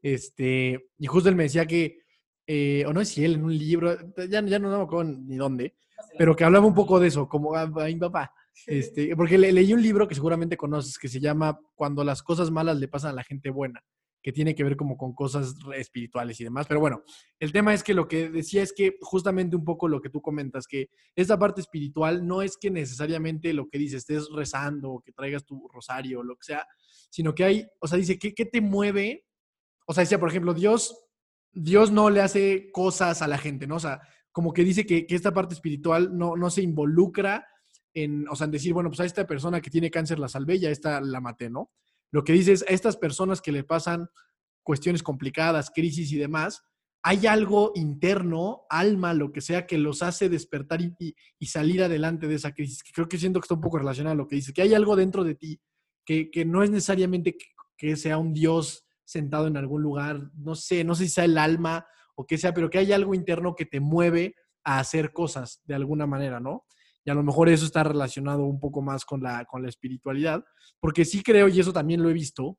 Este, 0.00 0.90
y 0.96 1.06
justo 1.06 1.28
él 1.28 1.34
me 1.34 1.42
decía 1.42 1.66
que, 1.66 1.98
eh, 2.46 2.84
o 2.86 2.92
no 2.92 3.00
es 3.00 3.08
si 3.08 3.24
él, 3.24 3.34
en 3.34 3.44
un 3.44 3.58
libro, 3.58 3.96
ya, 4.28 4.42
ya 4.42 4.58
no 4.60 4.78
me 4.78 4.84
acuerdo 4.84 5.12
ni 5.12 5.36
dónde, 5.36 5.74
pero 6.16 6.36
que 6.36 6.44
hablaba 6.44 6.66
un 6.66 6.74
poco 6.74 7.00
de 7.00 7.08
eso, 7.08 7.28
como 7.28 7.54
a, 7.56 7.62
a 7.62 7.84
mi 7.86 7.96
papá, 7.96 8.32
este, 8.66 9.14
porque 9.16 9.38
le, 9.38 9.52
leí 9.52 9.72
un 9.72 9.82
libro 9.82 10.06
que 10.06 10.14
seguramente 10.14 10.56
conoces 10.56 10.98
que 10.98 11.08
se 11.08 11.20
llama 11.20 11.58
Cuando 11.74 12.04
las 12.04 12.22
cosas 12.22 12.50
malas 12.50 12.78
le 12.78 12.88
pasan 12.88 13.12
a 13.12 13.14
la 13.14 13.24
gente 13.24 13.50
buena, 13.50 13.82
que 14.22 14.32
tiene 14.32 14.54
que 14.54 14.64
ver 14.64 14.76
como 14.76 14.96
con 14.96 15.14
cosas 15.14 15.54
espirituales 15.74 16.40
y 16.40 16.44
demás. 16.44 16.66
Pero 16.66 16.80
bueno, 16.80 17.02
el 17.38 17.52
tema 17.52 17.72
es 17.72 17.82
que 17.82 17.94
lo 17.94 18.06
que 18.06 18.28
decía 18.28 18.62
es 18.62 18.72
que 18.72 18.96
justamente 19.00 19.56
un 19.56 19.64
poco 19.64 19.88
lo 19.88 20.00
que 20.00 20.10
tú 20.10 20.20
comentas, 20.20 20.66
que 20.66 20.90
esta 21.14 21.38
parte 21.38 21.60
espiritual 21.60 22.26
no 22.26 22.42
es 22.42 22.56
que 22.58 22.70
necesariamente 22.70 23.52
lo 23.54 23.68
que 23.68 23.78
dices 23.78 24.00
estés 24.00 24.28
rezando 24.34 24.92
o 24.92 25.00
que 25.00 25.12
traigas 25.12 25.44
tu 25.44 25.68
rosario 25.68 26.20
o 26.20 26.22
lo 26.22 26.36
que 26.36 26.44
sea, 26.44 26.66
sino 27.08 27.34
que 27.34 27.44
hay, 27.44 27.66
o 27.80 27.88
sea, 27.88 27.98
dice, 27.98 28.18
¿qué, 28.18 28.34
qué 28.34 28.44
te 28.44 28.60
mueve? 28.60 29.24
O 29.86 29.94
sea, 29.94 30.02
decía, 30.02 30.20
por 30.20 30.28
ejemplo, 30.28 30.54
Dios, 30.54 31.02
Dios 31.52 31.90
no 31.90 32.10
le 32.10 32.20
hace 32.20 32.70
cosas 32.72 33.22
a 33.22 33.28
la 33.28 33.38
gente, 33.38 33.66
¿no? 33.66 33.76
O 33.76 33.80
sea, 33.80 34.00
como 34.32 34.52
que 34.52 34.64
dice 34.64 34.86
que, 34.86 35.06
que 35.06 35.14
esta 35.14 35.32
parte 35.34 35.54
espiritual 35.54 36.16
no, 36.16 36.36
no 36.36 36.50
se 36.50 36.62
involucra 36.62 37.46
en, 37.94 38.28
o 38.28 38.36
sea, 38.36 38.46
decir, 38.46 38.72
bueno, 38.72 38.90
pues 38.90 39.00
a 39.00 39.04
esta 39.04 39.26
persona 39.26 39.60
que 39.60 39.70
tiene 39.70 39.90
cáncer 39.90 40.18
la 40.18 40.28
salvé 40.28 40.56
y 40.56 40.66
esta 40.66 41.00
la 41.00 41.20
maté, 41.20 41.50
¿no? 41.50 41.70
Lo 42.12 42.24
que 42.24 42.32
dice 42.32 42.52
es, 42.52 42.62
a 42.62 42.72
estas 42.72 42.96
personas 42.96 43.40
que 43.40 43.52
le 43.52 43.64
pasan 43.64 44.08
cuestiones 44.62 45.02
complicadas, 45.02 45.70
crisis 45.70 46.12
y 46.12 46.18
demás, 46.18 46.62
hay 47.02 47.26
algo 47.26 47.72
interno, 47.74 48.62
alma, 48.68 49.14
lo 49.14 49.32
que 49.32 49.40
sea, 49.40 49.66
que 49.66 49.78
los 49.78 50.02
hace 50.02 50.28
despertar 50.28 50.80
y, 50.82 51.14
salir 51.46 51.82
adelante 51.82 52.26
de 52.28 52.34
esa 52.34 52.52
crisis. 52.52 52.82
Creo 52.92 53.08
que 53.08 53.18
siento 53.18 53.40
que 53.40 53.44
está 53.44 53.54
un 53.54 53.60
poco 53.60 53.78
relacionado 53.78 54.12
a 54.12 54.16
lo 54.16 54.28
que 54.28 54.36
dice, 54.36 54.52
que 54.52 54.62
hay 54.62 54.74
algo 54.74 54.96
dentro 54.96 55.24
de 55.24 55.34
ti 55.34 55.60
que, 56.04 56.30
que 56.30 56.44
no 56.44 56.62
es 56.62 56.70
necesariamente 56.70 57.36
que, 57.36 57.46
que, 57.76 57.96
sea 57.96 58.18
un 58.18 58.34
Dios 58.34 58.86
sentado 59.04 59.46
en 59.46 59.56
algún 59.56 59.82
lugar, 59.82 60.30
no 60.34 60.54
sé, 60.54 60.84
no 60.84 60.94
sé 60.94 61.04
si 61.04 61.10
sea 61.10 61.24
el 61.24 61.38
alma 61.38 61.86
o 62.14 62.26
qué 62.26 62.36
sea, 62.36 62.52
pero 62.52 62.68
que 62.68 62.78
hay 62.78 62.92
algo 62.92 63.14
interno 63.14 63.56
que 63.56 63.64
te 63.64 63.80
mueve 63.80 64.34
a 64.62 64.78
hacer 64.78 65.12
cosas 65.12 65.62
de 65.64 65.74
alguna 65.74 66.06
manera, 66.06 66.38
¿no? 66.38 66.64
Y 67.04 67.10
a 67.10 67.14
lo 67.14 67.22
mejor 67.22 67.48
eso 67.48 67.64
está 67.64 67.82
relacionado 67.82 68.44
un 68.44 68.60
poco 68.60 68.82
más 68.82 69.04
con 69.04 69.22
la, 69.22 69.44
con 69.44 69.62
la 69.62 69.68
espiritualidad, 69.68 70.44
porque 70.80 71.04
sí 71.04 71.22
creo, 71.22 71.48
y 71.48 71.60
eso 71.60 71.72
también 71.72 72.02
lo 72.02 72.10
he 72.10 72.12
visto, 72.12 72.58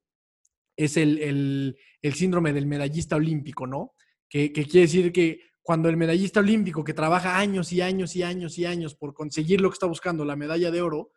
es 0.75 0.97
el, 0.97 1.77
síndrome 2.13 2.53
del 2.53 2.65
medallista 2.65 3.15
olímpico, 3.15 3.67
¿no? 3.67 3.93
Que, 4.29 4.51
quiere 4.51 4.81
decir 4.81 5.11
que 5.11 5.41
cuando 5.61 5.89
el 5.89 5.97
medallista 5.97 6.39
olímpico 6.39 6.83
que 6.83 6.93
trabaja 6.93 7.37
años 7.37 7.71
y 7.71 7.81
años 7.81 8.15
y 8.15 8.23
años 8.23 8.57
y 8.57 8.65
años 8.65 8.95
por 8.95 9.13
conseguir 9.13 9.61
lo 9.61 9.69
que 9.69 9.73
está 9.75 9.85
buscando, 9.85 10.25
la 10.25 10.35
medalla 10.35 10.71
de 10.71 10.81
oro, 10.81 11.11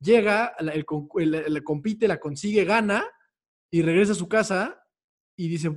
llega, 0.00 0.54
el, 0.58 0.84
compite, 1.64 2.08
la 2.08 2.18
consigue, 2.18 2.64
gana 2.64 3.04
y 3.70 3.82
regresa 3.82 4.12
a 4.12 4.16
su 4.16 4.28
casa 4.28 4.82
y 5.36 5.48
dice, 5.48 5.70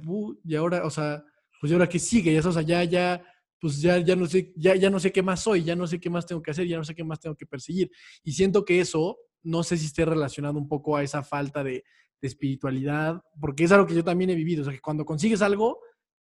y 0.45 0.55
ahora, 0.55 0.85
o 0.85 0.89
sea, 0.89 1.23
pues 1.59 1.71
y 1.71 1.73
ahora 1.73 1.89
qué 1.89 1.99
sigue, 1.99 2.33
ya, 2.33 2.47
o 2.47 2.51
sea, 2.51 2.61
ya, 2.61 2.83
ya, 2.83 3.25
pues 3.63 3.79
ya, 3.79 3.97
ya, 3.99 4.13
no 4.17 4.25
sé, 4.25 4.51
ya, 4.57 4.75
ya 4.75 4.89
no 4.89 4.99
sé 4.99 5.13
qué 5.13 5.23
más 5.23 5.39
soy, 5.39 5.63
ya 5.63 5.73
no 5.73 5.87
sé 5.87 5.97
qué 5.97 6.09
más 6.09 6.25
tengo 6.25 6.41
que 6.41 6.51
hacer, 6.51 6.67
ya 6.67 6.75
no 6.75 6.83
sé 6.83 6.93
qué 6.93 7.05
más 7.05 7.21
tengo 7.21 7.33
que 7.33 7.45
perseguir. 7.45 7.89
Y 8.21 8.33
siento 8.33 8.65
que 8.65 8.81
eso, 8.81 9.19
no 9.41 9.63
sé 9.63 9.77
si 9.77 9.85
esté 9.85 10.03
relacionado 10.03 10.59
un 10.59 10.67
poco 10.67 10.97
a 10.97 11.01
esa 11.01 11.23
falta 11.23 11.63
de, 11.63 11.85
espiritualidad, 12.21 13.21
porque 13.39 13.63
es 13.63 13.71
algo 13.71 13.87
que 13.87 13.95
yo 13.95 14.03
también 14.03 14.29
he 14.31 14.35
vivido. 14.35 14.63
O 14.63 14.65
sea, 14.65 14.73
que 14.73 14.81
cuando 14.81 15.05
consigues 15.05 15.41
algo 15.41 15.79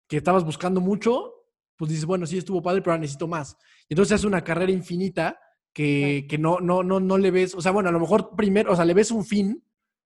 que 0.07 0.17
estabas 0.17 0.43
buscando 0.43 0.81
mucho, 0.81 1.33
pues 1.75 1.89
dices, 1.89 2.05
bueno, 2.05 2.27
sí 2.27 2.37
estuvo 2.37 2.61
padre, 2.61 2.81
pero 2.81 2.91
ahora 2.91 3.01
necesito 3.01 3.27
más. 3.27 3.57
Y 3.89 3.95
entonces 3.95 4.19
es 4.19 4.23
una 4.23 4.43
carrera 4.43 4.71
infinita 4.71 5.39
que, 5.73 6.27
que, 6.29 6.37
no, 6.37 6.59
no, 6.59 6.83
no, 6.83 6.99
no 6.99 7.17
le 7.17 7.31
ves, 7.31 7.55
o 7.55 7.61
sea, 7.61 7.71
bueno, 7.71 7.89
a 7.89 7.91
lo 7.91 7.99
mejor 7.99 8.35
primero, 8.35 8.71
o 8.71 8.75
sea, 8.75 8.85
le 8.85 8.93
ves 8.93 9.09
un 9.09 9.25
fin, 9.25 9.63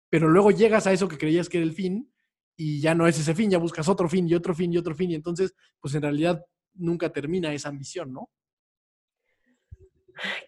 pero 0.09 0.27
luego 0.27 0.51
llegas 0.51 0.85
a 0.85 0.91
eso 0.91 1.07
que 1.07 1.17
creías 1.17 1.47
que 1.47 1.59
era 1.59 1.65
el 1.65 1.73
fin 1.73 2.11
y 2.57 2.81
ya 2.81 2.93
no 2.93 3.07
es 3.07 3.17
ese 3.17 3.33
fin, 3.33 3.49
ya 3.49 3.57
buscas 3.57 3.87
otro 3.87 4.09
fin 4.09 4.27
y 4.27 4.33
otro 4.33 4.53
fin 4.53 4.73
y 4.73 4.77
otro 4.77 4.95
fin. 4.95 5.11
Y 5.11 5.15
entonces, 5.15 5.55
pues 5.79 5.95
en 5.95 6.01
realidad 6.01 6.45
nunca 6.73 7.09
termina 7.09 7.53
esa 7.53 7.69
ambición, 7.69 8.13
¿no? 8.13 8.29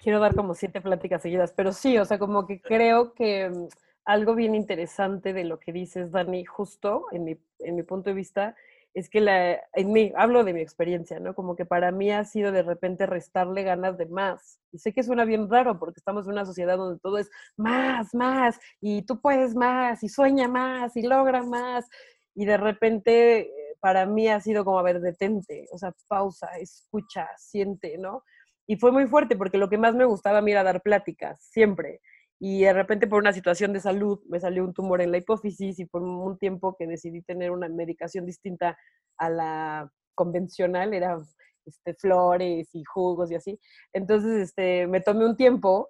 Quiero 0.02 0.20
dar 0.20 0.36
como 0.36 0.54
siete 0.54 0.82
pláticas 0.82 1.22
seguidas, 1.22 1.54
pero 1.54 1.72
sí, 1.72 1.98
o 1.98 2.06
sea, 2.06 2.20
como 2.20 2.46
que 2.46 2.62
creo 2.62 3.14
que 3.14 3.50
mm, 3.50 3.68
algo 4.06 4.36
bien 4.36 4.56
interesante 4.56 5.34
de 5.34 5.46
lo 5.46 5.60
que 5.60 5.72
dices, 5.72 6.12
Dani, 6.12 6.46
justo 6.46 7.06
en 7.12 7.24
mi, 7.24 7.38
en 7.60 7.76
mi 7.76 7.84
punto 7.84 8.10
de 8.10 8.16
vista, 8.16 8.56
es 8.94 9.10
que 9.10 9.22
la, 9.22 9.60
en 9.74 9.92
mí, 9.92 10.12
hablo 10.16 10.44
de 10.44 10.54
mi 10.54 10.62
experiencia, 10.62 11.20
¿no? 11.20 11.34
Como 11.34 11.56
que 11.56 11.66
para 11.66 11.92
mí 11.92 12.12
ha 12.12 12.24
sido 12.26 12.52
de 12.52 12.62
repente 12.62 13.08
restarle 13.08 13.64
ganas 13.64 13.98
de 13.98 14.06
más. 14.06 14.60
Y 14.72 14.78
sé 14.78 14.94
que 14.94 15.02
suena 15.02 15.26
bien 15.26 15.50
raro 15.50 15.80
porque 15.80 16.00
estamos 16.00 16.26
en 16.26 16.34
una 16.34 16.46
sociedad 16.46 16.78
donde 16.78 17.00
todo 17.00 17.18
es 17.18 17.32
más, 17.58 18.14
más, 18.14 18.60
y 18.82 19.02
tú 19.04 19.20
puedes 19.20 19.56
más, 19.56 20.04
y 20.04 20.10
sueña 20.10 20.48
más, 20.48 20.96
y 20.96 21.02
logra 21.02 21.42
más. 21.42 21.90
Y 22.36 22.46
de 22.46 22.58
repente 22.58 23.52
para 23.84 24.06
mí 24.06 24.30
ha 24.30 24.40
sido 24.40 24.64
como, 24.64 24.80
a 24.80 24.82
ver, 24.82 25.02
detente, 25.02 25.68
o 25.74 25.78
sea, 25.78 25.94
pausa, 26.08 26.48
escucha, 26.58 27.28
siente, 27.36 27.98
¿no? 27.98 28.24
Y 28.66 28.78
fue 28.78 28.94
muy 28.94 29.08
fuerte 29.08 29.36
porque 29.36 29.58
lo 29.58 29.68
que 29.68 29.78
más 29.78 29.94
me 29.94 30.06
gustaba 30.06 30.38
a 30.38 30.42
mí 30.42 30.54
era 30.54 30.64
dar 30.64 30.82
pláticas, 30.82 31.44
siempre. 31.52 32.00
Y 32.40 32.62
de 32.62 32.72
repente 32.72 33.08
por 33.08 33.20
una 33.20 33.34
situación 33.34 33.74
de 33.74 33.82
salud 33.82 34.22
me 34.30 34.40
salió 34.40 34.64
un 34.64 34.74
tumor 34.74 35.02
en 35.02 35.12
la 35.12 35.18
hipófisis 35.18 35.80
y 35.80 35.86
por 35.86 36.02
un 36.02 36.38
tiempo 36.38 36.78
que 36.80 36.88
decidí 36.88 37.24
tener 37.24 37.52
una 37.52 37.68
medicación 37.68 38.26
distinta 38.26 38.78
a 39.18 39.30
la 39.30 39.92
convencional, 40.16 40.94
era 40.94 41.18
este, 41.66 41.94
flores 41.94 42.74
y 42.74 42.86
jugos 42.86 43.32
y 43.32 43.36
así. 43.36 43.60
Entonces 43.92 44.44
este, 44.44 44.88
me 44.88 45.02
tomé 45.02 45.26
un 45.26 45.36
tiempo 45.36 45.90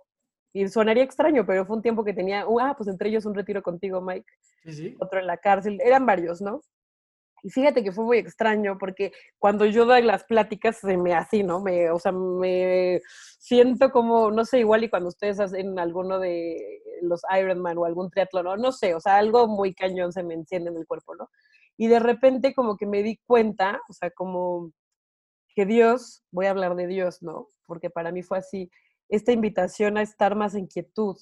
y 0.51 0.67
sonaría 0.67 1.03
extraño, 1.03 1.45
pero 1.45 1.63
fue 1.67 1.75
un 1.75 1.83
tiempo 1.83 2.03
que 2.03 2.13
tenía, 2.13 2.47
uh, 2.47 2.59
ah, 2.59 2.73
pues 2.75 2.89
entre 2.89 3.09
ellos 3.09 3.27
un 3.27 3.35
retiro 3.35 3.61
contigo, 3.61 4.01
Mike. 4.01 4.25
Sí. 4.65 4.97
Otro 4.99 5.19
en 5.19 5.27
la 5.27 5.37
cárcel, 5.37 5.79
eran 5.85 6.07
varios, 6.07 6.41
¿no? 6.41 6.61
Y 7.43 7.49
fíjate 7.49 7.83
que 7.83 7.91
fue 7.91 8.05
muy 8.05 8.17
extraño 8.19 8.77
porque 8.79 9.11
cuando 9.37 9.65
yo 9.65 9.85
doy 9.85 10.01
las 10.01 10.23
pláticas 10.23 10.77
se 10.77 10.95
me 10.95 11.13
así, 11.13 11.43
¿no? 11.43 11.59
Me, 11.61 11.91
o 11.91 11.99
sea, 11.99 12.13
me 12.13 13.01
siento 13.37 13.91
como, 13.91 14.31
no 14.31 14.45
sé, 14.45 14.59
igual 14.59 14.85
y 14.85 14.89
cuando 14.89 15.09
ustedes 15.09 15.41
hacen 15.41 15.77
alguno 15.77 16.19
de 16.19 16.81
los 17.01 17.21
Ironman 17.37 17.77
o 17.77 17.85
algún 17.85 18.09
triatlón, 18.09 18.45
¿no? 18.45 18.55
no 18.55 18.71
sé, 18.71 18.95
o 18.95 19.01
sea, 19.01 19.17
algo 19.17 19.47
muy 19.47 19.73
cañón 19.73 20.13
se 20.13 20.23
me 20.23 20.35
enciende 20.35 20.71
en 20.71 20.77
el 20.77 20.87
cuerpo, 20.87 21.15
¿no? 21.15 21.29
Y 21.75 21.87
de 21.87 21.99
repente 21.99 22.53
como 22.53 22.77
que 22.77 22.85
me 22.85 23.03
di 23.03 23.19
cuenta, 23.25 23.81
o 23.89 23.93
sea, 23.93 24.09
como 24.11 24.71
que 25.53 25.65
Dios, 25.65 26.23
voy 26.31 26.45
a 26.45 26.51
hablar 26.51 26.75
de 26.75 26.87
Dios, 26.87 27.21
¿no? 27.21 27.49
Porque 27.67 27.89
para 27.89 28.13
mí 28.13 28.23
fue 28.23 28.37
así, 28.37 28.71
esta 29.09 29.33
invitación 29.33 29.97
a 29.97 30.01
estar 30.01 30.35
más 30.35 30.55
en 30.55 30.67
quietud, 30.67 31.17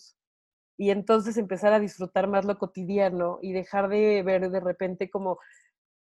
y 0.82 0.90
entonces 0.90 1.38
empezar 1.38 1.74
a 1.74 1.80
disfrutar 1.80 2.28
más 2.28 2.44
lo 2.44 2.58
cotidiano 2.58 3.38
y 3.44 3.54
dejar 3.54 3.88
de 3.88 4.24
ver 4.24 4.50
de 4.50 4.60
repente 4.60 5.12
como 5.12 5.38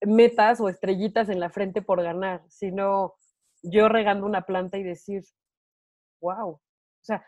metas 0.02 0.60
o 0.60 0.70
estrellitas 0.70 1.30
en 1.30 1.40
la 1.40 1.50
frente 1.50 1.82
por 1.82 2.02
ganar, 2.02 2.44
sino 2.50 3.16
yo 3.64 3.90
regando 3.90 4.26
una 4.26 4.42
planta 4.44 4.78
y 4.78 4.84
decir, 4.84 5.24
wow, 6.22 6.50
o 6.52 6.62
sea, 7.02 7.26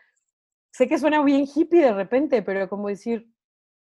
sé 0.72 0.88
que 0.88 0.98
suena 0.98 1.22
bien 1.22 1.46
hippie 1.52 1.82
de 1.82 1.92
repente, 1.92 2.42
pero 2.42 2.68
como 2.68 2.88
decir, 2.88 3.30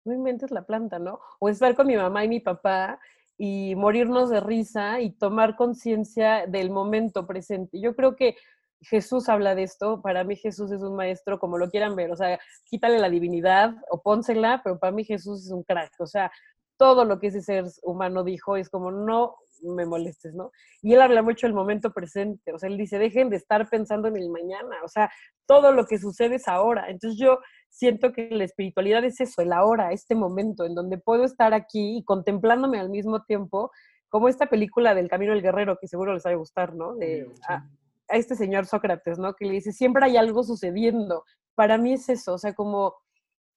no 0.04 0.14
inventes 0.14 0.50
la 0.50 0.64
planta, 0.64 0.98
¿no? 0.98 1.20
O 1.40 1.48
estar 1.48 1.74
con 1.74 1.86
mi 1.86 1.96
mamá 1.96 2.24
y 2.24 2.28
mi 2.28 2.40
papá 2.40 3.00
y 3.36 3.74
morirnos 3.76 4.30
de 4.30 4.40
risa 4.40 5.00
y 5.00 5.10
tomar 5.10 5.56
conciencia 5.56 6.46
del 6.46 6.70
momento 6.70 7.26
presente. 7.26 7.80
Yo 7.80 7.94
creo 7.94 8.16
que 8.16 8.36
Jesús 8.80 9.28
habla 9.28 9.54
de 9.54 9.64
esto, 9.64 10.02
para 10.02 10.24
mí 10.24 10.36
Jesús 10.36 10.70
es 10.70 10.82
un 10.82 10.94
maestro, 10.94 11.38
como 11.38 11.58
lo 11.58 11.68
quieran 11.68 11.96
ver, 11.96 12.12
o 12.12 12.16
sea, 12.16 12.38
quítale 12.64 12.98
la 12.98 13.10
divinidad 13.10 13.74
o 13.90 14.00
pónsela, 14.02 14.60
pero 14.62 14.78
para 14.78 14.92
mí 14.92 15.04
Jesús 15.04 15.46
es 15.46 15.50
un 15.50 15.64
crack, 15.64 15.92
o 15.98 16.06
sea, 16.06 16.30
todo 16.78 17.04
lo 17.04 17.18
que 17.18 17.26
ese 17.26 17.42
ser 17.42 17.66
humano 17.82 18.24
dijo 18.24 18.56
es 18.56 18.70
como, 18.70 18.90
no 18.90 19.34
me 19.62 19.84
molestes, 19.84 20.34
¿no? 20.34 20.52
Y 20.80 20.94
él 20.94 21.02
habla 21.02 21.22
mucho 21.22 21.46
del 21.46 21.54
momento 21.54 21.92
presente, 21.92 22.52
o 22.52 22.58
sea, 22.58 22.68
él 22.68 22.78
dice, 22.78 22.98
dejen 22.98 23.28
de 23.28 23.36
estar 23.36 23.68
pensando 23.68 24.08
en 24.08 24.16
el 24.16 24.30
mañana, 24.30 24.76
o 24.84 24.88
sea, 24.88 25.10
todo 25.46 25.72
lo 25.72 25.86
que 25.86 25.98
sucede 25.98 26.36
es 26.36 26.46
ahora. 26.48 26.88
Entonces 26.88 27.18
yo 27.18 27.40
siento 27.68 28.12
que 28.12 28.28
la 28.30 28.44
espiritualidad 28.44 29.04
es 29.04 29.20
eso, 29.20 29.42
el 29.42 29.52
ahora, 29.52 29.92
este 29.92 30.14
momento 30.14 30.64
en 30.64 30.74
donde 30.74 30.98
puedo 30.98 31.24
estar 31.24 31.52
aquí 31.52 31.98
y 31.98 32.04
contemplándome 32.04 32.78
al 32.78 32.90
mismo 32.90 33.24
tiempo, 33.24 33.70
como 34.08 34.28
esta 34.28 34.46
película 34.46 34.94
del 34.94 35.08
Camino 35.08 35.32
del 35.32 35.42
Guerrero, 35.42 35.76
que 35.80 35.88
seguro 35.88 36.14
les 36.14 36.24
va 36.24 36.30
a 36.30 36.36
gustar, 36.36 36.74
¿no? 36.74 36.94
De, 36.94 37.26
a, 37.48 37.66
a 38.08 38.16
este 38.16 38.36
señor 38.36 38.66
Sócrates, 38.66 39.18
¿no? 39.18 39.34
Que 39.34 39.46
le 39.46 39.52
dice, 39.52 39.72
siempre 39.72 40.04
hay 40.04 40.16
algo 40.16 40.44
sucediendo. 40.44 41.24
Para 41.54 41.76
mí 41.76 41.94
es 41.94 42.08
eso, 42.08 42.34
o 42.34 42.38
sea, 42.38 42.54
como 42.54 42.94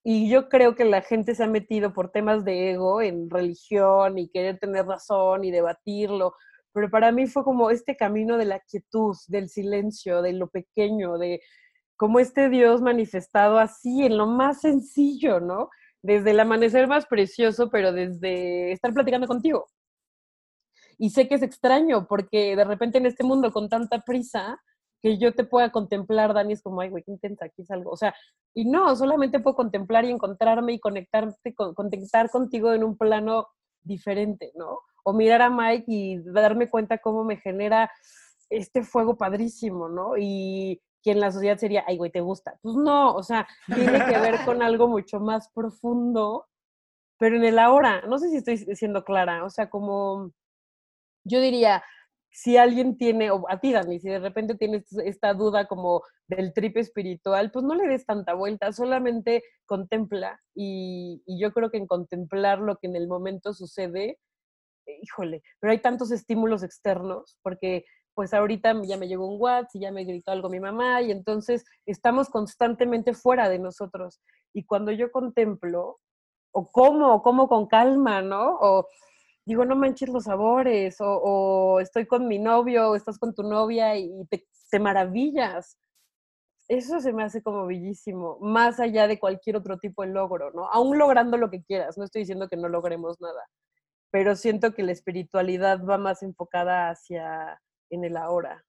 y 0.03 0.29
yo 0.29 0.49
creo 0.49 0.75
que 0.75 0.85
la 0.85 1.01
gente 1.01 1.35
se 1.35 1.43
ha 1.43 1.47
metido 1.47 1.93
por 1.93 2.11
temas 2.11 2.43
de 2.43 2.71
ego 2.71 3.01
en 3.01 3.29
religión 3.29 4.17
y 4.17 4.29
querer 4.29 4.57
tener 4.59 4.85
razón 4.85 5.43
y 5.43 5.51
debatirlo, 5.51 6.33
pero 6.73 6.89
para 6.89 7.11
mí 7.11 7.27
fue 7.27 7.43
como 7.43 7.69
este 7.69 7.95
camino 7.95 8.37
de 8.37 8.45
la 8.45 8.59
quietud, 8.59 9.15
del 9.27 9.49
silencio, 9.49 10.21
de 10.21 10.33
lo 10.33 10.49
pequeño, 10.49 11.17
de 11.17 11.41
como 11.97 12.19
este 12.19 12.49
Dios 12.49 12.81
manifestado 12.81 13.59
así 13.59 14.03
en 14.03 14.17
lo 14.17 14.25
más 14.25 14.61
sencillo, 14.61 15.39
¿no? 15.39 15.69
Desde 16.01 16.31
el 16.31 16.39
amanecer 16.39 16.87
más 16.87 17.05
precioso, 17.05 17.69
pero 17.69 17.91
desde 17.93 18.71
estar 18.71 18.93
platicando 18.93 19.27
contigo. 19.27 19.67
Y 20.97 21.11
sé 21.11 21.27
que 21.27 21.35
es 21.35 21.43
extraño 21.43 22.07
porque 22.07 22.55
de 22.55 22.63
repente 22.63 22.97
en 22.97 23.05
este 23.05 23.23
mundo 23.23 23.51
con 23.51 23.69
tanta 23.69 24.01
prisa, 24.01 24.59
que 25.01 25.17
yo 25.17 25.33
te 25.33 25.43
pueda 25.43 25.71
contemplar, 25.71 26.33
Dani, 26.33 26.53
es 26.53 26.61
como, 26.61 26.81
ay, 26.81 26.89
güey, 26.89 27.03
qué 27.03 27.11
intensa, 27.11 27.45
aquí 27.45 27.63
es 27.63 27.71
algo. 27.71 27.91
O 27.91 27.97
sea, 27.97 28.13
y 28.53 28.65
no, 28.65 28.95
solamente 28.95 29.39
puedo 29.39 29.55
contemplar 29.55 30.05
y 30.05 30.11
encontrarme 30.11 30.73
y 30.73 30.79
conectarte, 30.79 31.55
conectar 31.55 32.29
contigo 32.29 32.73
en 32.73 32.83
un 32.83 32.97
plano 32.97 33.47
diferente, 33.81 34.51
¿no? 34.55 34.79
O 35.03 35.13
mirar 35.13 35.41
a 35.41 35.49
Mike 35.49 35.85
y 35.87 36.19
darme 36.23 36.69
cuenta 36.69 36.99
cómo 36.99 37.23
me 37.23 37.37
genera 37.37 37.91
este 38.49 38.83
fuego 38.83 39.17
padrísimo, 39.17 39.89
¿no? 39.89 40.17
Y 40.17 40.81
que 41.01 41.11
en 41.11 41.19
la 41.19 41.31
sociedad 41.31 41.57
sería, 41.57 41.83
ay, 41.87 41.97
güey, 41.97 42.11
¿te 42.11 42.21
gusta? 42.21 42.59
Pues 42.61 42.75
no, 42.75 43.15
o 43.15 43.23
sea, 43.23 43.47
tiene 43.65 44.05
que 44.05 44.19
ver 44.19 44.45
con 44.45 44.61
algo 44.61 44.87
mucho 44.87 45.19
más 45.19 45.49
profundo, 45.49 46.45
pero 47.17 47.37
en 47.37 47.45
el 47.45 47.57
ahora, 47.57 48.01
no 48.07 48.19
sé 48.19 48.29
si 48.29 48.37
estoy 48.37 48.57
siendo 48.57 49.03
clara, 49.03 49.43
o 49.43 49.49
sea, 49.49 49.69
como 49.69 50.31
yo 51.23 51.39
diría, 51.39 51.83
si 52.31 52.57
alguien 52.57 52.97
tiene, 52.97 53.29
o 53.29 53.43
a 53.49 53.59
ti, 53.59 53.73
Dani, 53.73 53.99
si 53.99 54.09
de 54.09 54.19
repente 54.19 54.55
tienes 54.55 54.85
esta 55.05 55.33
duda 55.33 55.67
como 55.67 56.01
del 56.27 56.53
trip 56.53 56.77
espiritual, 56.77 57.51
pues 57.51 57.65
no 57.65 57.75
le 57.75 57.87
des 57.87 58.05
tanta 58.05 58.33
vuelta, 58.33 58.71
solamente 58.71 59.43
contempla. 59.65 60.41
Y, 60.55 61.21
yo 61.27 61.51
creo 61.51 61.69
que 61.69 61.77
en 61.77 61.87
contemplar 61.87 62.59
lo 62.59 62.77
que 62.77 62.87
en 62.87 62.95
el 62.95 63.07
momento 63.07 63.53
sucede, 63.53 64.17
eh, 64.87 64.99
híjole, 65.01 65.43
pero 65.59 65.71
hay 65.71 65.79
tantos 65.79 66.11
estímulos 66.11 66.63
externos, 66.63 67.37
porque 67.43 67.85
pues 68.13 68.33
ahorita 68.33 68.73
ya 68.83 68.97
me 68.97 69.07
llegó 69.07 69.27
un 69.27 69.41
WhatsApp 69.41 69.75
y 69.75 69.79
ya 69.81 69.91
me 69.91 70.03
gritó 70.05 70.31
algo 70.31 70.49
mi 70.49 70.59
mamá, 70.59 71.01
y 71.01 71.11
entonces 71.11 71.65
estamos 71.85 72.29
constantemente 72.29 73.13
fuera 73.13 73.49
de 73.49 73.59
nosotros. 73.59 74.21
Y 74.53 74.65
cuando 74.65 74.91
yo 74.91 75.11
contemplo, 75.11 75.99
o 76.53 76.71
como, 76.71 77.13
o 77.13 77.21
como 77.21 77.47
con 77.47 77.67
calma, 77.67 78.21
¿no? 78.21 78.57
O 78.59 78.87
digo, 79.51 79.65
no 79.65 79.75
manches 79.75 80.07
los 80.09 80.23
sabores, 80.23 80.95
o, 80.99 81.79
estoy 81.81 82.05
con 82.05 82.27
mi 82.27 82.39
novio, 82.39 82.91
o 82.91 82.95
estás 82.95 83.19
con 83.19 83.35
tu 83.35 83.43
novia 83.43 83.97
y 83.97 84.09
te, 84.29 84.47
te, 84.69 84.79
maravillas. 84.79 85.77
Eso 86.69 87.01
se 87.01 87.11
me 87.11 87.23
hace 87.23 87.43
como 87.43 87.65
bellísimo, 87.65 88.37
más 88.39 88.79
allá 88.79 89.07
de 89.07 89.19
cualquier 89.19 89.57
otro 89.57 89.77
tipo 89.77 90.03
de 90.03 90.09
logro, 90.09 90.51
¿no? 90.51 90.67
Aún 90.69 90.97
logrando 90.97 91.35
lo 91.35 91.49
que 91.49 91.63
quieras, 91.63 91.97
no 91.97 92.05
estoy 92.05 92.21
diciendo 92.21 92.47
que 92.47 92.55
no 92.55 92.69
logremos 92.69 93.19
nada, 93.19 93.45
pero 94.09 94.37
siento 94.37 94.73
que 94.73 94.83
la 94.83 94.93
espiritualidad 94.93 95.83
va 95.83 95.97
más 95.97 96.23
enfocada 96.23 96.89
hacia 96.89 97.59
en 97.89 98.05
el 98.05 98.15
ahora. 98.15 98.63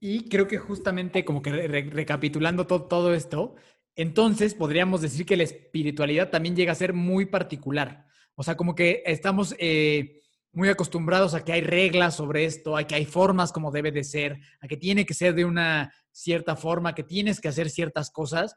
Y 0.00 0.28
creo 0.28 0.46
que 0.46 0.58
justamente 0.58 1.24
como 1.24 1.40
que 1.40 1.50
recapitulando 1.50 2.66
todo, 2.66 2.84
todo 2.84 3.14
esto, 3.14 3.54
entonces 3.96 4.54
podríamos 4.54 5.00
decir 5.00 5.24
que 5.24 5.38
la 5.38 5.44
espiritualidad 5.44 6.28
también 6.28 6.54
llega 6.54 6.72
a 6.72 6.74
ser 6.74 6.92
muy 6.92 7.24
particular. 7.24 8.07
O 8.40 8.44
sea, 8.44 8.56
como 8.56 8.76
que 8.76 9.02
estamos 9.04 9.56
eh, 9.58 10.22
muy 10.52 10.68
acostumbrados 10.68 11.34
a 11.34 11.44
que 11.44 11.52
hay 11.52 11.60
reglas 11.60 12.14
sobre 12.14 12.44
esto, 12.44 12.76
a 12.76 12.84
que 12.84 12.94
hay 12.94 13.04
formas 13.04 13.50
como 13.50 13.72
debe 13.72 13.90
de 13.90 14.04
ser, 14.04 14.38
a 14.60 14.68
que 14.68 14.76
tiene 14.76 15.04
que 15.04 15.12
ser 15.12 15.34
de 15.34 15.44
una 15.44 15.92
cierta 16.12 16.54
forma, 16.54 16.94
que 16.94 17.02
tienes 17.02 17.40
que 17.40 17.48
hacer 17.48 17.68
ciertas 17.68 18.12
cosas. 18.12 18.54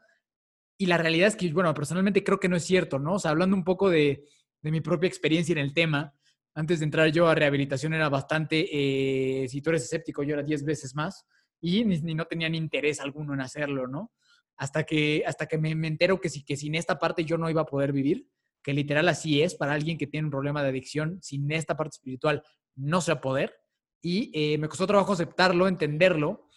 Y 0.78 0.86
la 0.86 0.98
realidad 0.98 1.26
es 1.26 1.34
que, 1.34 1.52
bueno, 1.52 1.74
personalmente 1.74 2.22
creo 2.22 2.38
que 2.38 2.48
no 2.48 2.54
es 2.54 2.62
cierto, 2.62 3.00
¿no? 3.00 3.14
O 3.14 3.18
sea, 3.18 3.32
hablando 3.32 3.56
un 3.56 3.64
poco 3.64 3.90
de, 3.90 4.22
mi 4.60 4.80
propia 4.80 5.08
experiencia 5.08 5.52
en 5.52 5.58
el 5.58 5.74
tema, 5.74 6.14
antes 6.54 6.78
de 6.78 6.84
entrar 6.84 7.10
yo 7.10 7.26
a 7.26 7.34
rehabilitación 7.34 7.92
era 7.92 8.08
bastante, 8.08 8.68
eh, 8.70 9.48
si 9.48 9.62
tú 9.62 9.70
eres 9.70 9.82
escéptico, 9.82 10.22
yo 10.22 10.34
era 10.34 10.44
10 10.44 10.64
veces 10.64 10.94
más 10.94 11.26
y 11.60 11.84
ni, 11.84 12.14
no 12.14 12.26
tenían 12.26 12.54
interés 12.54 13.00
alguno 13.00 13.34
en 13.34 13.40
hacerlo, 13.40 13.88
¿no? 13.88 14.12
Hasta 14.56 14.84
que, 14.84 15.24
hasta 15.26 15.46
que 15.46 15.58
me, 15.58 15.74
me 15.74 15.88
entero 15.88 16.20
que, 16.20 16.28
si, 16.28 16.44
que 16.44 16.56
sin 16.56 16.76
esta 16.76 17.00
parte 17.00 17.24
yo 17.24 17.36
no 17.36 17.50
iba 17.50 17.62
a 17.62 17.66
poder 17.66 17.92
vivir 17.92 18.28
que 18.62 18.72
literal 18.72 19.08
así 19.08 19.42
es 19.42 19.54
para 19.54 19.74
alguien 19.74 19.98
que 19.98 20.06
tiene 20.06 20.26
un 20.26 20.30
problema 20.30 20.62
de 20.62 20.68
adicción, 20.68 21.18
sin 21.22 21.50
esta 21.50 21.76
parte 21.76 21.96
espiritual 21.96 22.42
no 22.76 23.00
se 23.00 23.12
va 23.12 23.18
a 23.18 23.20
poder. 23.20 23.54
Y 24.02 24.30
eh, 24.34 24.58
me 24.58 24.68
costó 24.68 24.86
trabajo 24.86 25.12
aceptarlo, 25.12 25.68
entenderlo, 25.68 26.48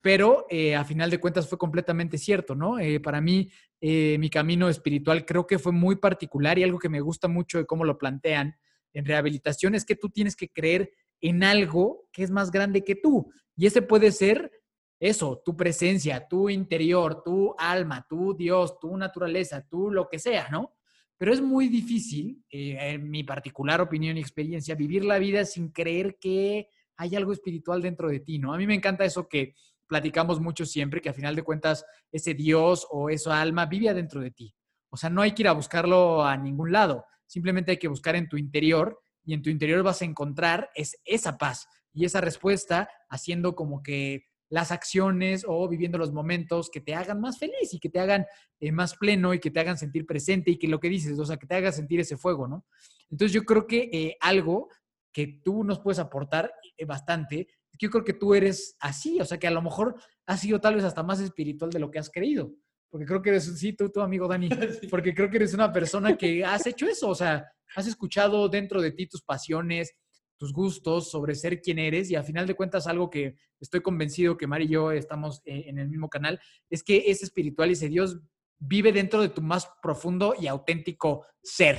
pero 0.00 0.46
eh, 0.50 0.76
a 0.76 0.84
final 0.84 1.10
de 1.10 1.18
cuentas 1.18 1.48
fue 1.48 1.58
completamente 1.58 2.18
cierto, 2.18 2.54
¿no? 2.54 2.78
Eh, 2.78 3.00
para 3.00 3.20
mí, 3.20 3.50
mi 3.80 4.30
camino 4.30 4.70
espiritual 4.70 5.26
creo 5.26 5.46
que 5.46 5.58
fue 5.58 5.70
muy 5.70 5.96
particular 5.96 6.58
y 6.58 6.62
algo 6.62 6.78
que 6.78 6.88
me 6.88 7.02
gusta 7.02 7.28
mucho 7.28 7.58
de 7.58 7.66
cómo 7.66 7.84
lo 7.84 7.98
plantean 7.98 8.56
en 8.94 9.04
rehabilitación 9.04 9.74
es 9.74 9.84
que 9.84 9.94
tú 9.94 10.08
tienes 10.08 10.36
que 10.36 10.48
creer 10.48 10.90
en 11.20 11.44
algo 11.44 12.08
que 12.10 12.22
es 12.22 12.30
más 12.30 12.50
grande 12.50 12.82
que 12.82 12.94
tú. 12.94 13.30
Y 13.56 13.66
ese 13.66 13.82
puede 13.82 14.10
ser 14.10 14.50
eso, 14.98 15.42
tu 15.44 15.56
presencia, 15.56 16.26
tu 16.26 16.48
interior, 16.48 17.22
tu 17.22 17.54
alma, 17.58 18.06
tu 18.08 18.34
Dios, 18.34 18.78
tu 18.78 18.96
naturaleza, 18.96 19.66
tu 19.68 19.90
lo 19.90 20.08
que 20.08 20.18
sea, 20.18 20.48
¿no? 20.50 20.73
Pero 21.18 21.32
es 21.32 21.40
muy 21.40 21.68
difícil, 21.68 22.42
eh, 22.50 22.76
en 22.80 23.10
mi 23.10 23.22
particular 23.24 23.80
opinión 23.80 24.16
y 24.16 24.20
experiencia, 24.20 24.74
vivir 24.74 25.04
la 25.04 25.18
vida 25.18 25.44
sin 25.44 25.70
creer 25.70 26.16
que 26.20 26.68
hay 26.96 27.16
algo 27.16 27.32
espiritual 27.32 27.82
dentro 27.82 28.08
de 28.08 28.20
ti, 28.20 28.38
¿no? 28.38 28.52
A 28.52 28.58
mí 28.58 28.66
me 28.66 28.74
encanta 28.74 29.04
eso 29.04 29.28
que 29.28 29.54
platicamos 29.86 30.40
mucho 30.40 30.64
siempre, 30.64 31.00
que 31.00 31.08
a 31.08 31.14
final 31.14 31.36
de 31.36 31.42
cuentas 31.42 31.84
ese 32.10 32.34
Dios 32.34 32.86
o 32.90 33.10
esa 33.10 33.40
alma 33.40 33.66
vive 33.66 33.88
adentro 33.88 34.20
de 34.20 34.30
ti. 34.30 34.54
O 34.90 34.96
sea, 34.96 35.10
no 35.10 35.22
hay 35.22 35.32
que 35.32 35.42
ir 35.42 35.48
a 35.48 35.52
buscarlo 35.52 36.24
a 36.24 36.36
ningún 36.36 36.72
lado, 36.72 37.04
simplemente 37.26 37.72
hay 37.72 37.78
que 37.78 37.88
buscar 37.88 38.16
en 38.16 38.28
tu 38.28 38.36
interior 38.36 39.00
y 39.24 39.34
en 39.34 39.42
tu 39.42 39.50
interior 39.50 39.82
vas 39.82 40.02
a 40.02 40.04
encontrar 40.04 40.70
es, 40.74 41.00
esa 41.04 41.38
paz 41.38 41.66
y 41.92 42.04
esa 42.04 42.20
respuesta 42.20 42.88
haciendo 43.08 43.54
como 43.54 43.82
que 43.82 44.26
las 44.54 44.70
acciones 44.70 45.44
o 45.48 45.68
viviendo 45.68 45.98
los 45.98 46.12
momentos 46.12 46.70
que 46.70 46.80
te 46.80 46.94
hagan 46.94 47.20
más 47.20 47.40
feliz 47.40 47.74
y 47.74 47.80
que 47.80 47.88
te 47.88 47.98
hagan 47.98 48.24
eh, 48.60 48.70
más 48.70 48.94
pleno 48.94 49.34
y 49.34 49.40
que 49.40 49.50
te 49.50 49.58
hagan 49.58 49.76
sentir 49.76 50.06
presente 50.06 50.52
y 50.52 50.58
que 50.58 50.68
lo 50.68 50.78
que 50.78 50.88
dices, 50.88 51.18
o 51.18 51.26
sea, 51.26 51.36
que 51.36 51.48
te 51.48 51.56
haga 51.56 51.72
sentir 51.72 51.98
ese 51.98 52.16
fuego, 52.16 52.46
¿no? 52.46 52.64
Entonces 53.10 53.32
yo 53.32 53.42
creo 53.42 53.66
que 53.66 53.90
eh, 53.92 54.16
algo 54.20 54.68
que 55.12 55.40
tú 55.42 55.64
nos 55.64 55.80
puedes 55.80 55.98
aportar 55.98 56.52
eh, 56.76 56.84
bastante, 56.84 57.48
yo 57.80 57.90
creo 57.90 58.04
que 58.04 58.12
tú 58.12 58.32
eres 58.32 58.76
así, 58.78 59.20
o 59.20 59.24
sea, 59.24 59.38
que 59.38 59.48
a 59.48 59.50
lo 59.50 59.60
mejor 59.60 59.96
has 60.24 60.38
sido 60.38 60.60
tal 60.60 60.76
vez 60.76 60.84
hasta 60.84 61.02
más 61.02 61.18
espiritual 61.18 61.70
de 61.70 61.80
lo 61.80 61.90
que 61.90 61.98
has 61.98 62.08
creído, 62.08 62.54
porque 62.88 63.06
creo 63.06 63.22
que 63.22 63.30
eres, 63.30 63.58
sí, 63.58 63.72
tú, 63.72 63.90
tu 63.90 64.02
amigo 64.02 64.28
Dani, 64.28 64.50
porque 64.88 65.12
creo 65.12 65.28
que 65.28 65.38
eres 65.38 65.52
una 65.54 65.72
persona 65.72 66.16
que 66.16 66.44
has 66.44 66.64
hecho 66.68 66.86
eso, 66.86 67.08
o 67.08 67.14
sea, 67.16 67.44
has 67.74 67.88
escuchado 67.88 68.48
dentro 68.48 68.80
de 68.80 68.92
ti 68.92 69.08
tus 69.08 69.22
pasiones, 69.22 69.96
tus 70.36 70.52
gustos, 70.52 71.10
sobre 71.10 71.34
ser 71.34 71.60
quien 71.60 71.78
eres 71.78 72.10
y 72.10 72.16
a 72.16 72.22
final 72.22 72.46
de 72.46 72.54
cuentas 72.54 72.86
algo 72.86 73.10
que 73.10 73.36
estoy 73.60 73.80
convencido 73.80 74.36
que 74.36 74.46
Mari 74.46 74.64
y 74.64 74.68
yo 74.68 74.92
estamos 74.92 75.42
eh, 75.44 75.64
en 75.66 75.78
el 75.78 75.88
mismo 75.88 76.08
canal, 76.08 76.40
es 76.70 76.82
que 76.82 77.04
ese 77.06 77.24
espiritual 77.24 77.70
y 77.70 77.72
ese 77.74 77.88
Dios 77.88 78.20
vive 78.58 78.92
dentro 78.92 79.20
de 79.20 79.28
tu 79.28 79.42
más 79.42 79.68
profundo 79.82 80.34
y 80.38 80.46
auténtico 80.46 81.26
ser, 81.42 81.78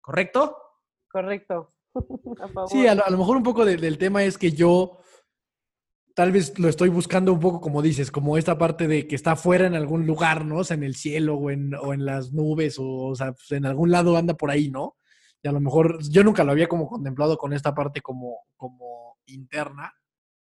¿correcto? 0.00 0.56
Correcto. 1.10 1.74
Sí, 2.68 2.86
a 2.86 2.94
lo, 2.94 3.18
mejor 3.18 3.36
un 3.36 3.42
poco 3.42 3.66
del 3.66 3.98
tema 3.98 4.24
es 4.24 4.38
que 4.38 4.52
yo 4.52 5.02
tal 6.14 6.32
vez 6.32 6.58
lo 6.58 6.68
estoy 6.68 6.88
buscando 6.88 7.32
un 7.32 7.40
poco 7.40 7.60
como 7.60 7.82
dices, 7.82 8.10
como 8.10 8.36
esta 8.36 8.58
parte 8.58 8.86
de 8.88 9.06
que 9.06 9.14
está 9.14 9.36
fuera 9.36 9.66
en 9.66 9.74
algún 9.74 10.06
lugar, 10.06 10.44
¿no? 10.44 10.58
O 10.58 10.64
sea, 10.64 10.76
en 10.76 10.82
el 10.82 10.94
cielo 10.94 11.36
o 11.36 11.50
en, 11.50 11.74
o 11.74 11.92
en 11.92 12.04
las 12.04 12.32
nubes 12.32 12.78
o, 12.78 12.86
o 12.86 13.14
sea, 13.14 13.32
pues, 13.32 13.52
en 13.52 13.66
algún 13.66 13.90
lado 13.90 14.16
anda 14.16 14.34
por 14.34 14.50
ahí, 14.50 14.70
¿no? 14.70 14.96
Y 15.42 15.48
a 15.48 15.52
lo 15.52 15.60
mejor 15.60 15.98
yo 16.08 16.22
nunca 16.22 16.44
lo 16.44 16.52
había 16.52 16.68
como 16.68 16.86
contemplado 16.86 17.36
con 17.36 17.52
esta 17.52 17.74
parte 17.74 18.00
como, 18.00 18.38
como 18.56 19.18
interna. 19.26 19.92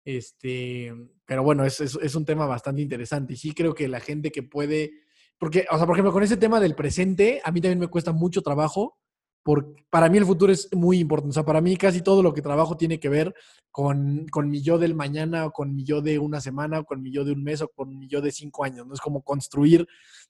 Este, 0.05 0.93
pero 1.25 1.43
bueno, 1.43 1.65
es, 1.65 1.81
es, 1.81 1.99
es 2.03 2.15
un 2.15 2.25
tema 2.25 2.47
bastante 2.47 2.83
interesante 2.83 3.35
y 3.35 3.37
sí 3.37 3.55
creo 3.55 3.73
que 3.73 3.87
la 3.87 4.01
gente 4.01 4.33
que 4.33 4.43
puede, 4.43 4.91
porque, 5.39 5.65
o 5.71 5.77
sea, 5.77 5.87
por 5.87 5.95
ejemplo, 5.95 6.13
con 6.13 6.25
ese 6.25 6.37
tema 6.37 6.61
del 6.61 6.75
presente, 6.75 7.41
a 7.45 7.53
mí 7.53 7.61
también 7.61 7.79
me 7.79 7.89
cuesta 7.89 8.13
mucho 8.13 8.43
trabajo 8.43 8.99
porque 9.43 9.85
para 9.91 10.09
mí 10.09 10.19
el 10.19 10.25
futuro 10.25 10.53
es 10.53 10.69
muy 10.73 11.01
importante. 11.01 11.31
O 11.31 11.35
sea, 11.35 11.45
para 11.45 11.61
mí 11.61 11.77
casi 11.77 12.01
todo 12.01 12.23
lo 12.23 12.33
que 12.33 12.43
trabajo 12.43 12.77
tiene 12.77 13.01
que 13.01 13.09
ver 13.09 13.35
con, 13.71 14.27
con, 14.31 14.49
mi 14.49 14.63
yo 14.63 14.79
del 14.79 14.95
mañana, 14.95 15.47
o 15.47 15.53
con 15.53 15.75
mi 15.75 15.85
yo 15.85 16.01
de 16.01 16.19
una 16.19 16.41
semana, 16.41 16.81
o 16.81 16.85
con 16.85 17.03
mi 17.03 17.11
yo 17.11 17.25
de 17.25 17.33
un 17.33 17.43
mes, 17.43 17.61
o 17.63 17.69
con 17.69 17.99
mi 17.99 18.07
yo 18.07 18.21
de 18.21 18.31
cinco 18.31 18.65
años. 18.65 18.87
No 18.87 18.95
es 18.95 19.01
como 19.01 19.23
construir 19.23 19.87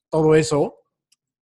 todo 0.08 0.34
eso, 0.34 0.76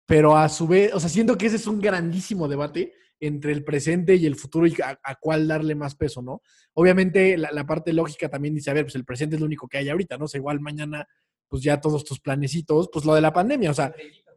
pero 0.06 0.36
a 0.36 0.48
su 0.48 0.66
vez, 0.66 0.92
o 0.92 1.00
sea, 1.00 1.08
siento 1.08 1.38
que 1.38 1.46
ese 1.46 1.56
es 1.56 1.66
un 1.66 1.80
grandísimo 1.80 2.48
debate 2.48 2.92
entre 3.26 3.52
el 3.52 3.64
presente 3.64 4.16
y 4.16 4.26
el 4.26 4.36
futuro 4.36 4.66
y 4.66 4.74
a, 4.82 4.98
a 5.02 5.14
cuál 5.16 5.48
darle 5.48 5.74
más 5.74 5.94
peso, 5.94 6.22
¿no? 6.22 6.42
Obviamente 6.74 7.36
la, 7.36 7.50
la, 7.52 7.66
parte 7.66 7.92
lógica 7.92 8.28
también 8.28 8.54
dice, 8.54 8.70
a 8.70 8.74
ver, 8.74 8.84
pues 8.84 8.94
el 8.94 9.04
presente 9.04 9.36
es 9.36 9.40
lo 9.40 9.46
único 9.46 9.68
que 9.68 9.78
hay 9.78 9.88
ahorita, 9.88 10.18
¿no? 10.18 10.24
O 10.24 10.28
sea, 10.28 10.38
igual 10.38 10.60
mañana, 10.60 11.06
pues 11.48 11.62
ya 11.62 11.80
todos 11.80 12.04
tus 12.04 12.20
planecitos, 12.20 12.88
pues 12.92 13.04
lo 13.04 13.14
de 13.14 13.20
la 13.20 13.32
pandemia, 13.32 13.70
o 13.70 13.74
sea, 13.74 13.94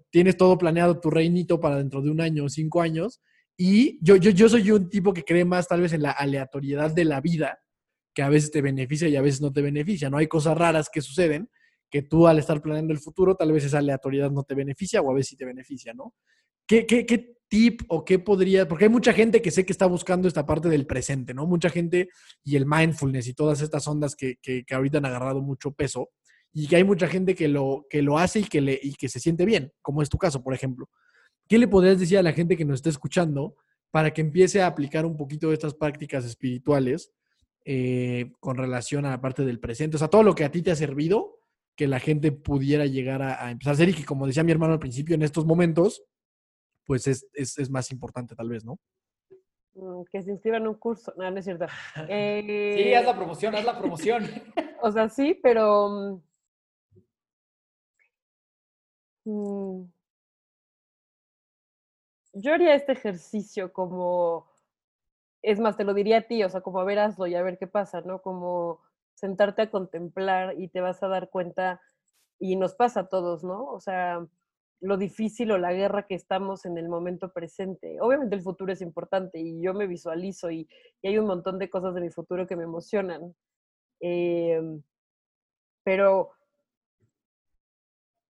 tienes 0.10 0.38
todo 0.38 0.58
planeado 0.58 1.00
tu 1.00 1.10
reinito 1.10 1.60
para 1.60 1.78
dentro 1.78 2.02
de 2.02 2.10
un 2.10 2.22
año 2.22 2.46
o 2.46 2.50
cinco 2.50 2.82
años. 2.82 3.22
Y 3.58 3.98
yo, 4.02 4.16
yo, 4.16 4.32
yo 4.32 4.50
soy 4.50 4.70
un 4.72 4.90
tipo 4.90 5.14
que 5.14 5.24
cree 5.24 5.46
más 5.46 5.68
tal 5.68 5.82
vez 5.82 5.94
en 5.94 6.04
la 6.04 6.12
aleatoriedad 6.12 6.94
de 6.94 7.06
la 7.06 7.22
vida, 7.22 7.60
que 8.14 8.22
a 8.22 8.30
veces 8.30 8.52
te 8.52 8.62
beneficia 8.62 9.08
y 9.08 9.16
a 9.16 9.22
veces 9.22 9.42
no 9.42 9.52
te 9.52 9.62
beneficia. 9.62 10.10
No 10.10 10.18
hay 10.18 10.28
cosas 10.28 10.58
raras 10.58 10.90
que 10.92 11.02
suceden 11.02 11.50
que 11.90 12.02
tú 12.02 12.28
al 12.28 12.40
estar 12.40 12.62
planeando 12.62 12.94
el 12.94 13.00
futuro, 13.00 13.36
tal 13.36 13.52
vez 13.52 13.64
esa 13.64 13.78
aleatoriedad 13.78 14.32
no 14.32 14.44
te 14.44 14.56
beneficia 14.56 15.02
o 15.02 15.10
a 15.10 15.14
veces 15.14 15.30
sí 15.30 15.36
te 15.38 15.46
beneficia, 15.46 15.94
¿no? 15.94 16.14
¿Qué, 16.68 16.86
qué, 16.86 17.06
qué 17.06 17.37
tip 17.48 17.82
o 17.88 18.04
qué 18.04 18.20
podría, 18.20 18.68
porque 18.68 18.86
hay 18.86 18.90
mucha 18.90 19.14
gente 19.14 19.42
que 19.42 19.52
sé 19.52 19.66
que 19.66 19.72
está 19.72 19.86
buscando 19.86 20.28
esta 20.28 20.46
parte 20.46 20.70
del 20.70 20.86
presente, 20.86 21.34
¿no? 21.34 21.46
Mucha 21.46 21.70
gente 21.70 22.10
y 22.44 22.56
el 22.56 22.66
mindfulness 22.66 23.28
y 23.28 23.34
todas 23.34 23.62
estas 23.62 23.88
ondas 23.88 24.16
que, 24.16 24.36
que, 24.42 24.64
que 24.66 24.76
ahorita 24.76 24.98
han 24.98 25.06
agarrado 25.06 25.42
mucho 25.42 25.72
peso 25.72 26.10
y 26.54 26.68
que 26.68 26.76
hay 26.76 26.84
mucha 26.84 27.08
gente 27.08 27.36
que 27.36 27.48
lo, 27.48 27.86
que 27.90 28.02
lo 28.02 28.18
hace 28.18 28.40
y 28.40 28.44
que, 28.44 28.62
le, 28.62 28.80
y 28.82 28.94
que 28.96 29.10
se 29.10 29.20
siente 29.20 29.46
bien, 29.46 29.72
como 29.82 30.02
es 30.02 30.10
tu 30.10 30.18
caso, 30.18 30.44
por 30.44 30.54
ejemplo. 30.54 30.90
¿Qué 31.48 31.58
le 31.58 31.68
podrías 31.68 32.00
decir 32.00 32.18
a 32.18 32.24
la 32.24 32.34
gente 32.34 32.58
que 32.58 32.66
nos 32.66 32.76
está 32.76 32.90
escuchando 32.90 33.56
para 33.92 34.12
que 34.12 34.22
empiece 34.22 34.62
a 34.62 34.68
aplicar 34.68 35.06
un 35.06 35.16
poquito 35.16 35.50
de 35.50 35.54
estas 35.54 35.74
prácticas 35.74 36.26
espirituales 36.26 37.12
eh, 37.64 38.32
con 38.40 38.58
relación 38.58 39.06
a 39.06 39.12
la 39.12 39.22
parte 39.22 39.46
del 39.46 39.60
presente? 39.60 39.96
O 39.96 40.00
sea, 40.00 40.10
todo 40.10 40.24
lo 40.24 40.36
que 40.36 40.44
a 40.44 40.52
ti 40.52 40.62
te 40.62 40.72
ha 40.72 40.76
servido, 40.76 41.40
que 41.76 41.88
la 41.88 42.00
gente 42.00 42.32
pudiera 42.32 42.86
llegar 42.86 43.22
a, 43.22 43.46
a 43.46 43.52
empezar 43.52 43.72
a 43.72 43.76
hacer 43.76 43.90
y 43.90 43.94
que, 43.94 44.04
como 44.04 44.28
decía 44.28 44.44
mi 44.44 44.52
hermano 44.52 44.74
al 44.74 44.80
principio, 44.80 45.16
en 45.16 45.22
estos 45.22 45.46
momentos, 45.46 46.04
pues 46.88 47.06
es, 47.06 47.28
es, 47.34 47.60
es 47.60 47.70
más 47.70 47.92
importante 47.92 48.34
tal 48.34 48.50
vez, 48.50 48.66
¿no? 48.66 48.80
Mm, 49.76 50.04
que 50.10 50.24
se 50.24 50.32
inscriban 50.32 50.64
en 50.64 50.70
un 50.70 50.76
curso. 50.76 51.14
No, 51.18 51.30
no 51.30 51.38
es 51.38 51.46
cierto. 51.46 51.66
Eh, 52.08 52.74
sí, 52.78 52.94
haz 52.94 53.06
la 53.06 53.16
promoción, 53.16 53.56
haz 53.56 53.66
la 53.66 53.78
promoción. 53.78 54.24
o 54.82 54.92
sea, 54.92 55.10
sí, 55.10 55.40
pero 55.44 56.22
mm, 59.26 59.84
yo 62.34 62.54
haría 62.54 62.74
este 62.74 62.94
ejercicio 62.94 63.74
como, 63.74 64.48
es 65.42 65.60
más, 65.60 65.76
te 65.76 65.84
lo 65.84 65.94
diría 65.94 66.20
a 66.20 66.22
ti, 66.22 66.44
o 66.44 66.50
sea, 66.50 66.62
como 66.62 66.80
a 66.80 66.86
ver, 66.86 67.00
hazlo 67.00 67.28
y 67.28 67.36
a 67.36 67.44
ver 67.44 67.58
qué 67.58 67.68
pasa, 67.68 68.02
¿no? 68.02 68.22
Como 68.22 68.82
sentarte 69.14 69.64
a 69.64 69.72
contemplar 69.72 70.56
y 70.58 70.70
te 70.70 70.80
vas 70.80 71.04
a 71.04 71.08
dar 71.08 71.30
cuenta, 71.30 71.82
y 72.40 72.56
nos 72.56 72.76
pasa 72.76 73.02
a 73.02 73.10
todos, 73.10 73.44
¿no? 73.44 73.66
O 73.66 73.80
sea, 73.80 74.26
lo 74.80 74.98
difícil 74.98 75.52
o 75.52 75.58
la 75.58 75.74
guerra 75.74 76.06
que 76.06 76.16
estamos 76.16 76.66
en 76.66 76.78
el 76.78 76.88
momento 76.88 77.32
presente. 77.32 78.00
Obviamente 78.02 78.36
el 78.36 78.42
futuro 78.42 78.72
es 78.72 78.82
importante 78.82 79.40
y 79.40 79.62
yo 79.62 79.74
me 79.74 79.88
visualizo 79.88 80.52
y, 80.52 80.68
hay 81.04 81.18
un 81.18 81.28
montón 81.28 81.58
de 81.60 81.70
cosas 81.70 81.96
de 81.96 82.02
mi 82.02 82.10
futuro 82.10 82.48
que 82.48 82.56
me 82.56 82.64
emocionan. 82.64 83.36
Eh, 84.00 84.62
pero 85.84 86.32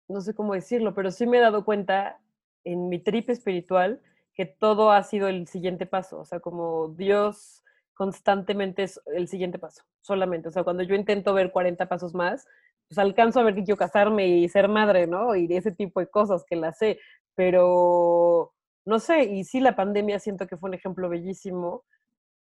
no 0.09 0.21
sé 0.21 0.35
cómo 0.35 0.55
decirlo, 0.55 0.95
pero 0.95 1.11
sí 1.11 1.27
me 1.27 1.39
he 1.39 1.41
dado 1.41 1.65
cuenta 1.65 2.21
en 2.65 2.89
mi 2.89 2.99
trip 2.99 3.31
espiritual 3.31 4.01
que 4.35 4.47
todo 4.47 4.91
ha 4.93 5.03
sido 5.03 5.29
el 5.29 5.47
siguiente 5.47 5.87
paso, 5.87 6.21
o 6.21 6.25
sea, 6.25 6.41
como 6.41 6.89
Dios 6.89 7.63
constantemente 7.95 8.85
es 8.85 9.01
el 9.07 9.29
siguiente 9.29 9.59
paso, 9.59 9.85
solamente, 10.01 10.49
o 10.49 10.53
sea, 10.53 10.65
cuando 10.65 10.83
yo 10.83 10.95
intento 10.95 11.35
ver 11.35 11.53
40 11.53 11.89
pasos 11.89 12.15
más, 12.15 12.47
pues 12.93 12.99
alcanzo 12.99 13.41
a 13.41 13.45
ver 13.45 13.55
que 13.55 13.65
quiero 13.65 13.79
casarme 13.79 14.29
y 14.29 14.49
ser 14.51 14.69
madre, 14.69 15.07
¿no? 15.07 15.35
Y 15.35 15.47
ese 15.57 15.73
tipo 15.73 15.99
de 16.01 16.09
cosas 16.09 16.45
que 16.47 16.57
las 16.57 16.77
sé, 16.77 16.99
pero 17.35 18.53
no 18.85 18.99
sé, 18.99 19.25
y 19.25 19.45
sí 19.45 19.61
la 19.61 19.75
pandemia 19.75 20.19
siento 20.19 20.47
que 20.47 20.59
fue 20.59 20.69
un 20.69 20.75
ejemplo 20.75 21.09
bellísimo 21.09 21.85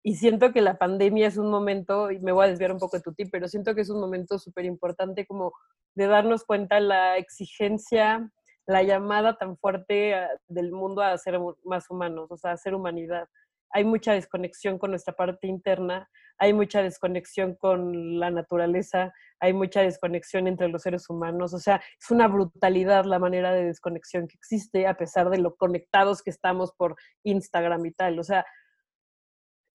y 0.03 0.14
siento 0.14 0.51
que 0.53 0.62
la 0.62 0.78
pandemia 0.78 1.26
es 1.26 1.36
un 1.36 1.51
momento, 1.51 2.11
y 2.11 2.20
me 2.20 2.32
voy 2.32 2.47
a 2.47 2.49
desviar 2.49 2.72
un 2.72 2.78
poco 2.78 2.97
de 2.97 3.03
tu 3.03 3.12
tip, 3.12 3.28
pero 3.30 3.49
siento 3.49 3.74
que 3.74 3.82
es 3.82 3.91
un 3.91 4.01
momento 4.01 4.38
súper 4.38 4.64
importante 4.64 5.26
como 5.26 5.53
de 5.95 6.07
darnos 6.07 6.45
cuenta 6.45 6.80
la 6.80 7.18
exigencia, 7.18 8.30
la 8.66 8.82
llamada 8.82 9.36
tan 9.36 9.59
fuerte 9.59 10.14
del 10.49 10.72
mundo 10.72 11.03
a 11.03 11.18
ser 11.18 11.38
más 11.64 11.91
humanos, 11.91 12.30
o 12.30 12.38
sea, 12.38 12.53
a 12.53 12.57
ser 12.57 12.74
humanidad. 12.74 13.28
Hay 13.72 13.84
mucha 13.84 14.12
desconexión 14.12 14.78
con 14.78 14.90
nuestra 14.90 15.14
parte 15.14 15.46
interna, 15.46 16.08
hay 16.38 16.52
mucha 16.52 16.82
desconexión 16.82 17.54
con 17.54 18.18
la 18.18 18.30
naturaleza, 18.30 19.12
hay 19.38 19.52
mucha 19.52 19.82
desconexión 19.82 20.46
entre 20.46 20.68
los 20.68 20.82
seres 20.82 21.08
humanos, 21.10 21.54
o 21.54 21.58
sea, 21.58 21.82
es 21.98 22.10
una 22.10 22.28
brutalidad 22.28 23.04
la 23.04 23.18
manera 23.18 23.52
de 23.52 23.64
desconexión 23.64 24.26
que 24.26 24.36
existe 24.36 24.86
a 24.86 24.94
pesar 24.94 25.30
de 25.30 25.38
lo 25.38 25.54
conectados 25.56 26.22
que 26.22 26.30
estamos 26.30 26.72
por 26.72 26.96
Instagram 27.24 27.84
y 27.86 27.92
tal, 27.92 28.18
o 28.18 28.24
sea, 28.24 28.44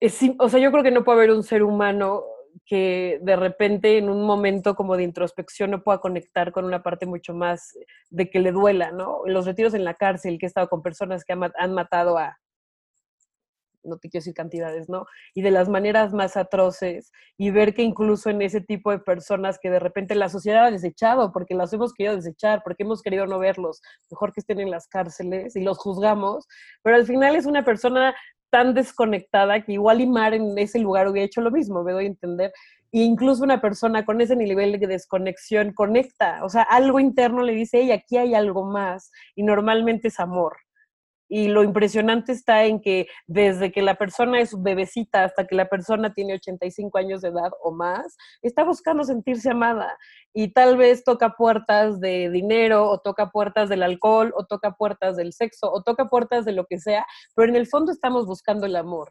es, 0.00 0.18
o 0.38 0.48
sea, 0.48 0.60
yo 0.60 0.70
creo 0.70 0.82
que 0.82 0.90
no 0.90 1.04
puede 1.04 1.18
haber 1.18 1.30
un 1.30 1.42
ser 1.42 1.62
humano 1.62 2.24
que 2.64 3.18
de 3.22 3.36
repente 3.36 3.98
en 3.98 4.08
un 4.08 4.24
momento 4.24 4.74
como 4.74 4.96
de 4.96 5.04
introspección 5.04 5.70
no 5.70 5.82
pueda 5.82 5.98
conectar 5.98 6.52
con 6.52 6.64
una 6.64 6.82
parte 6.82 7.06
mucho 7.06 7.34
más 7.34 7.78
de 8.10 8.30
que 8.30 8.40
le 8.40 8.52
duela, 8.52 8.92
¿no? 8.92 9.22
Los 9.26 9.46
retiros 9.46 9.74
en 9.74 9.84
la 9.84 9.94
cárcel, 9.94 10.38
que 10.38 10.46
he 10.46 10.48
estado 10.48 10.68
con 10.68 10.82
personas 10.82 11.24
que 11.24 11.32
han 11.32 11.74
matado 11.74 12.18
a 12.18 12.38
no 13.86 13.98
te 13.98 14.08
quiero 14.08 14.22
decir 14.22 14.34
cantidades, 14.34 14.88
¿no? 14.88 15.06
Y 15.34 15.42
de 15.42 15.50
las 15.50 15.68
maneras 15.68 16.12
más 16.12 16.36
atroces 16.36 17.12
y 17.38 17.50
ver 17.50 17.74
que 17.74 17.82
incluso 17.82 18.30
en 18.30 18.42
ese 18.42 18.60
tipo 18.60 18.90
de 18.90 18.98
personas 18.98 19.58
que 19.60 19.70
de 19.70 19.78
repente 19.78 20.14
la 20.14 20.28
sociedad 20.28 20.66
ha 20.66 20.70
desechado 20.70 21.32
porque 21.32 21.54
las 21.54 21.72
hemos 21.72 21.92
querido 21.94 22.16
desechar, 22.16 22.62
porque 22.64 22.82
hemos 22.82 23.02
querido 23.02 23.26
no 23.26 23.38
verlos, 23.38 23.80
mejor 24.10 24.32
que 24.32 24.40
estén 24.40 24.60
en 24.60 24.70
las 24.70 24.88
cárceles 24.88 25.56
y 25.56 25.62
los 25.62 25.78
juzgamos, 25.78 26.46
pero 26.82 26.96
al 26.96 27.06
final 27.06 27.36
es 27.36 27.46
una 27.46 27.64
persona 27.64 28.14
tan 28.50 28.74
desconectada 28.74 29.62
que 29.62 29.72
igual 29.72 30.00
Imar 30.00 30.34
en 30.34 30.56
ese 30.58 30.78
lugar 30.78 31.08
hubiera 31.08 31.26
hecho 31.26 31.40
lo 31.40 31.50
mismo, 31.50 31.82
me 31.82 31.92
doy 31.92 32.04
a 32.04 32.08
entender. 32.08 32.52
E 32.92 33.00
incluso 33.00 33.42
una 33.44 33.60
persona 33.60 34.04
con 34.04 34.20
ese 34.20 34.36
nivel 34.36 34.78
de 34.78 34.86
desconexión 34.86 35.72
conecta, 35.74 36.44
o 36.44 36.48
sea, 36.48 36.62
algo 36.62 37.00
interno 37.00 37.42
le 37.42 37.52
dice, 37.52 37.80
hey, 37.80 37.92
aquí 37.92 38.16
hay 38.16 38.34
algo 38.34 38.64
más, 38.64 39.10
y 39.34 39.42
normalmente 39.42 40.08
es 40.08 40.20
amor. 40.20 40.56
Y 41.28 41.48
lo 41.48 41.64
impresionante 41.64 42.32
está 42.32 42.64
en 42.64 42.80
que 42.80 43.06
desde 43.26 43.72
que 43.72 43.82
la 43.82 43.96
persona 43.96 44.40
es 44.40 44.60
bebecita 44.62 45.24
hasta 45.24 45.46
que 45.46 45.56
la 45.56 45.68
persona 45.68 46.14
tiene 46.14 46.34
85 46.34 46.98
años 46.98 47.20
de 47.22 47.28
edad 47.28 47.50
o 47.62 47.72
más, 47.72 48.16
está 48.42 48.64
buscando 48.64 49.04
sentirse 49.04 49.50
amada. 49.50 49.96
Y 50.32 50.52
tal 50.52 50.76
vez 50.76 51.02
toca 51.02 51.30
puertas 51.30 52.00
de 52.00 52.30
dinero, 52.30 52.88
o 52.88 52.98
toca 52.98 53.30
puertas 53.30 53.68
del 53.68 53.82
alcohol, 53.82 54.32
o 54.36 54.44
toca 54.44 54.72
puertas 54.72 55.16
del 55.16 55.32
sexo, 55.32 55.72
o 55.72 55.82
toca 55.82 56.06
puertas 56.06 56.44
de 56.44 56.52
lo 56.52 56.66
que 56.66 56.78
sea, 56.78 57.06
pero 57.34 57.48
en 57.48 57.56
el 57.56 57.66
fondo 57.66 57.92
estamos 57.92 58.26
buscando 58.26 58.66
el 58.66 58.76
amor. 58.76 59.08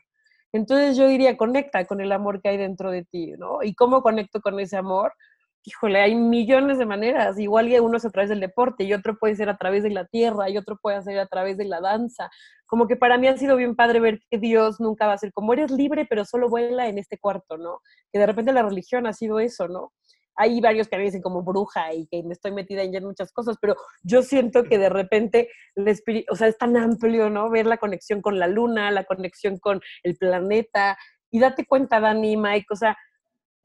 Entonces 0.53 0.95
yo 0.95 1.07
diría, 1.07 1.35
conecta 1.35 1.83
con 1.85 1.99
el 1.99 2.13
amor 2.13 2.41
que 2.41 2.47
hay 2.49 2.57
dentro 2.57 2.89
de 2.89 3.03
ti, 3.03 3.33
¿no? 3.37 3.61
¿Y 3.61 3.75
cómo 3.75 4.01
conecto 4.01 4.39
con 4.39 4.57
ese 4.59 4.77
amor? 4.77 5.11
Híjole, 5.65 5.99
hay 5.99 6.15
millones 6.15 6.77
de 6.77 6.85
maneras. 6.85 7.39
Igual 7.39 7.67
que 7.67 7.81
uno 7.81 7.97
es 7.97 8.05
a 8.05 8.09
través 8.11 8.29
del 8.29 8.39
deporte 8.39 8.83
y 8.83 8.93
otro 8.93 9.17
puede 9.17 9.35
ser 9.35 9.49
a 9.49 9.57
través 9.57 9.83
de 9.83 9.89
la 9.89 10.05
tierra 10.05 10.49
y 10.49 10.57
otro 10.57 10.77
puede 10.81 11.01
ser 11.01 11.19
a 11.19 11.27
través 11.27 11.57
de 11.57 11.65
la 11.65 11.81
danza. 11.81 12.29
Como 12.65 12.87
que 12.87 12.95
para 12.95 13.17
mí 13.17 13.27
ha 13.27 13.37
sido 13.37 13.57
bien 13.57 13.75
padre 13.75 13.99
ver 13.99 14.19
que 14.29 14.37
Dios 14.37 14.79
nunca 14.79 15.07
va 15.07 15.13
a 15.13 15.17
ser 15.17 15.33
como 15.33 15.53
eres 15.53 15.71
libre, 15.71 16.05
pero 16.09 16.25
solo 16.25 16.49
vuela 16.49 16.87
en 16.87 16.97
este 16.97 17.17
cuarto, 17.17 17.57
¿no? 17.57 17.81
Que 18.11 18.19
de 18.19 18.27
repente 18.27 18.53
la 18.53 18.63
religión 18.63 19.07
ha 19.07 19.13
sido 19.13 19.39
eso, 19.39 19.67
¿no? 19.67 19.91
hay 20.37 20.59
varios 20.59 20.87
que 20.87 20.97
me 20.97 21.03
dicen 21.03 21.21
como 21.21 21.43
bruja 21.43 21.93
y 21.93 22.07
que 22.07 22.21
me 22.23 22.33
estoy 22.33 22.51
metida 22.51 22.83
en 22.83 22.91
ya 22.91 22.99
muchas 22.99 23.31
cosas, 23.31 23.55
pero 23.61 23.75
yo 24.03 24.21
siento 24.21 24.63
que 24.63 24.77
de 24.77 24.89
repente 24.89 25.49
el 25.75 25.87
espíritu, 25.87 26.33
o 26.33 26.35
sea, 26.35 26.47
es 26.47 26.57
tan 26.57 26.75
amplio, 26.75 27.29
¿no? 27.29 27.49
Ver 27.49 27.65
la 27.65 27.77
conexión 27.77 28.21
con 28.21 28.37
la 28.37 28.47
luna, 28.47 28.91
la 28.91 29.05
conexión 29.05 29.57
con 29.59 29.79
el 30.03 30.17
planeta, 30.17 30.97
y 31.31 31.39
date 31.39 31.65
cuenta, 31.65 31.99
Dani, 31.99 32.37
Mike, 32.37 32.67
o 32.71 32.75
sea, 32.75 32.97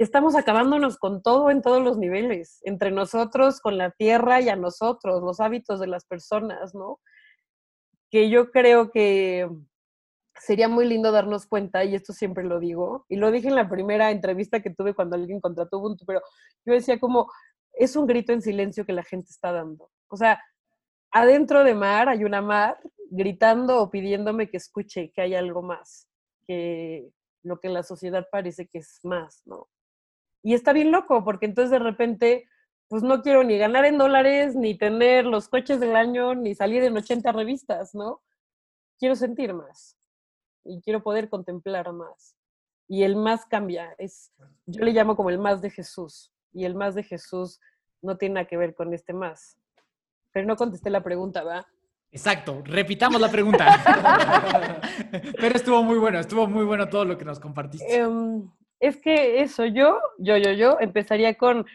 estamos 0.04 0.34
acabándonos 0.34 0.96
con 0.96 1.22
todo 1.22 1.50
en 1.50 1.60
todos 1.60 1.82
los 1.82 1.98
niveles, 1.98 2.60
entre 2.64 2.90
nosotros, 2.90 3.60
con 3.60 3.76
la 3.76 3.90
tierra 3.90 4.40
y 4.40 4.48
a 4.48 4.56
nosotros, 4.56 5.22
los 5.22 5.40
hábitos 5.40 5.78
de 5.78 5.86
las 5.86 6.06
personas, 6.06 6.74
¿no? 6.74 7.00
Que 8.10 8.30
yo 8.30 8.50
creo 8.50 8.90
que 8.90 9.48
sería 10.34 10.68
muy 10.68 10.86
lindo 10.86 11.12
darnos 11.12 11.46
cuenta, 11.46 11.84
y 11.84 11.94
esto 11.94 12.14
siempre 12.14 12.44
lo 12.44 12.58
digo, 12.60 13.04
y 13.08 13.16
lo 13.16 13.30
dije 13.30 13.48
en 13.48 13.56
la 13.56 13.68
primera 13.68 14.10
entrevista 14.10 14.62
que 14.62 14.70
tuve 14.70 14.94
cuando 14.94 15.16
alguien 15.16 15.40
contrató 15.40 15.78
Ubuntu, 15.78 16.06
pero 16.06 16.22
yo 16.64 16.72
decía 16.72 16.98
como, 16.98 17.30
es 17.74 17.94
un 17.94 18.06
grito 18.06 18.32
en 18.32 18.40
silencio 18.40 18.86
que 18.86 18.94
la 18.94 19.04
gente 19.04 19.30
está 19.30 19.52
dando. 19.52 19.90
O 20.08 20.16
sea, 20.16 20.42
adentro 21.10 21.62
de 21.62 21.74
Mar 21.74 22.08
hay 22.08 22.24
una 22.24 22.40
Mar 22.40 22.78
gritando 23.10 23.82
o 23.82 23.90
pidiéndome 23.90 24.48
que 24.48 24.56
escuche 24.56 25.12
que 25.12 25.20
hay 25.20 25.34
algo 25.34 25.60
más, 25.60 26.08
que 26.46 27.10
lo 27.42 27.60
que 27.60 27.68
la 27.68 27.82
sociedad 27.82 28.26
parece 28.32 28.66
que 28.66 28.78
es 28.78 29.00
más, 29.02 29.42
¿no? 29.44 29.68
Y 30.42 30.54
está 30.54 30.72
bien 30.72 30.90
loco, 30.90 31.24
porque 31.24 31.46
entonces 31.46 31.70
de 31.70 31.78
repente, 31.78 32.48
pues 32.88 33.02
no 33.02 33.22
quiero 33.22 33.44
ni 33.44 33.58
ganar 33.58 33.84
en 33.84 33.98
dólares, 33.98 34.56
ni 34.56 34.76
tener 34.76 35.26
los 35.26 35.48
coches 35.48 35.80
del 35.80 35.96
año, 35.96 36.34
ni 36.34 36.54
salir 36.54 36.82
en 36.82 36.96
80 36.96 37.32
revistas, 37.32 37.94
¿no? 37.94 38.22
Quiero 38.98 39.16
sentir 39.16 39.54
más 39.54 39.96
y 40.64 40.80
quiero 40.82 41.02
poder 41.02 41.28
contemplar 41.28 41.92
más. 41.92 42.36
Y 42.88 43.04
el 43.04 43.16
más 43.16 43.46
cambia, 43.46 43.94
es, 43.98 44.32
yo 44.66 44.84
le 44.84 44.92
llamo 44.92 45.14
como 45.14 45.30
el 45.30 45.38
más 45.38 45.62
de 45.62 45.70
Jesús, 45.70 46.32
y 46.52 46.64
el 46.64 46.74
más 46.74 46.94
de 46.94 47.04
Jesús 47.04 47.60
no 48.02 48.16
tiene 48.16 48.36
nada 48.36 48.46
que 48.46 48.56
ver 48.56 48.74
con 48.74 48.92
este 48.92 49.12
más. 49.12 49.56
Pero 50.32 50.46
no 50.46 50.56
contesté 50.56 50.90
la 50.90 51.02
pregunta, 51.02 51.44
¿va? 51.44 51.66
Exacto, 52.10 52.62
repitamos 52.64 53.20
la 53.20 53.30
pregunta. 53.30 53.66
Pero 55.40 55.56
estuvo 55.56 55.82
muy 55.82 55.98
bueno, 55.98 56.18
estuvo 56.18 56.46
muy 56.46 56.64
bueno 56.64 56.88
todo 56.88 57.04
lo 57.04 57.16
que 57.16 57.24
nos 57.24 57.38
compartiste. 57.38 57.96
Em, 57.96 58.50
es 58.80 58.96
que 58.96 59.42
eso, 59.42 59.66
yo, 59.66 60.00
yo, 60.18 60.38
yo, 60.38 60.52
yo, 60.52 60.78
empezaría 60.80 61.36
con 61.36 61.66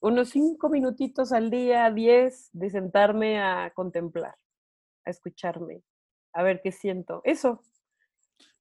unos 0.00 0.30
cinco 0.30 0.68
minutitos 0.68 1.32
al 1.32 1.50
día, 1.50 1.90
diez, 1.90 2.50
de 2.52 2.68
sentarme 2.70 3.40
a 3.40 3.70
contemplar, 3.74 4.34
a 5.04 5.10
escucharme, 5.10 5.82
a 6.34 6.42
ver 6.42 6.60
qué 6.62 6.72
siento. 6.72 7.20
Eso. 7.24 7.62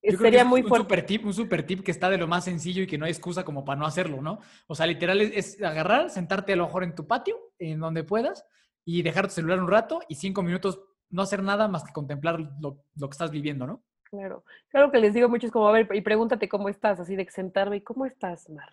Sería 0.01 0.45
muy 0.45 0.61
un 0.61 0.69
Super 0.69 1.05
tip, 1.05 1.25
un 1.25 1.33
super 1.33 1.65
tip 1.65 1.83
que 1.83 1.91
está 1.91 2.09
de 2.09 2.17
lo 2.17 2.27
más 2.27 2.45
sencillo 2.45 2.83
y 2.83 2.87
que 2.87 2.97
no 2.97 3.05
hay 3.05 3.11
excusa 3.11 3.43
como 3.43 3.65
para 3.65 3.79
no 3.79 3.85
hacerlo, 3.85 4.21
¿no? 4.21 4.39
O 4.67 4.75
sea, 4.75 4.85
literal 4.85 5.19
es, 5.19 5.61
agarrar, 5.61 6.09
sentarte 6.09 6.53
a 6.53 6.55
lo 6.55 6.65
mejor 6.65 6.83
en 6.83 6.95
tu 6.95 7.07
patio, 7.07 7.35
en 7.57 7.79
donde 7.79 8.03
puedas, 8.03 8.45
y 8.85 9.01
dejar 9.01 9.27
tu 9.27 9.33
celular 9.33 9.59
un 9.59 9.69
rato 9.69 9.99
y 10.07 10.15
cinco 10.15 10.43
minutos 10.43 10.79
no 11.09 11.23
hacer 11.23 11.41
nada 11.41 11.67
más 11.67 11.83
que 11.83 11.93
contemplar 11.93 12.39
lo, 12.39 12.85
lo 12.95 13.09
que 13.09 13.13
estás 13.13 13.31
viviendo, 13.31 13.65
¿no? 13.65 13.83
Claro, 14.09 14.45
claro 14.69 14.91
que 14.91 14.99
les 14.99 15.13
digo 15.13 15.27
mucho 15.27 15.47
es 15.47 15.51
como, 15.51 15.67
a 15.67 15.73
ver, 15.73 15.87
y 15.93 16.01
pregúntate 16.01 16.47
cómo 16.47 16.69
estás, 16.69 16.99
así 16.99 17.15
de 17.15 17.29
sentarme, 17.29 17.83
¿cómo 17.83 18.05
estás, 18.05 18.49
Mar? 18.49 18.69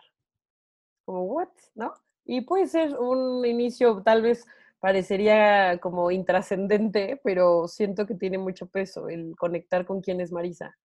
Como, 1.05 1.25
¿what? 1.25 1.49
¿No? 1.75 1.93
Y 2.25 2.43
puede 2.43 2.67
ser 2.69 2.97
un 2.97 3.45
inicio, 3.45 4.01
tal 4.03 4.23
vez 4.23 4.47
parecería 4.79 5.79
como 5.79 6.11
intrascendente, 6.11 7.21
pero 7.25 7.67
siento 7.67 8.07
que 8.07 8.15
tiene 8.15 8.39
mucho 8.39 8.67
peso 8.67 9.09
el 9.09 9.35
conectar 9.37 9.85
con 9.85 10.01
quién 10.01 10.21
es 10.21 10.31
Marisa. 10.31 10.77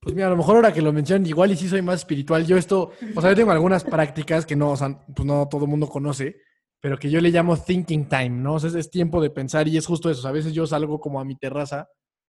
Pues 0.00 0.14
mira, 0.14 0.26
a 0.26 0.30
lo 0.30 0.36
mejor 0.36 0.56
ahora 0.56 0.72
que 0.72 0.82
lo 0.82 0.92
mencionan, 0.92 1.26
igual 1.26 1.52
y 1.52 1.56
sí 1.56 1.68
soy 1.68 1.80
más 1.80 2.00
espiritual. 2.00 2.44
Yo 2.44 2.56
esto, 2.56 2.90
o 3.14 3.20
sea, 3.20 3.30
yo 3.30 3.36
tengo 3.36 3.52
algunas 3.52 3.84
prácticas 3.84 4.44
que 4.44 4.56
no, 4.56 4.70
o 4.72 4.76
sea, 4.76 4.98
pues 5.14 5.24
no 5.24 5.48
todo 5.48 5.64
el 5.64 5.70
mundo 5.70 5.88
conoce, 5.88 6.36
pero 6.80 6.98
que 6.98 7.08
yo 7.08 7.20
le 7.20 7.30
llamo 7.30 7.56
thinking 7.56 8.08
time, 8.08 8.30
¿no? 8.30 8.54
O 8.54 8.60
sea, 8.60 8.78
es 8.78 8.90
tiempo 8.90 9.22
de 9.22 9.30
pensar 9.30 9.68
y 9.68 9.76
es 9.76 9.86
justo 9.86 10.10
eso. 10.10 10.26
a 10.26 10.32
veces 10.32 10.52
yo 10.52 10.66
salgo 10.66 11.00
como 11.00 11.20
a 11.20 11.24
mi 11.24 11.36
terraza 11.36 11.88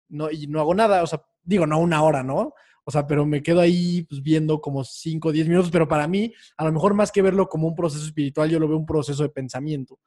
no, 0.09 0.31
y 0.31 0.47
no 0.47 0.61
hago 0.61 0.75
nada, 0.75 1.03
o 1.03 1.07
sea, 1.07 1.23
digo, 1.43 1.67
no 1.67 1.79
una 1.79 2.03
hora, 2.03 2.23
¿no? 2.23 2.55
O 2.85 2.91
sea, 2.91 3.07
pero 3.07 3.27
me 3.27 3.43
quedo 3.43 3.61
ahí 3.61 4.03
pues, 4.09 4.23
viendo 4.23 4.63
como 4.63 4.83
5 4.83 5.29
o 5.29 5.33
10 5.33 5.49
minutos, 5.49 5.71
pero 5.71 5.87
para 5.87 6.09
mí, 6.09 6.33
a 6.57 6.65
lo 6.65 6.73
mejor 6.73 6.95
más 6.95 7.13
que 7.13 7.21
verlo 7.21 7.47
como 7.47 7.69
un 7.69 7.75
proceso 7.75 8.05
espiritual, 8.05 8.49
yo 8.49 8.59
lo 8.59 8.67
veo 8.67 8.79
un 8.79 8.87
proceso 8.87 9.23
de 9.23 9.29
pensamiento. 9.29 9.99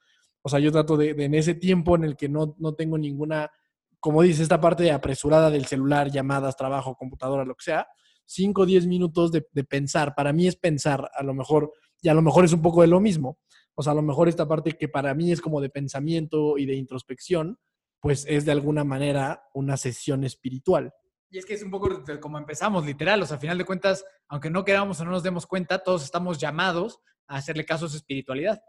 O 0.42 0.50
sea, 0.50 0.60
yo 0.60 0.72
trato 0.72 0.98
de, 0.98 1.12
en 1.12 1.36
ese 1.36 1.54
tiempo 1.54 1.96
en 1.96 2.04
el 2.04 2.18
que 2.18 2.28
no, 2.28 2.56
no 2.58 2.74
tengo 2.74 2.98
ninguna, 2.98 3.52
como 4.00 4.24
dice, 4.24 4.42
esta 4.42 4.60
parte 4.60 4.92
apresurada 4.92 5.52
del 5.52 5.68
celular, 5.68 6.10
llamadas, 6.10 6.58
trabajo, 6.58 6.96
computadora, 6.96 7.46
lo 7.46 7.54
que 7.54 7.66
sea, 7.66 7.88
5 8.26 8.62
o 8.64 8.66
10 8.66 8.88
minutos 8.88 9.32
de, 9.32 9.46
de 9.52 9.64
pensar. 9.64 10.16
Para 10.16 10.34
mí 10.34 10.48
es 10.48 10.56
pensar, 10.56 11.08
a 11.14 11.22
lo 11.22 11.36
mejor, 11.36 11.72
y 12.02 12.10
a 12.10 12.16
lo 12.16 12.24
mejor 12.24 12.46
es 12.46 12.54
un 12.54 12.64
poco 12.64 12.82
de 12.82 12.88
lo 12.88 13.00
mismo. 13.00 13.38
O 13.76 13.84
sea, 13.84 13.92
a 13.92 13.96
lo 13.96 14.02
mejor 14.02 14.28
esta 14.28 14.48
parte 14.48 14.72
que 14.72 14.90
para 14.90 15.14
mí 15.14 15.32
es 15.32 15.40
como 15.40 15.62
de 15.62 15.70
pensamiento 15.70 16.58
y 16.58 16.66
de 16.66 16.74
introspección, 16.74 17.60
pues 18.02 18.26
es 18.28 18.46
de 18.46 18.52
alguna 18.52 18.84
manera 18.84 19.48
una 19.54 19.78
sesión 19.78 20.24
espiritual. 20.24 20.94
Y 21.30 21.38
es 21.38 21.46
que 21.46 21.54
es 21.54 21.64
un 21.64 21.72
poco 21.72 22.04
como 22.20 22.38
empezamos, 22.38 22.86
literal. 22.86 23.22
O 23.22 23.26
sea, 23.26 23.38
a 23.38 23.40
final 23.40 23.58
de 23.58 23.64
cuentas, 23.64 24.04
aunque 24.28 24.50
no 24.50 24.66
queramos 24.66 25.00
o 25.00 25.06
no 25.06 25.12
nos 25.12 25.24
demos 25.24 25.48
cuenta, 25.48 25.84
todos 25.84 26.04
estamos 26.04 26.40
llamados 26.40 27.00
a 27.28 27.38
hacerle 27.38 27.64
caso 27.64 27.86
a 27.86 27.90
su 27.90 27.96
espiritualidad. 27.96 28.62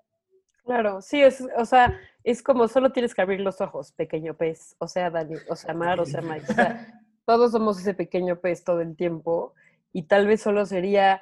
Claro, 0.64 1.02
sí, 1.02 1.20
es, 1.20 1.44
o 1.56 1.64
sea, 1.64 1.98
es 2.22 2.40
como 2.40 2.68
solo 2.68 2.92
tienes 2.92 3.14
que 3.14 3.22
abrir 3.22 3.40
los 3.40 3.60
ojos, 3.60 3.90
pequeño 3.92 4.36
pez, 4.36 4.76
o 4.78 4.86
sea, 4.86 5.10
Dani, 5.10 5.34
o 5.48 5.56
sea, 5.56 5.74
Mar, 5.74 5.98
o 5.98 6.06
sea, 6.06 6.20
Mike, 6.20 6.46
o 6.48 6.54
sea, 6.54 7.02
todos 7.26 7.50
somos 7.50 7.80
ese 7.80 7.94
pequeño 7.94 8.38
pez 8.38 8.62
todo 8.62 8.80
el 8.80 8.94
tiempo 8.94 9.54
y 9.92 10.04
tal 10.04 10.28
vez 10.28 10.40
solo 10.40 10.64
sería 10.64 11.20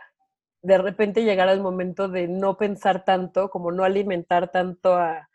de 0.61 0.77
repente 0.77 1.25
llegar 1.25 1.49
al 1.49 1.63
momento 1.63 2.09
de 2.09 2.29
no 2.29 2.59
pensar 2.59 3.07
tanto, 3.07 3.49
como 3.49 3.73
no 3.73 3.83
alimentar 3.83 4.51
tanto 4.51 4.95
a, 4.95 5.30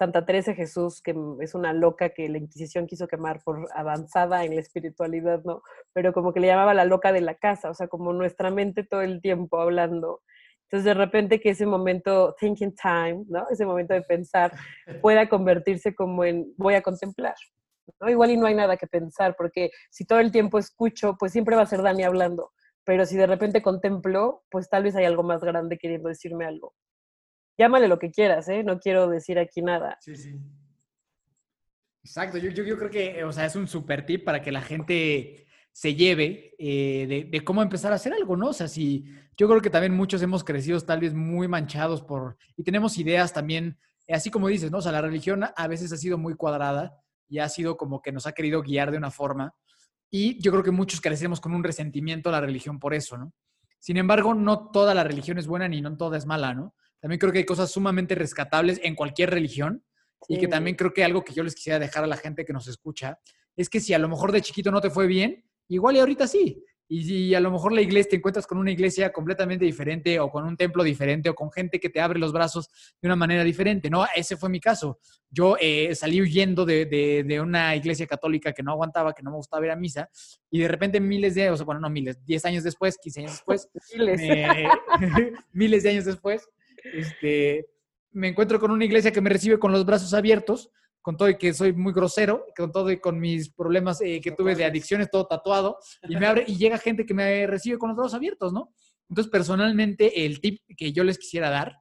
Santa 0.00 0.24
Teresa 0.24 0.54
Jesús, 0.54 1.02
que 1.02 1.14
es 1.40 1.54
una 1.54 1.74
loca 1.74 2.08
que 2.08 2.26
la 2.30 2.38
Inquisición 2.38 2.86
quiso 2.86 3.06
quemar 3.06 3.42
por 3.44 3.68
avanzada 3.74 4.46
en 4.46 4.54
la 4.54 4.62
espiritualidad, 4.62 5.44
¿no? 5.44 5.60
Pero 5.92 6.14
como 6.14 6.32
que 6.32 6.40
le 6.40 6.46
llamaba 6.46 6.72
la 6.72 6.86
loca 6.86 7.12
de 7.12 7.20
la 7.20 7.34
casa, 7.34 7.68
o 7.68 7.74
sea, 7.74 7.86
como 7.86 8.14
nuestra 8.14 8.50
mente 8.50 8.82
todo 8.82 9.02
el 9.02 9.20
tiempo 9.20 9.60
hablando. 9.60 10.22
Entonces, 10.62 10.86
de 10.86 10.94
repente 10.94 11.38
que 11.38 11.50
ese 11.50 11.66
momento, 11.66 12.34
thinking 12.40 12.74
time, 12.74 13.26
¿no? 13.28 13.46
Ese 13.50 13.66
momento 13.66 13.92
de 13.92 14.00
pensar, 14.00 14.52
pueda 15.02 15.28
convertirse 15.28 15.94
como 15.94 16.24
en 16.24 16.50
voy 16.56 16.76
a 16.76 16.80
contemplar. 16.80 17.34
¿no? 18.00 18.08
Igual 18.08 18.30
y 18.30 18.38
no 18.38 18.46
hay 18.46 18.54
nada 18.54 18.78
que 18.78 18.86
pensar, 18.86 19.34
porque 19.36 19.70
si 19.90 20.06
todo 20.06 20.20
el 20.20 20.32
tiempo 20.32 20.58
escucho, 20.58 21.14
pues 21.18 21.32
siempre 21.32 21.56
va 21.56 21.62
a 21.62 21.66
ser 21.66 21.82
Dani 21.82 22.04
hablando. 22.04 22.52
Pero 22.84 23.04
si 23.04 23.18
de 23.18 23.26
repente 23.26 23.60
contemplo, 23.60 24.44
pues 24.50 24.70
tal 24.70 24.84
vez 24.84 24.96
hay 24.96 25.04
algo 25.04 25.24
más 25.24 25.42
grande 25.42 25.76
queriendo 25.76 26.08
decirme 26.08 26.46
algo 26.46 26.72
llámale 27.60 27.88
lo 27.88 27.98
que 27.98 28.10
quieras, 28.10 28.48
¿eh? 28.48 28.64
No 28.64 28.80
quiero 28.80 29.06
decir 29.06 29.38
aquí 29.38 29.60
nada. 29.60 29.98
Sí, 30.00 30.16
sí. 30.16 30.34
Exacto, 32.02 32.38
yo, 32.38 32.50
yo, 32.50 32.78
creo 32.78 32.90
que, 32.90 33.22
o 33.22 33.32
sea, 33.32 33.44
es 33.44 33.54
un 33.54 33.68
super 33.68 34.06
tip 34.06 34.24
para 34.24 34.40
que 34.40 34.50
la 34.50 34.62
gente 34.62 35.46
se 35.70 35.94
lleve 35.94 36.54
eh, 36.58 37.28
de, 37.30 37.44
cómo 37.44 37.60
empezar 37.60 37.92
a 37.92 37.96
hacer 37.96 38.14
algo, 38.14 38.34
¿no? 38.34 38.48
O 38.48 38.52
sea, 38.54 38.66
si 38.66 39.04
yo 39.36 39.46
creo 39.46 39.60
que 39.60 39.68
también 39.68 39.94
muchos 39.94 40.22
hemos 40.22 40.42
crecido 40.42 40.80
tal 40.80 41.00
vez 41.00 41.12
muy 41.12 41.48
manchados 41.48 42.00
por, 42.00 42.38
y 42.56 42.64
tenemos 42.64 42.96
ideas 42.96 43.34
también, 43.34 43.78
así 44.08 44.30
como 44.30 44.48
dices, 44.48 44.70
¿no? 44.70 44.78
O 44.78 44.82
sea, 44.82 44.92
la 44.92 45.02
religión 45.02 45.44
a 45.54 45.68
veces 45.68 45.92
ha 45.92 45.98
sido 45.98 46.16
muy 46.16 46.36
cuadrada 46.36 46.96
y 47.28 47.40
ha 47.40 47.48
sido 47.50 47.76
como 47.76 48.00
que 48.00 48.10
nos 48.10 48.26
ha 48.26 48.32
querido 48.32 48.62
guiar 48.62 48.90
de 48.90 48.96
una 48.96 49.10
forma, 49.10 49.54
y 50.10 50.40
yo 50.42 50.50
creo 50.50 50.64
que 50.64 50.70
muchos 50.70 51.02
crecemos 51.02 51.40
con 51.40 51.54
un 51.54 51.62
resentimiento 51.62 52.30
a 52.30 52.32
la 52.32 52.40
religión 52.40 52.80
por 52.80 52.94
eso, 52.94 53.18
¿no? 53.18 53.34
Sin 53.78 53.98
embargo, 53.98 54.34
no 54.34 54.70
toda 54.70 54.94
la 54.94 55.04
religión 55.04 55.36
es 55.36 55.46
buena 55.46 55.68
ni 55.68 55.82
no 55.82 55.94
toda 55.98 56.16
es 56.16 56.24
mala, 56.24 56.54
¿no? 56.54 56.74
También 57.00 57.18
creo 57.18 57.32
que 57.32 57.38
hay 57.38 57.46
cosas 57.46 57.70
sumamente 57.70 58.14
rescatables 58.14 58.80
en 58.82 58.94
cualquier 58.94 59.30
religión 59.30 59.84
y 60.28 60.38
que 60.38 60.48
también 60.48 60.76
creo 60.76 60.92
que 60.92 61.02
algo 61.02 61.24
que 61.24 61.32
yo 61.32 61.42
les 61.42 61.54
quisiera 61.54 61.78
dejar 61.78 62.04
a 62.04 62.06
la 62.06 62.16
gente 62.16 62.44
que 62.44 62.52
nos 62.52 62.68
escucha 62.68 63.18
es 63.56 63.68
que 63.68 63.80
si 63.80 63.94
a 63.94 63.98
lo 63.98 64.08
mejor 64.08 64.32
de 64.32 64.42
chiquito 64.42 64.70
no 64.70 64.80
te 64.80 64.90
fue 64.90 65.06
bien, 65.06 65.44
igual 65.68 65.96
y 65.96 66.00
ahorita 66.00 66.26
sí. 66.26 66.62
Y 66.92 67.04
si 67.04 67.34
a 67.36 67.40
lo 67.40 67.52
mejor 67.52 67.72
la 67.72 67.82
iglesia 67.82 68.10
te 68.10 68.16
encuentras 68.16 68.48
con 68.48 68.58
una 68.58 68.72
iglesia 68.72 69.12
completamente 69.12 69.64
diferente 69.64 70.18
o 70.18 70.28
con 70.28 70.44
un 70.44 70.56
templo 70.56 70.82
diferente 70.82 71.30
o 71.30 71.36
con 71.36 71.52
gente 71.52 71.78
que 71.78 71.88
te 71.88 72.00
abre 72.00 72.18
los 72.18 72.32
brazos 72.32 72.68
de 73.00 73.06
una 73.06 73.14
manera 73.14 73.44
diferente, 73.44 73.88
¿no? 73.88 74.04
Ese 74.12 74.36
fue 74.36 74.48
mi 74.48 74.58
caso. 74.58 74.98
Yo 75.30 75.56
eh, 75.60 75.94
salí 75.94 76.20
huyendo 76.20 76.66
de, 76.66 76.86
de, 76.86 77.40
una 77.40 77.76
iglesia 77.76 78.08
católica 78.08 78.52
que 78.52 78.64
no 78.64 78.72
aguantaba, 78.72 79.12
que 79.12 79.22
no 79.22 79.30
me 79.30 79.36
gustaba 79.36 79.64
ir 79.64 79.70
a 79.70 79.76
misa 79.76 80.10
y 80.50 80.58
de 80.58 80.66
repente 80.66 80.98
miles 80.98 81.36
de, 81.36 81.50
o 81.50 81.56
sea, 81.56 81.64
bueno, 81.64 81.80
no 81.80 81.88
miles, 81.90 82.24
10 82.24 82.44
años 82.46 82.64
después, 82.64 82.98
15 82.98 83.20
años 83.20 83.32
después, 83.32 83.68
miles, 83.96 84.20
miles 85.52 85.82
de 85.84 85.90
años 85.90 86.04
después, 86.06 86.48
este, 86.84 87.66
me 88.12 88.28
encuentro 88.28 88.58
con 88.58 88.70
una 88.70 88.84
iglesia 88.84 89.12
que 89.12 89.20
me 89.20 89.30
recibe 89.30 89.58
con 89.58 89.72
los 89.72 89.84
brazos 89.84 90.14
abiertos, 90.14 90.70
con 91.02 91.16
todo 91.16 91.28
y 91.30 91.38
que 91.38 91.54
soy 91.54 91.72
muy 91.72 91.92
grosero, 91.92 92.44
con 92.56 92.72
todo 92.72 92.90
y 92.90 93.00
con 93.00 93.18
mis 93.18 93.50
problemas 93.50 94.00
eh, 94.00 94.20
que 94.20 94.32
tuve 94.32 94.54
de 94.54 94.64
adicciones, 94.64 95.10
todo 95.10 95.26
tatuado, 95.26 95.78
y 96.08 96.16
me 96.16 96.26
abre 96.26 96.44
y 96.46 96.56
llega 96.56 96.78
gente 96.78 97.06
que 97.06 97.14
me 97.14 97.46
recibe 97.46 97.78
con 97.78 97.88
los 97.88 97.96
brazos 97.96 98.14
abiertos, 98.14 98.52
¿no? 98.52 98.72
Entonces, 99.08 99.30
personalmente, 99.30 100.24
el 100.24 100.40
tip 100.40 100.62
que 100.76 100.92
yo 100.92 101.02
les 101.02 101.18
quisiera 101.18 101.50
dar 101.50 101.76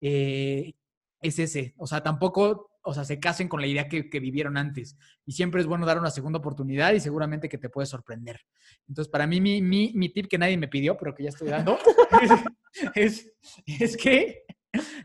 eh, 0.00 0.74
es 1.22 1.38
ese. 1.38 1.74
O 1.78 1.86
sea, 1.86 2.02
tampoco, 2.02 2.70
o 2.86 2.94
sea, 2.94 3.04
se 3.04 3.18
casen 3.18 3.48
con 3.48 3.60
la 3.60 3.66
idea 3.66 3.88
que, 3.88 4.20
vivieron 4.20 4.56
antes. 4.56 4.96
Y 5.26 5.32
siempre 5.32 5.60
es 5.60 5.66
bueno 5.66 5.84
dar 5.84 5.98
una 5.98 6.10
segunda 6.10 6.38
oportunidad 6.38 6.92
y 6.92 7.00
seguramente 7.00 7.48
que 7.48 7.58
te 7.58 7.68
puede 7.68 7.86
sorprender. 7.86 8.40
Entonces, 8.88 9.10
para 9.10 9.26
mí, 9.26 9.40
mi, 9.40 9.60
mi, 9.60 9.92
mi 9.94 10.08
tip 10.08 10.28
que 10.28 10.38
nadie 10.38 10.56
me 10.56 10.68
pidió, 10.68 10.96
pero 10.96 11.14
que 11.14 11.24
ya 11.24 11.30
estoy 11.30 11.48
dando, 11.48 11.78
es, 12.94 13.32
es, 13.66 13.96
que 13.96 14.44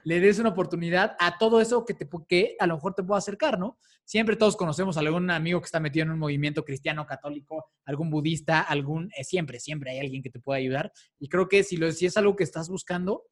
le 0.04 0.20
des 0.20 0.38
una 0.38 0.50
oportunidad 0.50 1.16
a 1.20 1.40
todo 1.40 1.60
eso 1.60 1.84
que, 1.84 1.96
te, 1.96 2.08
que 2.28 2.56
a 2.60 2.68
lo 2.68 2.76
mejor 2.76 2.94
te 2.94 3.04
pueda 3.04 3.18
acercar, 3.18 3.58
¿no? 3.58 3.80
Siempre 4.06 4.36
todos 4.36 4.56
conocemos 4.56 4.98
a 4.98 5.00
algún 5.00 5.30
amigo 5.32 5.60
que 5.60 5.66
está 5.66 5.80
metido 5.80 6.06
en 6.06 6.12
un 6.12 6.20
movimiento 6.20 6.64
cristiano, 6.64 7.06
católico, 7.08 7.72
algún 7.86 8.12
budista, 8.12 8.62
algún, 8.62 9.10
eh, 9.18 9.24
siempre, 9.24 9.60
siempre 9.60 9.92
hay 9.92 10.00
alguien 10.00 10.22
que 10.22 10.30
te 10.30 10.40
pueda 10.40 10.60
ayudar. 10.60 10.92
Y 11.18 11.30
creo 11.30 11.48
que 11.48 11.64
si, 11.64 11.78
lo, 11.78 11.92
si 11.92 12.06
es 12.06 12.16
algo 12.16 12.36
que 12.36 12.44
estás 12.44 12.70
buscando, 12.70 13.24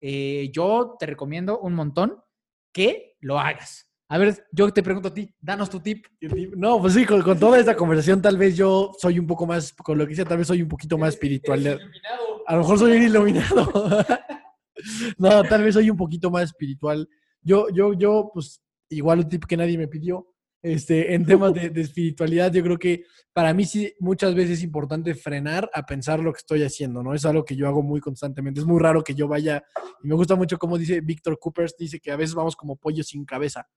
eh, 0.00 0.50
yo 0.52 0.96
te 0.98 1.06
recomiendo 1.06 1.58
un 1.58 1.74
montón 1.74 2.22
que 2.72 3.16
lo 3.20 3.38
hagas. 3.38 3.85
A 4.08 4.18
ver, 4.18 4.46
yo 4.52 4.72
te 4.72 4.82
pregunto 4.82 5.08
a 5.08 5.14
ti, 5.14 5.34
danos 5.40 5.68
tu 5.68 5.80
tip. 5.80 6.06
No, 6.56 6.80
pues 6.80 6.94
sí, 6.94 7.04
con, 7.04 7.22
toda 7.38 7.58
esta 7.58 7.74
conversación 7.74 8.22
tal 8.22 8.36
vez 8.36 8.56
yo 8.56 8.92
soy 8.98 9.18
un 9.18 9.26
poco 9.26 9.46
más, 9.46 9.72
con 9.72 9.98
lo 9.98 10.04
que 10.04 10.10
dice, 10.10 10.24
tal 10.24 10.38
vez 10.38 10.46
soy 10.46 10.62
un 10.62 10.68
poquito 10.68 10.96
más 10.96 11.14
espiritual. 11.14 11.80
A 12.46 12.54
lo 12.54 12.60
mejor 12.60 12.78
soy 12.78 12.96
un 12.96 13.02
iluminado. 13.02 14.04
no, 15.18 15.42
tal 15.44 15.62
vez 15.62 15.74
soy 15.74 15.90
un 15.90 15.96
poquito 15.96 16.30
más 16.30 16.44
espiritual. 16.44 17.08
Yo, 17.42 17.68
yo, 17.70 17.94
yo, 17.94 18.30
pues 18.32 18.62
igual 18.88 19.20
un 19.20 19.28
tip 19.28 19.44
que 19.44 19.56
nadie 19.56 19.76
me 19.76 19.88
pidió. 19.88 20.28
Este, 20.62 21.14
en 21.14 21.24
temas 21.24 21.54
de, 21.54 21.70
espiritualidad, 21.80 22.52
yo 22.52 22.62
creo 22.62 22.78
que 22.78 23.04
para 23.32 23.54
mí 23.54 23.64
sí 23.64 23.92
muchas 24.00 24.34
veces 24.34 24.58
es 24.58 24.64
importante 24.64 25.14
frenar 25.14 25.70
a 25.72 25.84
pensar 25.84 26.18
lo 26.18 26.32
que 26.32 26.38
estoy 26.38 26.64
haciendo, 26.64 27.04
¿no? 27.04 27.14
Es 27.14 27.24
algo 27.24 27.44
que 27.44 27.54
yo 27.54 27.68
hago 27.68 27.82
muy 27.82 28.00
constantemente. 28.00 28.60
Es 28.60 28.66
muy 28.66 28.80
raro 28.80 29.04
que 29.04 29.14
yo 29.14 29.28
vaya, 29.28 29.62
y 30.02 30.08
me 30.08 30.16
gusta 30.16 30.34
mucho 30.34 30.58
como 30.58 30.76
dice 30.76 31.00
Víctor 31.00 31.38
Coopers, 31.38 31.76
dice 31.78 32.00
que 32.00 32.10
a 32.10 32.16
veces 32.16 32.34
vamos 32.34 32.56
como 32.56 32.74
pollo 32.76 33.04
sin 33.04 33.24
cabeza, 33.24 33.68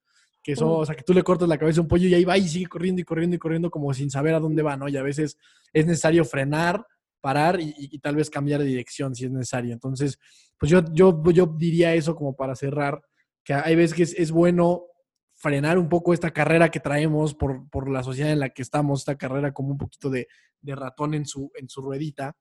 que 0.56 0.64
o 0.64 0.86
sea, 0.86 0.96
que 0.96 1.04
tú 1.04 1.14
le 1.14 1.24
cortas 1.24 1.48
la 1.48 1.58
cabeza 1.58 1.80
a 1.80 1.84
un 1.84 1.88
pollo 1.88 2.08
y 2.08 2.14
ahí 2.14 2.24
va 2.24 2.38
y 2.38 2.48
sigue 2.48 2.68
corriendo 2.68 3.02
y 3.02 3.04
corriendo 3.04 3.36
y 3.36 3.40
corriendo 3.40 3.70
como 3.70 3.94
sin 3.94 4.10
saber 4.10 4.34
a 4.34 4.40
dónde 4.40 4.64
va, 4.64 4.76
¿no? 4.78 4.88
Y 4.88 4.98
a 4.98 5.04
veces 5.04 5.38
es 5.74 5.86
necesario 5.86 6.26
frenar, 6.26 6.86
parar 7.22 7.60
y, 7.60 8.00
tal 8.00 8.16
vez 8.16 8.30
cambiar 8.30 8.62
de 8.62 8.66
dirección 8.66 9.14
si 9.16 9.26
es 9.26 9.32
necesario. 9.32 9.74
Entonces, 9.74 10.18
pues 10.58 10.72
yo, 10.72 10.82
yo, 10.92 11.22
yo 11.32 11.46
diría 11.46 11.94
eso 11.94 12.16
como 12.16 12.36
para 12.36 12.56
cerrar, 12.56 13.02
que 13.44 13.54
hay 13.54 13.76
veces 13.76 13.96
que 13.96 14.04
es, 14.04 14.14
es 14.14 14.32
bueno 14.32 14.86
frenar 15.36 15.78
un 15.78 15.88
poco 15.88 16.14
esta 16.14 16.32
carrera 16.32 16.70
que 16.70 16.80
traemos 16.80 17.34
por, 17.34 17.70
por, 17.70 17.90
la 17.90 18.04
sociedad 18.04 18.32
en 18.32 18.40
la 18.40 18.50
que 18.50 18.62
estamos, 18.62 19.02
esta 19.02 19.18
carrera 19.18 19.54
como 19.54 19.70
un 19.70 19.78
poquito 19.78 20.10
de, 20.10 20.28
de 20.62 20.76
ratón 20.76 21.14
en 21.14 21.26
su, 21.26 21.52
en 21.56 21.70
su 21.70 21.82
ruedita, 21.82 22.36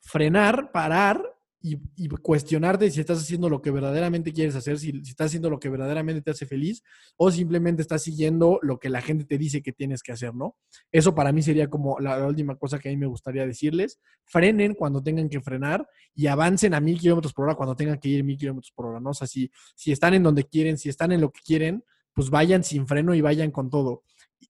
frenar, 0.00 0.70
parar 0.70 1.33
y, 1.66 2.08
cuestionarte 2.20 2.90
si 2.90 3.00
estás 3.00 3.18
haciendo 3.18 3.48
lo 3.48 3.62
que 3.62 3.70
verdaderamente 3.70 4.34
quieres 4.34 4.54
hacer, 4.54 4.78
si, 4.78 5.00
estás 5.02 5.28
haciendo 5.28 5.48
lo 5.48 5.58
que 5.58 5.70
verdaderamente 5.70 6.20
te 6.20 6.30
hace 6.30 6.44
feliz 6.44 6.82
o 7.16 7.30
simplemente 7.30 7.80
estás 7.80 8.02
siguiendo 8.02 8.58
lo 8.60 8.78
que 8.78 8.90
la 8.90 9.00
gente 9.00 9.24
te 9.24 9.38
dice 9.38 9.62
que 9.62 9.72
tienes 9.72 10.02
que 10.02 10.12
hacer, 10.12 10.34
¿no? 10.34 10.56
Eso 10.92 11.14
para 11.14 11.32
mí 11.32 11.42
sería 11.42 11.70
como 11.70 11.98
la, 11.98 12.18
la 12.18 12.26
última 12.26 12.56
cosa 12.56 12.78
que 12.78 12.90
a 12.90 12.92
mí 12.92 12.98
me 12.98 13.06
gustaría 13.06 13.46
decirles. 13.46 13.98
Frenen 14.26 14.74
cuando 14.74 15.02
tengan 15.02 15.30
que 15.30 15.40
frenar 15.40 15.88
y 16.14 16.26
avancen 16.26 16.74
a 16.74 16.80
mil 16.80 17.00
kilómetros 17.00 17.32
por 17.32 17.46
hora 17.46 17.54
cuando 17.54 17.74
tengan 17.74 17.98
que 17.98 18.10
ir 18.10 18.24
mil 18.24 18.36
kilómetros 18.36 18.70
por 18.72 18.86
hora, 18.86 19.00
¿no? 19.00 19.10
O 19.10 19.14
sea, 19.14 19.26
si, 19.26 19.50
si 19.74 19.90
están 19.90 20.12
en 20.12 20.22
donde 20.22 20.44
quieren, 20.44 20.76
si 20.76 20.90
están 20.90 21.12
en 21.12 21.22
lo 21.22 21.30
que 21.30 21.40
quieren, 21.40 21.82
pues 22.12 22.28
vayan 22.28 22.62
sin 22.62 22.86
freno 22.86 23.14
y 23.14 23.22
vayan 23.22 23.50
con 23.50 23.70
todo. 23.70 24.02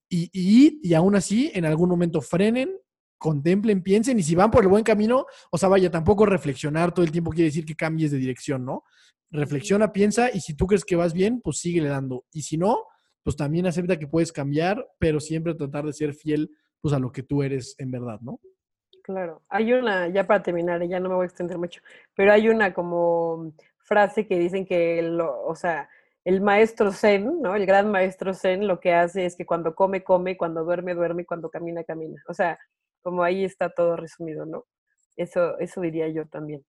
Y, 0.09 0.31
y, 0.33 0.81
y 0.83 0.95
aún 0.95 1.15
así, 1.15 1.53
en 1.55 1.65
algún 1.65 1.89
momento 1.89 2.21
frenen, 2.21 2.71
contemplen, 3.25 3.83
piensen, 3.83 4.19
y 4.19 4.23
si 4.23 4.35
van 4.35 4.51
por 4.51 4.65
el 4.65 4.69
buen 4.69 4.85
camino, 4.85 5.25
o 5.51 5.57
sea, 5.57 5.71
vaya, 5.71 5.91
tampoco 5.91 6.27
reflexionar 6.27 6.93
todo 6.93 7.07
el 7.07 7.11
tiempo 7.11 7.31
quiere 7.31 7.47
decir 7.47 7.65
que 7.65 7.75
cambies 7.75 8.11
de 8.11 8.19
dirección, 8.19 8.67
¿no? 8.67 8.85
Reflexiona, 9.31 9.95
piensa, 9.95 10.29
y 10.31 10.41
si 10.41 10.53
tú 10.53 10.67
crees 10.67 10.85
que 10.85 10.95
vas 10.95 11.15
bien, 11.15 11.41
pues 11.41 11.57
síguele 11.57 11.89
dando. 11.89 12.27
Y 12.33 12.43
si 12.43 12.59
no, 12.59 12.85
pues 13.23 13.35
también 13.35 13.67
acepta 13.67 13.99
que 13.99 14.07
puedes 14.07 14.31
cambiar, 14.31 14.87
pero 14.99 15.21
siempre 15.21 15.55
tratar 15.55 15.87
de 15.87 15.95
ser 15.95 16.13
fiel, 16.13 16.51
pues 16.83 16.93
a 16.93 16.99
lo 16.99 17.13
que 17.13 17.23
tú 17.23 17.43
eres 17.43 17.75
en 17.79 17.91
verdad, 17.93 18.21
¿no? 18.21 18.41
Claro. 19.03 19.41
Hay 19.49 19.73
una, 19.73 20.09
ya 20.09 20.27
para 20.27 20.43
terminar, 20.43 20.87
ya 20.87 21.01
no 21.01 21.09
me 21.09 21.15
voy 21.15 21.25
a 21.25 21.29
extender 21.29 21.57
mucho, 21.57 21.81
pero 22.15 22.31
hay 22.31 22.51
una 22.51 22.75
como 22.75 23.55
frase 23.79 24.27
que 24.27 24.39
dicen 24.39 24.67
que, 24.67 25.01
lo, 25.01 25.47
o 25.47 25.57
sea, 25.57 25.89
el 26.27 26.43
maestro 26.43 26.93
Zen, 26.93 27.41
¿no? 27.41 27.57
El 27.57 27.65
gran 27.65 27.91
maestro 27.91 28.35
Zen 28.35 28.67
lo 28.67 28.81
que 28.81 28.93
hace 28.93 29.25
es 29.25 29.35
que 29.35 29.47
cuando 29.47 29.75
come, 29.75 30.05
come, 30.05 30.37
cuando 30.37 30.63
duerme, 30.63 30.93
duerme, 30.93 31.23
y 31.23 31.25
cuando 31.25 31.49
camina, 31.49 31.85
camina. 31.85 32.23
O 32.29 32.35
sea, 32.35 32.59
como 33.05 33.23
ahí 33.23 33.45
está 33.45 33.69
todo 33.69 33.97
resumido, 33.97 34.47
¿no? 34.47 34.65
Eso, 35.15 35.57
eso 35.59 35.81
diría 35.83 36.09
yo 36.09 36.27
también. 36.27 36.65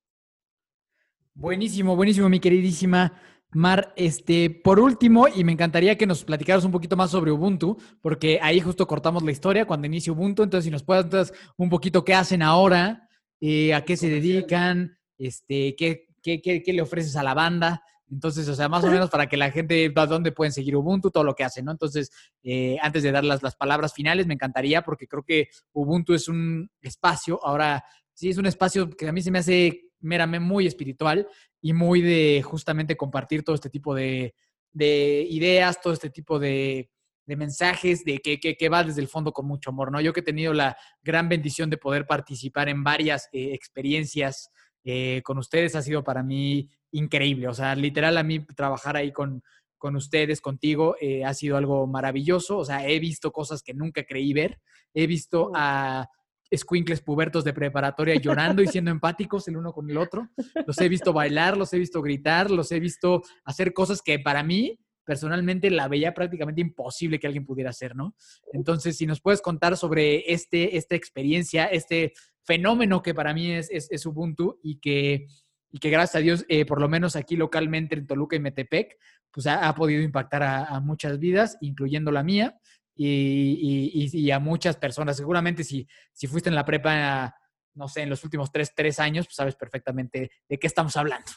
Buenísimo, 1.33 1.95
buenísimo, 1.95 2.29
mi 2.29 2.39
queridísima 2.39 3.13
Mar. 3.51 3.93
Este, 3.95 4.49
por 4.49 4.79
último, 4.79 5.27
y 5.27 5.43
me 5.45 5.53
encantaría 5.53 5.97
que 5.97 6.05
nos 6.05 6.25
platicaras 6.25 6.65
un 6.65 6.71
poquito 6.71 6.97
más 6.97 7.09
sobre 7.09 7.31
Ubuntu, 7.31 7.77
porque 8.01 8.38
ahí 8.41 8.59
justo 8.59 8.86
cortamos 8.86 9.23
la 9.23 9.31
historia 9.31 9.65
cuando 9.65 9.88
inicia 9.88 10.13
Ubuntu. 10.13 10.43
Entonces, 10.43 10.65
si 10.65 10.71
nos 10.71 10.83
puedes 10.83 11.05
entonces, 11.05 11.36
un 11.57 11.69
poquito 11.69 12.03
qué 12.03 12.13
hacen 12.13 12.41
ahora, 12.41 13.07
eh, 13.39 13.73
a 13.73 13.83
qué 13.86 13.95
se 13.95 14.09
dedican, 14.09 14.97
este, 15.17 15.75
qué, 15.75 16.07
qué, 16.21 16.41
qué 16.41 16.73
le 16.73 16.81
ofreces 16.81 17.15
a 17.15 17.23
la 17.23 17.33
banda. 17.33 17.81
Entonces, 18.12 18.47
o 18.47 18.56
sea, 18.56 18.70
más 18.70 18.84
o 18.84 18.88
menos 18.88 19.10
para 19.10 19.28
que 19.28 19.38
la 19.38 19.51
gente 19.51 19.89
vea 19.89 20.06
dónde 20.06 20.32
pueden 20.32 20.51
seguir 20.51 20.76
Ubuntu, 20.76 21.10
todo 21.10 21.24
lo 21.24 21.34
que 21.34 21.43
hace, 21.43 21.64
¿no? 21.64 21.72
Entonces, 21.72 22.12
eh, 22.43 22.78
antes 22.82 23.03
de 23.03 23.12
dar 23.12 23.24
las, 23.24 23.41
las 23.41 23.56
palabras 23.56 23.93
finales, 23.93 24.28
me 24.28 24.36
encantaría 24.36 24.84
porque 24.84 25.08
creo 25.08 25.24
que 25.24 25.49
Ubuntu 25.74 26.14
es 26.14 26.28
un 26.28 26.70
espacio, 26.82 27.39
ahora 27.43 27.84
sí 28.14 28.30
es 28.30 28.38
un 28.38 28.45
espacio 28.45 28.89
que 28.89 29.08
a 29.08 29.12
mí 29.12 29.22
se 29.22 29.32
me 29.32 29.39
hace 29.39 29.82
meramente 29.99 30.45
muy 30.45 30.68
espiritual 30.68 31.28
y 31.62 31.74
muy 31.74 32.01
de 32.01 32.43
justamente 32.43 32.95
compartir 32.95 33.43
todo 33.43 33.56
este 33.56 33.70
tipo 33.70 33.95
de, 33.95 34.36
de 34.72 35.26
ideas, 35.30 35.82
todo 35.82 35.93
este 35.93 36.10
tipo 36.10 36.38
de, 36.38 36.91
de 37.26 37.36
mensajes, 37.36 38.06
de 38.06 38.20
que, 38.20 38.39
que, 38.39 38.56
que, 38.56 38.70
va 38.70 38.84
desde 38.84 39.01
el 39.01 39.08
fondo 39.08 39.32
con 39.32 39.47
mucho 39.47 39.72
amor, 39.72 39.91
¿no? 39.91 39.99
Yo 39.99 40.14
que 40.14 40.20
he 40.20 40.24
tenido 40.24 40.53
la 40.53 40.78
gran 41.01 41.28
bendición 41.28 41.70
de 41.70 41.78
poder 41.78 42.06
participar 42.06 42.70
en 42.70 42.84
varias 42.84 43.28
eh, 43.32 43.53
experiencias 43.53 44.51
eh, 44.86 45.21
con 45.23 45.39
ustedes 45.39 45.75
ha 45.75 45.81
sido 45.81 46.03
para 46.03 46.23
mí 46.23 46.69
increíble. 46.91 47.47
O 47.47 47.53
sea, 47.53 47.75
literal 47.75 48.17
a 48.17 48.23
mí 48.23 48.39
trabajar 48.55 48.95
ahí 48.95 49.11
con, 49.11 49.43
con 49.77 49.95
ustedes, 49.95 50.39
contigo, 50.39 50.95
eh, 51.01 51.25
ha 51.25 51.33
sido 51.33 51.57
algo 51.57 51.88
maravilloso. 51.88 52.59
O 52.59 52.65
sea, 52.65 52.88
he 52.88 52.99
visto 52.99 53.31
cosas 53.31 53.63
que 53.63 53.73
nunca 53.73 54.05
creí 54.05 54.31
ver. 54.31 54.61
He 54.93 55.07
visto 55.07 55.51
a 55.55 56.07
squinkles 56.55 57.01
pubertos 57.01 57.43
de 57.43 57.53
preparatoria 57.53 58.15
llorando 58.15 58.61
y 58.61 58.67
siendo 58.67 58.91
empáticos 58.91 59.47
el 59.47 59.57
uno 59.57 59.73
con 59.73 59.89
el 59.89 59.97
otro. 59.97 60.29
Los 60.65 60.79
he 60.79 60.88
visto 60.88 61.11
bailar, 61.11 61.57
los 61.57 61.73
he 61.73 61.79
visto 61.79 62.01
gritar, 62.01 62.51
los 62.51 62.71
he 62.71 62.79
visto 62.79 63.23
hacer 63.43 63.73
cosas 63.73 64.01
que 64.01 64.19
para 64.19 64.43
mí 64.43 64.79
personalmente 65.06 65.70
la 65.70 65.88
veía 65.88 66.14
prácticamente 66.14 66.62
imposible 66.62 67.20
que 67.20 67.28
alguien 67.28 67.45
pudiera 67.45 67.70
hacer, 67.70 67.95
¿no? 67.95 68.16
Entonces, 68.51 68.97
si 68.97 69.06
nos 69.06 69.22
puedes 69.22 69.41
contar 69.41 69.78
sobre 69.78 70.32
este, 70.34 70.78
esta 70.78 70.95
experiencia, 70.95 71.66
este 71.66 72.14
fenómeno 72.43 73.01
que 73.01 73.14
para 73.14 73.34
mí 73.34 73.51
es, 73.51 73.70
es, 73.72 74.06
Ubuntu 74.06 74.60
y 74.64 74.80
que, 74.80 75.28
y 75.72 75.80
que 75.80 75.89
gracias 75.89 76.16
a 76.16 76.20
Dios, 76.20 76.45
eh, 76.49 76.66
por 76.66 76.82
lo 76.82 76.89
menos 76.89 77.16
aquí 77.16 77.36
localmente 77.36 77.95
en 77.95 78.08
Toluca 78.08 78.36
y 78.36 78.39
Metepec, 78.39 78.97
pues 79.32 79.47
ha, 79.47 79.74
podido 79.76 80.01
impactar 80.01 80.43
a, 80.43 80.80
muchas 80.80 81.20
vidas, 81.20 81.58
incluyendo 81.60 82.12
la 82.12 82.24
mía, 82.24 82.58
y, 82.97 84.10
y, 84.14 84.32
a 84.32 84.39
muchas 84.39 84.78
personas. 84.78 85.18
Seguramente 85.18 85.66
si, 85.66 85.86
si 86.14 86.28
fuiste 86.28 86.47
en 86.47 86.56
la 86.56 86.64
prepa, 86.64 87.36
no 87.74 87.89
sé, 87.89 88.03
en 88.03 88.10
los 88.10 88.24
últimos 88.24 88.49
tres, 88.53 88.74
tres 88.74 88.97
años, 88.99 89.26
pues 89.26 89.36
sabes 89.36 89.56
perfectamente 89.56 90.32
de 90.47 90.58
qué 90.58 90.68
estamos 90.68 90.95
hablando. 90.95 91.30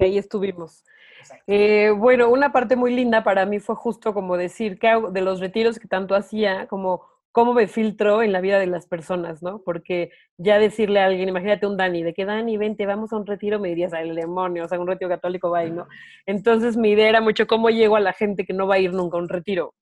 Ahí 0.00 0.18
estuvimos. 0.18 0.82
Eh, 1.46 1.90
bueno, 1.90 2.28
una 2.28 2.52
parte 2.52 2.76
muy 2.76 2.94
linda 2.94 3.24
para 3.24 3.46
mí 3.46 3.60
fue 3.60 3.74
justo 3.74 4.14
como 4.14 4.36
decir 4.36 4.78
que 4.78 4.88
de 5.10 5.20
los 5.20 5.40
retiros 5.40 5.78
que 5.78 5.88
tanto 5.88 6.14
hacía, 6.14 6.66
como 6.68 7.02
cómo 7.34 7.52
me 7.52 7.66
filtro 7.66 8.22
en 8.22 8.30
la 8.30 8.40
vida 8.40 8.60
de 8.60 8.68
las 8.68 8.86
personas, 8.86 9.42
¿no? 9.42 9.60
Porque 9.64 10.12
ya 10.38 10.60
decirle 10.60 11.00
a 11.00 11.06
alguien, 11.06 11.28
imagínate 11.28 11.66
un 11.66 11.76
Dani, 11.76 12.04
de 12.04 12.14
que 12.14 12.24
Dani, 12.24 12.56
vente, 12.56 12.86
vamos 12.86 13.12
a 13.12 13.16
un 13.16 13.26
retiro, 13.26 13.58
me 13.58 13.70
dirías, 13.70 13.92
el 13.92 14.14
demonio, 14.14 14.64
o 14.64 14.68
sea, 14.68 14.78
un 14.78 14.86
retiro 14.86 15.08
católico 15.08 15.50
va 15.50 15.64
¿no? 15.64 15.88
Entonces 16.26 16.76
mi 16.76 16.90
idea 16.90 17.08
era 17.08 17.20
mucho 17.20 17.48
cómo 17.48 17.70
llego 17.70 17.96
a 17.96 18.00
la 18.00 18.12
gente 18.12 18.44
que 18.44 18.52
no 18.52 18.68
va 18.68 18.76
a 18.76 18.78
ir 18.78 18.92
nunca 18.92 19.16
a 19.16 19.20
un 19.20 19.28
retiro. 19.28 19.74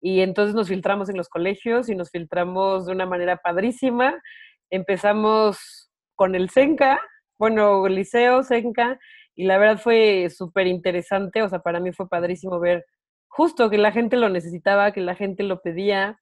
Y 0.00 0.22
entonces 0.22 0.56
nos 0.56 0.66
filtramos 0.66 1.08
en 1.08 1.16
los 1.16 1.28
colegios 1.28 1.88
y 1.88 1.94
nos 1.94 2.10
filtramos 2.10 2.86
de 2.86 2.92
una 2.92 3.06
manera 3.06 3.36
padrísima. 3.36 4.20
Empezamos 4.68 5.88
con 6.16 6.34
el 6.34 6.50
Senca, 6.50 7.00
bueno, 7.38 7.86
liceo, 7.86 8.42
Senca, 8.42 8.98
y 9.38 9.44
la 9.44 9.56
verdad 9.56 9.78
fue 9.80 10.30
súper 10.30 10.66
interesante, 10.66 11.42
o 11.44 11.48
sea, 11.48 11.60
para 11.60 11.78
mí 11.78 11.92
fue 11.92 12.08
padrísimo 12.08 12.58
ver 12.58 12.84
justo 13.28 13.70
que 13.70 13.78
la 13.78 13.92
gente 13.92 14.16
lo 14.16 14.28
necesitaba, 14.28 14.90
que 14.90 15.00
la 15.00 15.14
gente 15.14 15.44
lo 15.44 15.60
pedía, 15.60 16.20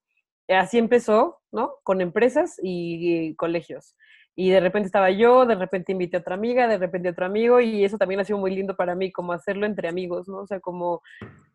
así 0.48 0.78
empezó, 0.78 1.40
¿no? 1.52 1.74
Con 1.82 2.00
empresas 2.00 2.58
y, 2.62 3.34
colegios. 3.36 3.96
Y 4.34 4.50
de 4.50 4.60
repente 4.60 4.86
estaba 4.86 5.10
yo, 5.10 5.46
de 5.46 5.54
repente 5.54 5.92
invité 5.92 6.18
a 6.18 6.20
otra 6.20 6.34
amiga, 6.34 6.68
de 6.68 6.78
repente 6.78 7.08
a 7.08 7.12
otro 7.12 7.26
amigo, 7.26 7.60
y 7.60 7.84
eso 7.84 7.96
también 7.96 8.20
ha 8.20 8.24
sido 8.24 8.38
muy 8.38 8.54
lindo 8.54 8.76
para 8.76 8.94
mí, 8.94 9.10
como 9.10 9.32
hacerlo 9.32 9.66
entre 9.66 9.88
amigos, 9.88 10.28
¿no? 10.28 10.38
O 10.38 10.46
sea, 10.46 10.60
como 10.60 11.02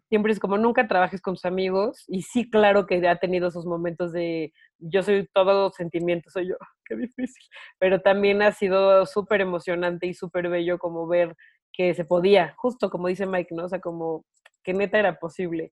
siempre 0.10 0.34
es 0.34 0.40
como 0.40 0.58
nunca 0.58 0.88
trabajes 0.88 1.22
con 1.22 1.36
tus 1.36 1.46
amigos, 1.46 2.04
y 2.08 2.24
sí, 2.24 2.50
claro 2.50 2.88
que 2.88 3.08
ha 3.08 3.18
tenido 3.18 3.48
esos 3.48 3.66
momentos 3.66 4.12
de 4.12 4.52
yo 4.80 5.04
soy 5.04 5.30
todo 5.34 5.72
sentimiento, 5.72 6.30
soy 6.32 6.50
yo, 6.50 6.56
qué 6.86 6.96
difícil, 6.96 7.44
pero 7.80 8.02
también 8.02 8.42
ha 8.42 8.52
sido 8.52 9.06
súper 9.06 9.42
emocionante 9.42 10.08
y 10.08 10.14
súper 10.14 10.50
bello 10.50 10.80
como 10.80 11.08
ver 11.08 11.36
que 11.72 11.94
se 11.94 12.04
podía, 12.04 12.54
justo 12.58 12.90
como 12.90 13.08
dice 13.08 13.26
Mike, 13.26 13.56
¿no? 13.56 13.66
O 13.66 13.70
sea, 13.70 13.80
como 13.80 14.26
que 14.64 14.74
neta 14.74 15.00
era 15.00 15.20
posible. 15.20 15.72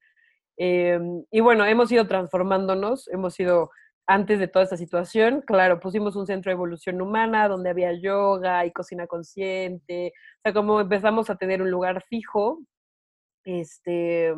Em, 0.62 1.24
y 1.32 1.40
bueno, 1.40 1.66
hemos 1.66 1.90
ido 1.90 2.06
transformándonos, 2.06 3.08
hemos 3.08 3.40
ido 3.40 3.72
antes 4.06 4.40
de 4.40 4.50
toda 4.50 4.64
esta 4.64 4.76
situación, 4.76 5.42
claro, 5.48 5.80
pusimos 5.80 6.18
un 6.18 6.28
centro 6.28 6.50
de 6.50 6.56
evolución 6.56 7.02
humana 7.02 7.48
donde 7.48 7.70
había 7.70 7.94
yoga 7.94 8.66
y 8.66 8.72
cocina 8.74 9.08
consciente, 9.08 10.14
o 10.40 10.42
sea, 10.44 10.54
como 10.54 10.82
empezamos 10.82 11.30
a 11.30 11.38
tener 11.38 11.62
un 11.62 11.72
lugar 11.72 12.04
fijo, 12.10 12.60
este, 13.46 14.36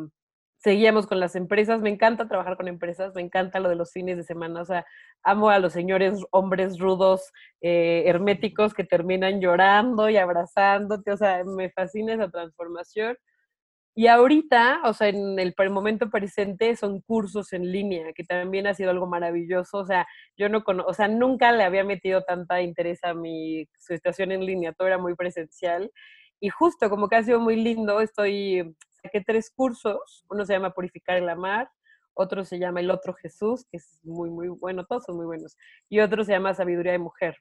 seguíamos 0.58 1.08
con 1.08 1.18
las 1.18 1.34
empresas, 1.34 1.80
me 1.80 1.90
encanta 1.90 2.28
trabajar 2.28 2.56
con 2.56 2.68
empresas, 2.68 3.14
me 3.16 3.22
encanta 3.22 3.58
lo 3.58 3.68
de 3.68 3.76
los 3.76 3.92
fines 3.92 4.16
de 4.16 4.22
semana, 4.22 4.62
o 4.62 4.64
sea, 4.64 4.86
amo 5.24 5.50
a 5.50 5.58
los 5.58 5.72
señores 5.72 6.24
hombres 6.30 6.78
rudos, 6.78 7.32
eh, 7.62 8.04
herméticos 8.06 8.74
que 8.74 8.84
terminan 8.84 9.40
llorando 9.40 10.08
y 10.08 10.18
abrazándote, 10.18 11.12
o 11.12 11.16
sea, 11.16 11.42
me 11.44 11.70
fascina 11.70 12.14
esa 12.14 12.30
transformación. 12.30 13.16
Y 13.94 14.06
ahorita, 14.06 14.80
o 14.84 14.94
sea, 14.94 15.08
en 15.08 15.38
el, 15.38 15.54
momento 15.70 16.08
presente 16.08 16.74
son 16.76 17.02
cursos 17.02 17.52
en 17.52 17.70
línea, 17.70 18.12
que 18.14 18.24
también 18.24 18.66
ha 18.66 18.74
sido 18.74 18.90
algo 18.90 19.06
maravilloso. 19.06 19.78
O 19.78 19.86
sea, 19.86 20.06
yo 20.36 20.48
no 20.48 20.64
conozco, 20.64 20.90
o 20.90 20.94
sea, 20.94 21.08
nunca 21.08 21.52
le 21.52 21.64
había 21.64 21.84
metido 21.84 22.22
tanta 22.22 22.62
interés 22.62 23.04
a 23.04 23.12
mi 23.12 23.66
situación 23.78 24.32
en 24.32 24.46
línea, 24.46 24.72
todo 24.72 24.88
era 24.88 24.98
muy 24.98 25.14
presencial. 25.14 25.90
Y 26.40 26.48
justo 26.48 26.88
como 26.88 27.08
que 27.08 27.16
ha 27.16 27.22
sido 27.22 27.38
muy 27.38 27.56
lindo, 27.56 28.00
estoy, 28.00 28.74
saqué 29.02 29.22
tres 29.24 29.50
cursos. 29.54 30.24
Uno 30.30 30.46
se 30.46 30.54
llama 30.54 30.72
Purificar 30.72 31.18
el 31.18 31.28
Amar, 31.28 31.68
otro 32.14 32.44
se 32.44 32.58
llama 32.58 32.80
El 32.80 32.90
Otro 32.90 33.14
Jesús, 33.14 33.66
que 33.70 33.76
es 33.76 34.00
muy, 34.02 34.30
muy 34.30 34.48
bueno, 34.48 34.86
todos 34.86 35.04
son 35.04 35.16
muy 35.16 35.26
buenos. 35.26 35.56
Y 35.90 36.00
otro 36.00 36.24
se 36.24 36.32
llama 36.32 36.54
Sabiduría 36.54 36.92
de 36.92 36.98
Mujer. 36.98 37.36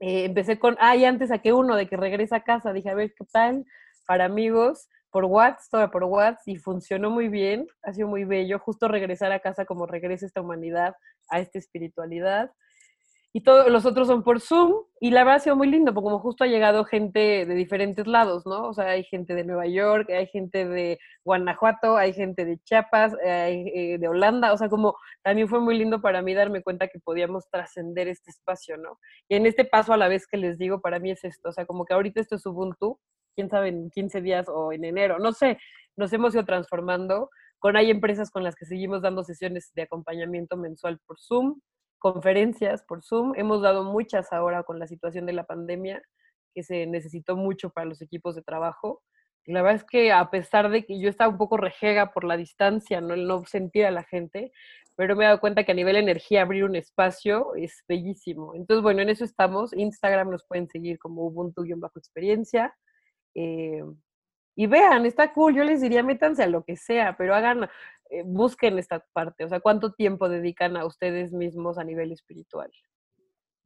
Eh, 0.00 0.24
empecé 0.26 0.58
con, 0.58 0.76
ah, 0.80 0.96
y 0.96 1.04
antes 1.06 1.30
saqué 1.30 1.52
uno 1.54 1.76
de 1.76 1.88
que 1.88 1.96
regresa 1.96 2.36
a 2.36 2.44
casa, 2.44 2.72
dije, 2.72 2.90
a 2.90 2.94
ver, 2.94 3.14
¿qué 3.16 3.24
tal? 3.32 3.64
Para 4.06 4.26
amigos 4.26 4.88
por 5.14 5.26
WhatsApp, 5.26 5.70
todo 5.70 5.90
por 5.92 6.02
WhatsApp, 6.02 6.42
y 6.46 6.56
funcionó 6.56 7.08
muy 7.08 7.28
bien, 7.28 7.68
ha 7.84 7.92
sido 7.92 8.08
muy 8.08 8.24
bello, 8.24 8.58
justo 8.58 8.88
regresar 8.88 9.30
a 9.30 9.38
casa 9.38 9.64
como 9.64 9.86
regresa 9.86 10.26
esta 10.26 10.40
humanidad 10.40 10.96
a 11.28 11.38
esta 11.38 11.60
espiritualidad. 11.60 12.50
Y 13.32 13.44
todos 13.44 13.70
los 13.70 13.86
otros 13.86 14.08
son 14.08 14.24
por 14.24 14.40
Zoom, 14.40 14.74
y 14.98 15.12
la 15.12 15.22
verdad 15.22 15.36
ha 15.36 15.38
sido 15.38 15.54
muy 15.54 15.68
lindo, 15.68 15.94
porque 15.94 16.06
como 16.06 16.18
justo 16.18 16.42
ha 16.42 16.48
llegado 16.48 16.84
gente 16.84 17.46
de 17.46 17.54
diferentes 17.54 18.08
lados, 18.08 18.44
¿no? 18.44 18.64
O 18.66 18.74
sea, 18.74 18.86
hay 18.86 19.04
gente 19.04 19.36
de 19.36 19.44
Nueva 19.44 19.68
York, 19.68 20.10
hay 20.10 20.26
gente 20.26 20.66
de 20.66 20.98
Guanajuato, 21.24 21.96
hay 21.96 22.12
gente 22.12 22.44
de 22.44 22.58
Chiapas, 22.64 23.14
hay, 23.24 23.68
eh, 23.72 23.98
de 23.98 24.08
Holanda, 24.08 24.52
o 24.52 24.56
sea, 24.56 24.68
como 24.68 24.96
también 25.22 25.46
fue 25.48 25.60
muy 25.60 25.78
lindo 25.78 26.00
para 26.00 26.22
mí 26.22 26.34
darme 26.34 26.60
cuenta 26.60 26.88
que 26.88 26.98
podíamos 26.98 27.48
trascender 27.50 28.08
este 28.08 28.32
espacio, 28.32 28.78
¿no? 28.78 28.98
Y 29.28 29.36
en 29.36 29.46
este 29.46 29.64
paso 29.64 29.92
a 29.92 29.96
la 29.96 30.08
vez 30.08 30.26
que 30.26 30.38
les 30.38 30.58
digo, 30.58 30.80
para 30.80 30.98
mí 30.98 31.12
es 31.12 31.22
esto, 31.22 31.50
o 31.50 31.52
sea, 31.52 31.66
como 31.66 31.84
que 31.84 31.94
ahorita 31.94 32.20
esto 32.20 32.34
es 32.34 32.44
Ubuntu, 32.46 32.98
quién 33.34 33.50
sabe, 33.50 33.68
en 33.68 33.90
15 33.90 34.20
días 34.20 34.46
o 34.48 34.72
en 34.72 34.84
enero, 34.84 35.18
no 35.18 35.32
sé, 35.32 35.58
nos 35.96 36.12
hemos 36.12 36.34
ido 36.34 36.44
transformando. 36.44 37.30
Con 37.58 37.76
hay 37.76 37.90
empresas 37.90 38.30
con 38.30 38.44
las 38.44 38.56
que 38.56 38.66
seguimos 38.66 39.02
dando 39.02 39.24
sesiones 39.24 39.72
de 39.74 39.82
acompañamiento 39.82 40.56
mensual 40.56 40.98
por 41.06 41.18
Zoom, 41.18 41.60
conferencias 41.98 42.84
por 42.84 43.02
Zoom. 43.02 43.32
Hemos 43.36 43.62
dado 43.62 43.84
muchas 43.84 44.32
ahora 44.32 44.64
con 44.64 44.78
la 44.78 44.86
situación 44.86 45.24
de 45.24 45.32
la 45.32 45.44
pandemia, 45.44 46.02
que 46.54 46.62
se 46.62 46.86
necesitó 46.86 47.36
mucho 47.36 47.70
para 47.70 47.86
los 47.86 48.02
equipos 48.02 48.34
de 48.34 48.42
trabajo. 48.42 49.02
Y 49.46 49.52
la 49.52 49.62
verdad 49.62 49.76
es 49.76 49.84
que 49.84 50.12
a 50.12 50.30
pesar 50.30 50.70
de 50.70 50.84
que 50.84 51.00
yo 51.00 51.08
estaba 51.08 51.30
un 51.30 51.38
poco 51.38 51.56
rejega 51.56 52.12
por 52.12 52.24
la 52.24 52.36
distancia, 52.36 53.00
no 53.00 53.14
el 53.14 53.26
no 53.26 53.44
sentir 53.46 53.86
a 53.86 53.90
la 53.90 54.04
gente, 54.04 54.52
pero 54.96 55.16
me 55.16 55.24
he 55.24 55.26
dado 55.26 55.40
cuenta 55.40 55.64
que 55.64 55.72
a 55.72 55.74
nivel 55.74 55.96
energía 55.96 56.42
abrir 56.42 56.64
un 56.64 56.76
espacio 56.76 57.54
es 57.56 57.82
bellísimo. 57.88 58.54
Entonces, 58.54 58.82
bueno, 58.82 59.02
en 59.02 59.08
eso 59.08 59.24
estamos. 59.24 59.72
Instagram 59.72 60.30
nos 60.30 60.44
pueden 60.46 60.68
seguir 60.68 60.98
como 60.98 61.22
Ubuntu-experiencia. 61.26 62.74
Eh, 63.34 63.82
y 64.56 64.66
vean, 64.66 65.04
está 65.04 65.32
cool, 65.32 65.54
yo 65.54 65.64
les 65.64 65.80
diría, 65.80 66.02
métanse 66.02 66.42
a 66.42 66.46
lo 66.46 66.64
que 66.64 66.76
sea, 66.76 67.16
pero 67.16 67.34
hagan, 67.34 67.68
eh, 68.10 68.22
busquen 68.24 68.78
esta 68.78 69.04
parte, 69.12 69.44
o 69.44 69.48
sea, 69.48 69.60
cuánto 69.60 69.92
tiempo 69.92 70.28
dedican 70.28 70.76
a 70.76 70.86
ustedes 70.86 71.32
mismos 71.32 71.76
a 71.78 71.84
nivel 71.84 72.12
espiritual. 72.12 72.70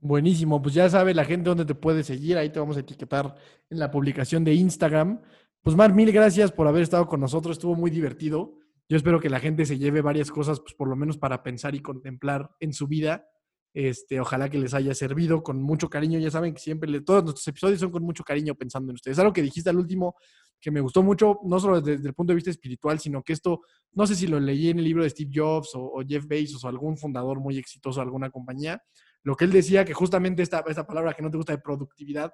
Buenísimo, 0.01 0.63
pues 0.63 0.75
ya 0.75 0.89
sabe 0.89 1.13
la 1.13 1.25
gente 1.25 1.49
dónde 1.49 1.65
te 1.65 1.75
puede 1.75 2.05
seguir, 2.05 2.39
ahí 2.39 2.51
te 2.51 2.61
vamos 2.61 2.77
a 2.77 2.81
etiquetar 2.81 3.35
en 3.69 3.79
la 3.79 3.91
publicación 3.91 4.45
de 4.45 4.55
Instagram. 4.55 5.21
Pues 5.63 5.77
Mar, 5.77 5.93
mil 5.93 6.11
gracias 6.13 6.53
por 6.53 6.69
haber 6.69 6.83
estado 6.83 7.07
con 7.07 7.21
nosotros, 7.21 7.57
estuvo 7.57 7.75
muy 7.75 7.91
divertido. 7.91 8.55
Yo 8.89 8.97
espero 8.97 9.21
que 9.21 9.29
la 9.29 9.41
gente 9.41 9.67
se 9.67 9.77
lleve 9.77 10.01
varias 10.01 10.31
cosas, 10.31 10.61
pues 10.61 10.73
por 10.73 10.89
lo 10.89 10.97
menos 10.97 11.19
para 11.19 11.43
pensar 11.43 11.75
y 11.75 11.81
contemplar 11.81 12.53
en 12.61 12.73
su 12.73 12.87
vida 12.87 13.29
este, 13.75 14.19
ojalá 14.21 14.49
que 14.49 14.59
les 14.59 14.75
haya 14.75 14.95
servido 14.95 15.43
con 15.43 15.63
mucho 15.63 15.89
cariño. 15.89 16.19
Ya 16.19 16.31
saben 16.31 16.55
que 16.55 16.61
siempre 16.61 17.01
todos 17.01 17.25
nuestros 17.25 17.47
episodios 17.49 17.81
son 17.81 17.91
con 17.91 18.03
mucho 18.03 18.25
cariño 18.25 18.55
pensando 18.55 18.91
en 18.91 18.95
ustedes. 18.95 19.19
Algo 19.19 19.33
que 19.33 19.43
dijiste 19.43 19.71
al 19.71 19.77
último 19.77 20.17
que 20.61 20.71
me 20.71 20.81
gustó 20.81 21.03
mucho, 21.03 21.39
no 21.45 21.61
solo 21.61 21.81
desde, 21.81 22.09
el 22.09 22.15
punto 22.15 22.33
de 22.33 22.37
vista 22.37 22.51
espiritual, 22.51 22.99
sino 22.99 23.23
que 23.23 23.33
esto, 23.33 23.61
no 23.93 24.07
sé 24.07 24.15
si 24.15 24.27
lo 24.27 24.41
leí 24.41 24.71
en 24.71 24.79
el 24.79 24.85
libro 24.85 25.05
de 25.05 25.11
Steve 25.11 25.31
Jobs 25.33 25.71
o, 25.75 26.03
Jeff 26.07 26.27
Bezos 26.27 26.65
o 26.65 26.69
algún 26.69 26.97
fundador 26.97 27.39
muy 27.39 27.59
exitoso 27.59 28.01
de 28.01 28.05
alguna 28.05 28.31
compañía, 28.31 28.83
lo 29.23 29.37
que 29.37 29.45
él 29.45 29.53
decía 29.53 29.85
que 29.85 29.95
justamente 29.95 30.43
esta, 30.43 30.65
esta 30.67 30.87
palabra 30.87 31.15
que 31.15 31.23
no 31.23 31.31
te 31.31 31.37
gusta 31.37 31.53
de 31.53 31.63
productividad, 31.63 32.33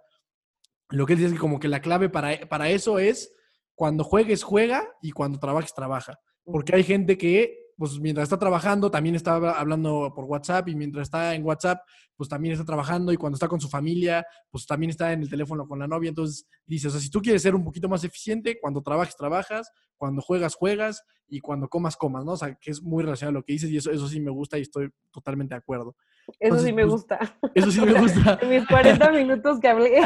lo 0.90 1.04
que 1.04 1.12
él 1.14 1.18
decía 1.18 1.28
es 1.28 1.34
que 1.34 1.40
como 1.40 1.60
que 1.60 1.68
la 1.68 1.80
clave 1.80 2.08
para, 2.08 2.48
para 2.48 2.70
eso 2.70 2.98
es 2.98 3.30
cuando 3.74 4.04
juegues, 4.04 4.42
juega 4.42 4.88
y 5.02 5.10
cuando 5.10 5.38
trabajes, 5.38 5.74
trabaja. 5.74 6.18
Porque 6.44 6.76
hay 6.76 6.84
gente 6.84 7.18
que 7.18 7.63
pues 7.76 7.98
mientras 7.98 8.24
está 8.24 8.38
trabajando, 8.38 8.90
también 8.90 9.14
está 9.14 9.34
hablando 9.34 10.12
por 10.14 10.24
WhatsApp 10.24 10.68
y 10.68 10.74
mientras 10.74 11.04
está 11.08 11.34
en 11.34 11.44
WhatsApp, 11.44 11.80
pues 12.16 12.28
también 12.28 12.52
está 12.52 12.64
trabajando 12.64 13.12
y 13.12 13.16
cuando 13.16 13.36
está 13.36 13.48
con 13.48 13.60
su 13.60 13.68
familia, 13.68 14.24
pues 14.50 14.66
también 14.66 14.90
está 14.90 15.12
en 15.12 15.22
el 15.22 15.30
teléfono 15.30 15.66
con 15.66 15.78
la 15.78 15.88
novia. 15.88 16.08
Entonces 16.08 16.46
dice, 16.66 16.88
o 16.88 16.90
sea, 16.90 17.00
si 17.00 17.10
tú 17.10 17.20
quieres 17.20 17.42
ser 17.42 17.54
un 17.54 17.64
poquito 17.64 17.88
más 17.88 18.04
eficiente, 18.04 18.58
cuando 18.60 18.82
trabajes, 18.82 19.16
trabajas, 19.16 19.70
cuando 19.96 20.22
juegas, 20.22 20.54
juegas 20.54 21.02
y 21.28 21.40
cuando 21.40 21.68
comas, 21.68 21.96
comas, 21.96 22.24
¿no? 22.24 22.32
O 22.32 22.36
sea, 22.36 22.54
que 22.54 22.70
es 22.70 22.82
muy 22.82 23.02
relacionado 23.02 23.38
a 23.38 23.40
lo 23.40 23.44
que 23.44 23.54
dices 23.54 23.70
y 23.70 23.76
eso, 23.76 23.90
eso 23.90 24.08
sí 24.08 24.20
me 24.20 24.30
gusta 24.30 24.58
y 24.58 24.62
estoy 24.62 24.90
totalmente 25.10 25.54
de 25.54 25.58
acuerdo. 25.58 25.96
Eso 26.38 26.58
sí 26.58 26.72
me 26.72 26.82
pues, 26.82 26.92
gusta. 26.92 27.38
Eso 27.54 27.70
sí 27.70 27.80
me 27.80 27.92
gusta. 28.00 28.38
En 28.40 28.50
mis 28.50 28.66
40 28.66 29.10
minutos 29.12 29.58
que 29.60 29.68
hablé, 29.68 30.00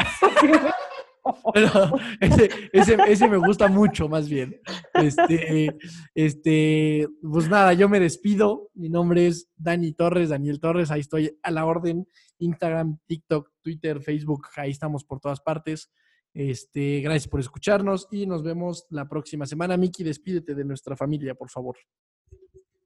ese, 2.21 2.49
ese, 2.71 2.97
ese, 3.07 3.27
me 3.27 3.37
gusta 3.37 3.67
mucho, 3.67 4.07
más 4.07 4.29
bien. 4.29 4.59
Este, 4.93 5.77
este, 6.15 7.07
pues 7.21 7.49
nada, 7.49 7.73
yo 7.73 7.89
me 7.89 7.99
despido. 7.99 8.69
Mi 8.73 8.89
nombre 8.89 9.27
es 9.27 9.49
Dani 9.55 9.93
Torres, 9.93 10.29
Daniel 10.29 10.59
Torres. 10.59 10.91
Ahí 10.91 11.01
estoy 11.01 11.37
a 11.43 11.51
la 11.51 11.65
orden. 11.65 12.07
Instagram, 12.39 12.99
TikTok, 13.05 13.51
Twitter, 13.61 14.01
Facebook. 14.01 14.47
Ahí 14.55 14.71
estamos 14.71 15.03
por 15.03 15.19
todas 15.19 15.41
partes. 15.41 15.91
Este, 16.33 17.01
gracias 17.01 17.27
por 17.27 17.39
escucharnos 17.39 18.07
y 18.11 18.25
nos 18.25 18.43
vemos 18.43 18.85
la 18.89 19.07
próxima 19.07 19.45
semana. 19.45 19.77
Miki, 19.77 20.03
despídete 20.03 20.55
de 20.55 20.65
nuestra 20.65 20.95
familia, 20.95 21.35
por 21.35 21.49
favor. 21.49 21.77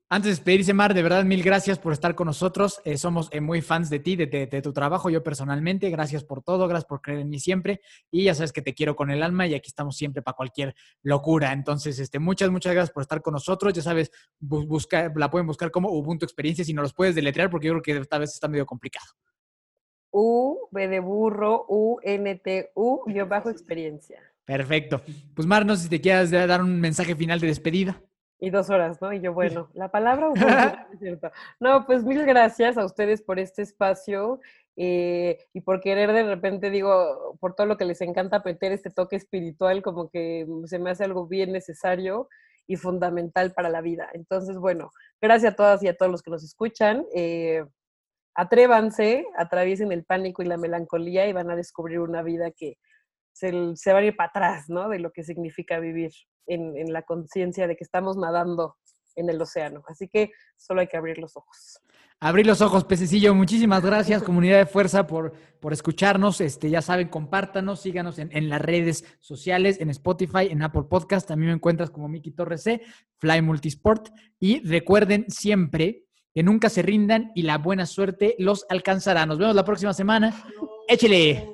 Antes 0.09 0.25
de 0.25 0.31
despedirse, 0.31 0.73
Mar, 0.73 0.93
de 0.93 1.01
verdad, 1.01 1.23
mil 1.23 1.41
gracias 1.41 1.79
por 1.79 1.91
estar 1.91 2.13
con 2.13 2.27
nosotros. 2.27 2.81
Eh, 2.85 2.97
somos 2.97 3.29
eh, 3.31 3.41
muy 3.41 3.61
fans 3.61 3.89
de 3.89 3.99
ti, 3.99 4.15
de, 4.15 4.61
tu 4.61 4.71
trabajo, 4.71 5.09
yo 5.09 5.23
personalmente. 5.23 5.89
Gracias 5.89 6.23
por 6.23 6.43
todo, 6.43 6.67
gracias 6.67 6.85
por 6.85 7.01
creer 7.01 7.21
en 7.21 7.29
mí 7.29 7.39
siempre. 7.39 7.81
Y 8.11 8.25
ya 8.25 8.35
sabes 8.35 8.51
que 8.53 8.61
te 8.61 8.75
quiero 8.75 8.95
con 8.95 9.09
el 9.09 9.23
alma 9.23 9.47
y 9.47 9.55
aquí 9.55 9.69
estamos 9.69 9.97
siempre 9.97 10.21
para 10.21 10.35
cualquier 10.35 10.75
locura. 11.01 11.51
Entonces, 11.51 11.97
este, 11.97 12.19
muchas, 12.19 12.51
muchas 12.51 12.73
gracias 12.73 12.93
por 12.93 13.01
estar 13.01 13.23
con 13.23 13.33
nosotros. 13.33 13.73
Ya 13.73 13.81
sabes, 13.81 14.11
busca, 14.39 15.11
la 15.15 15.31
pueden 15.31 15.47
buscar 15.47 15.71
como 15.71 15.89
Ubuntu 15.89 16.25
Experiencia 16.25 16.63
si 16.63 16.73
no 16.73 16.83
los 16.83 16.93
puedes 16.93 17.15
deletrear 17.15 17.49
porque 17.49 17.67
yo 17.67 17.73
creo 17.73 17.81
que 17.81 18.01
esta 18.03 18.19
vez 18.19 18.33
está 18.33 18.47
medio 18.47 18.67
complicado. 18.67 19.07
U, 20.11 20.67
B 20.69 20.89
de 20.89 20.99
burro, 20.99 21.65
U, 21.67 21.97
N, 22.03 22.35
T, 22.35 22.71
U, 22.75 23.01
yo 23.07 23.25
bajo 23.25 23.49
experiencia. 23.49 24.19
Perfecto. 24.45 25.01
Pues 25.33 25.47
Mar, 25.47 25.65
no 25.65 25.75
sé 25.75 25.83
si 25.83 25.89
te 25.89 26.01
quieras 26.01 26.29
dar 26.29 26.61
un 26.61 26.79
mensaje 26.79 27.15
final 27.15 27.39
de 27.39 27.47
despedida. 27.47 27.99
Y 28.43 28.49
dos 28.49 28.69
horas, 28.69 29.01
¿no? 29.01 29.13
Y 29.13 29.21
yo, 29.21 29.33
bueno, 29.33 29.69
la 29.73 29.87
palabra 29.87 30.27
es 30.93 30.99
cierto. 30.99 31.31
No, 31.61 31.85
pues 31.85 32.03
mil 32.03 32.25
gracias 32.25 32.77
a 32.77 32.83
ustedes 32.83 33.21
por 33.21 33.39
este 33.39 33.61
espacio 33.61 34.41
eh, 34.75 35.37
y 35.53 35.61
por 35.61 35.79
querer 35.79 36.11
de 36.11 36.23
repente, 36.23 36.69
digo, 36.69 37.37
por 37.39 37.55
todo 37.55 37.67
lo 37.67 37.77
que 37.77 37.85
les 37.85 38.01
encanta 38.01 38.41
meter 38.43 38.73
este 38.73 38.89
toque 38.89 39.15
espiritual, 39.15 39.81
como 39.81 40.09
que 40.09 40.45
se 40.65 40.77
me 40.77 40.89
hace 40.89 41.05
algo 41.05 41.25
bien 41.25 41.53
necesario 41.53 42.27
y 42.67 42.75
fundamental 42.75 43.53
para 43.53 43.69
la 43.69 43.79
vida. 43.79 44.09
Entonces, 44.11 44.57
bueno, 44.57 44.91
gracias 45.21 45.53
a 45.53 45.55
todas 45.55 45.81
y 45.81 45.87
a 45.87 45.95
todos 45.95 46.11
los 46.11 46.21
que 46.21 46.31
nos 46.31 46.43
escuchan. 46.43 47.05
Eh, 47.15 47.63
atrévanse, 48.35 49.25
atraviesen 49.37 49.93
el 49.93 50.03
pánico 50.03 50.43
y 50.43 50.47
la 50.47 50.57
melancolía 50.57 51.25
y 51.29 51.31
van 51.31 51.49
a 51.49 51.55
descubrir 51.55 52.01
una 52.01 52.21
vida 52.23 52.51
que 52.51 52.77
se, 53.33 53.51
se 53.75 53.93
va 53.93 53.99
a 53.99 54.03
ir 54.03 54.15
para 54.15 54.29
atrás, 54.29 54.65
¿no? 54.69 54.89
De 54.89 54.99
lo 54.99 55.11
que 55.11 55.23
significa 55.23 55.79
vivir 55.79 56.11
en, 56.47 56.91
la 56.91 57.03
conciencia 57.03 57.67
de 57.67 57.75
que 57.75 57.83
estamos 57.83 58.17
nadando 58.17 58.77
en 59.15 59.29
el 59.29 59.41
océano. 59.41 59.83
Así 59.87 60.07
que 60.07 60.31
solo 60.57 60.81
hay 60.81 60.87
que 60.87 60.97
abrir 60.97 61.19
los 61.19 61.37
ojos. 61.37 61.79
Abrir 62.19 62.47
los 62.47 62.61
ojos, 62.61 62.83
pececillo. 62.83 63.35
Muchísimas 63.35 63.83
gracias, 63.85 64.23
comunidad 64.23 64.57
de 64.57 64.65
fuerza, 64.65 65.05
por, 65.05 65.33
por 65.59 65.73
escucharnos. 65.73 66.41
Este, 66.41 66.69
ya 66.69 66.81
saben, 66.81 67.09
compártanos, 67.09 67.81
síganos 67.81 68.17
en, 68.17 68.49
las 68.49 68.61
redes 68.61 69.05
sociales, 69.19 69.79
en 69.79 69.89
Spotify, 69.89 70.47
en 70.49 70.63
Apple 70.63 70.83
Podcast. 70.89 71.27
También 71.27 71.49
me 71.49 71.55
encuentras 71.55 71.89
como 71.91 72.07
Miki 72.07 72.31
Torres 72.31 72.63
C, 72.63 72.81
Fly 73.19 73.41
Multisport. 73.41 74.09
Y 74.39 74.65
recuerden 74.67 75.25
siempre 75.29 76.05
que 76.33 76.41
nunca 76.41 76.69
se 76.69 76.81
rindan 76.81 77.31
y 77.35 77.43
la 77.43 77.59
buena 77.59 77.85
suerte 77.85 78.35
los 78.39 78.65
alcanzará. 78.69 79.25
Nos 79.25 79.37
vemos 79.37 79.55
la 79.55 79.65
próxima 79.65 79.93
semana. 79.93 80.33
Échele. 80.87 81.47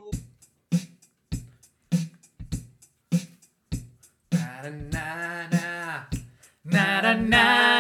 night. 7.30 7.79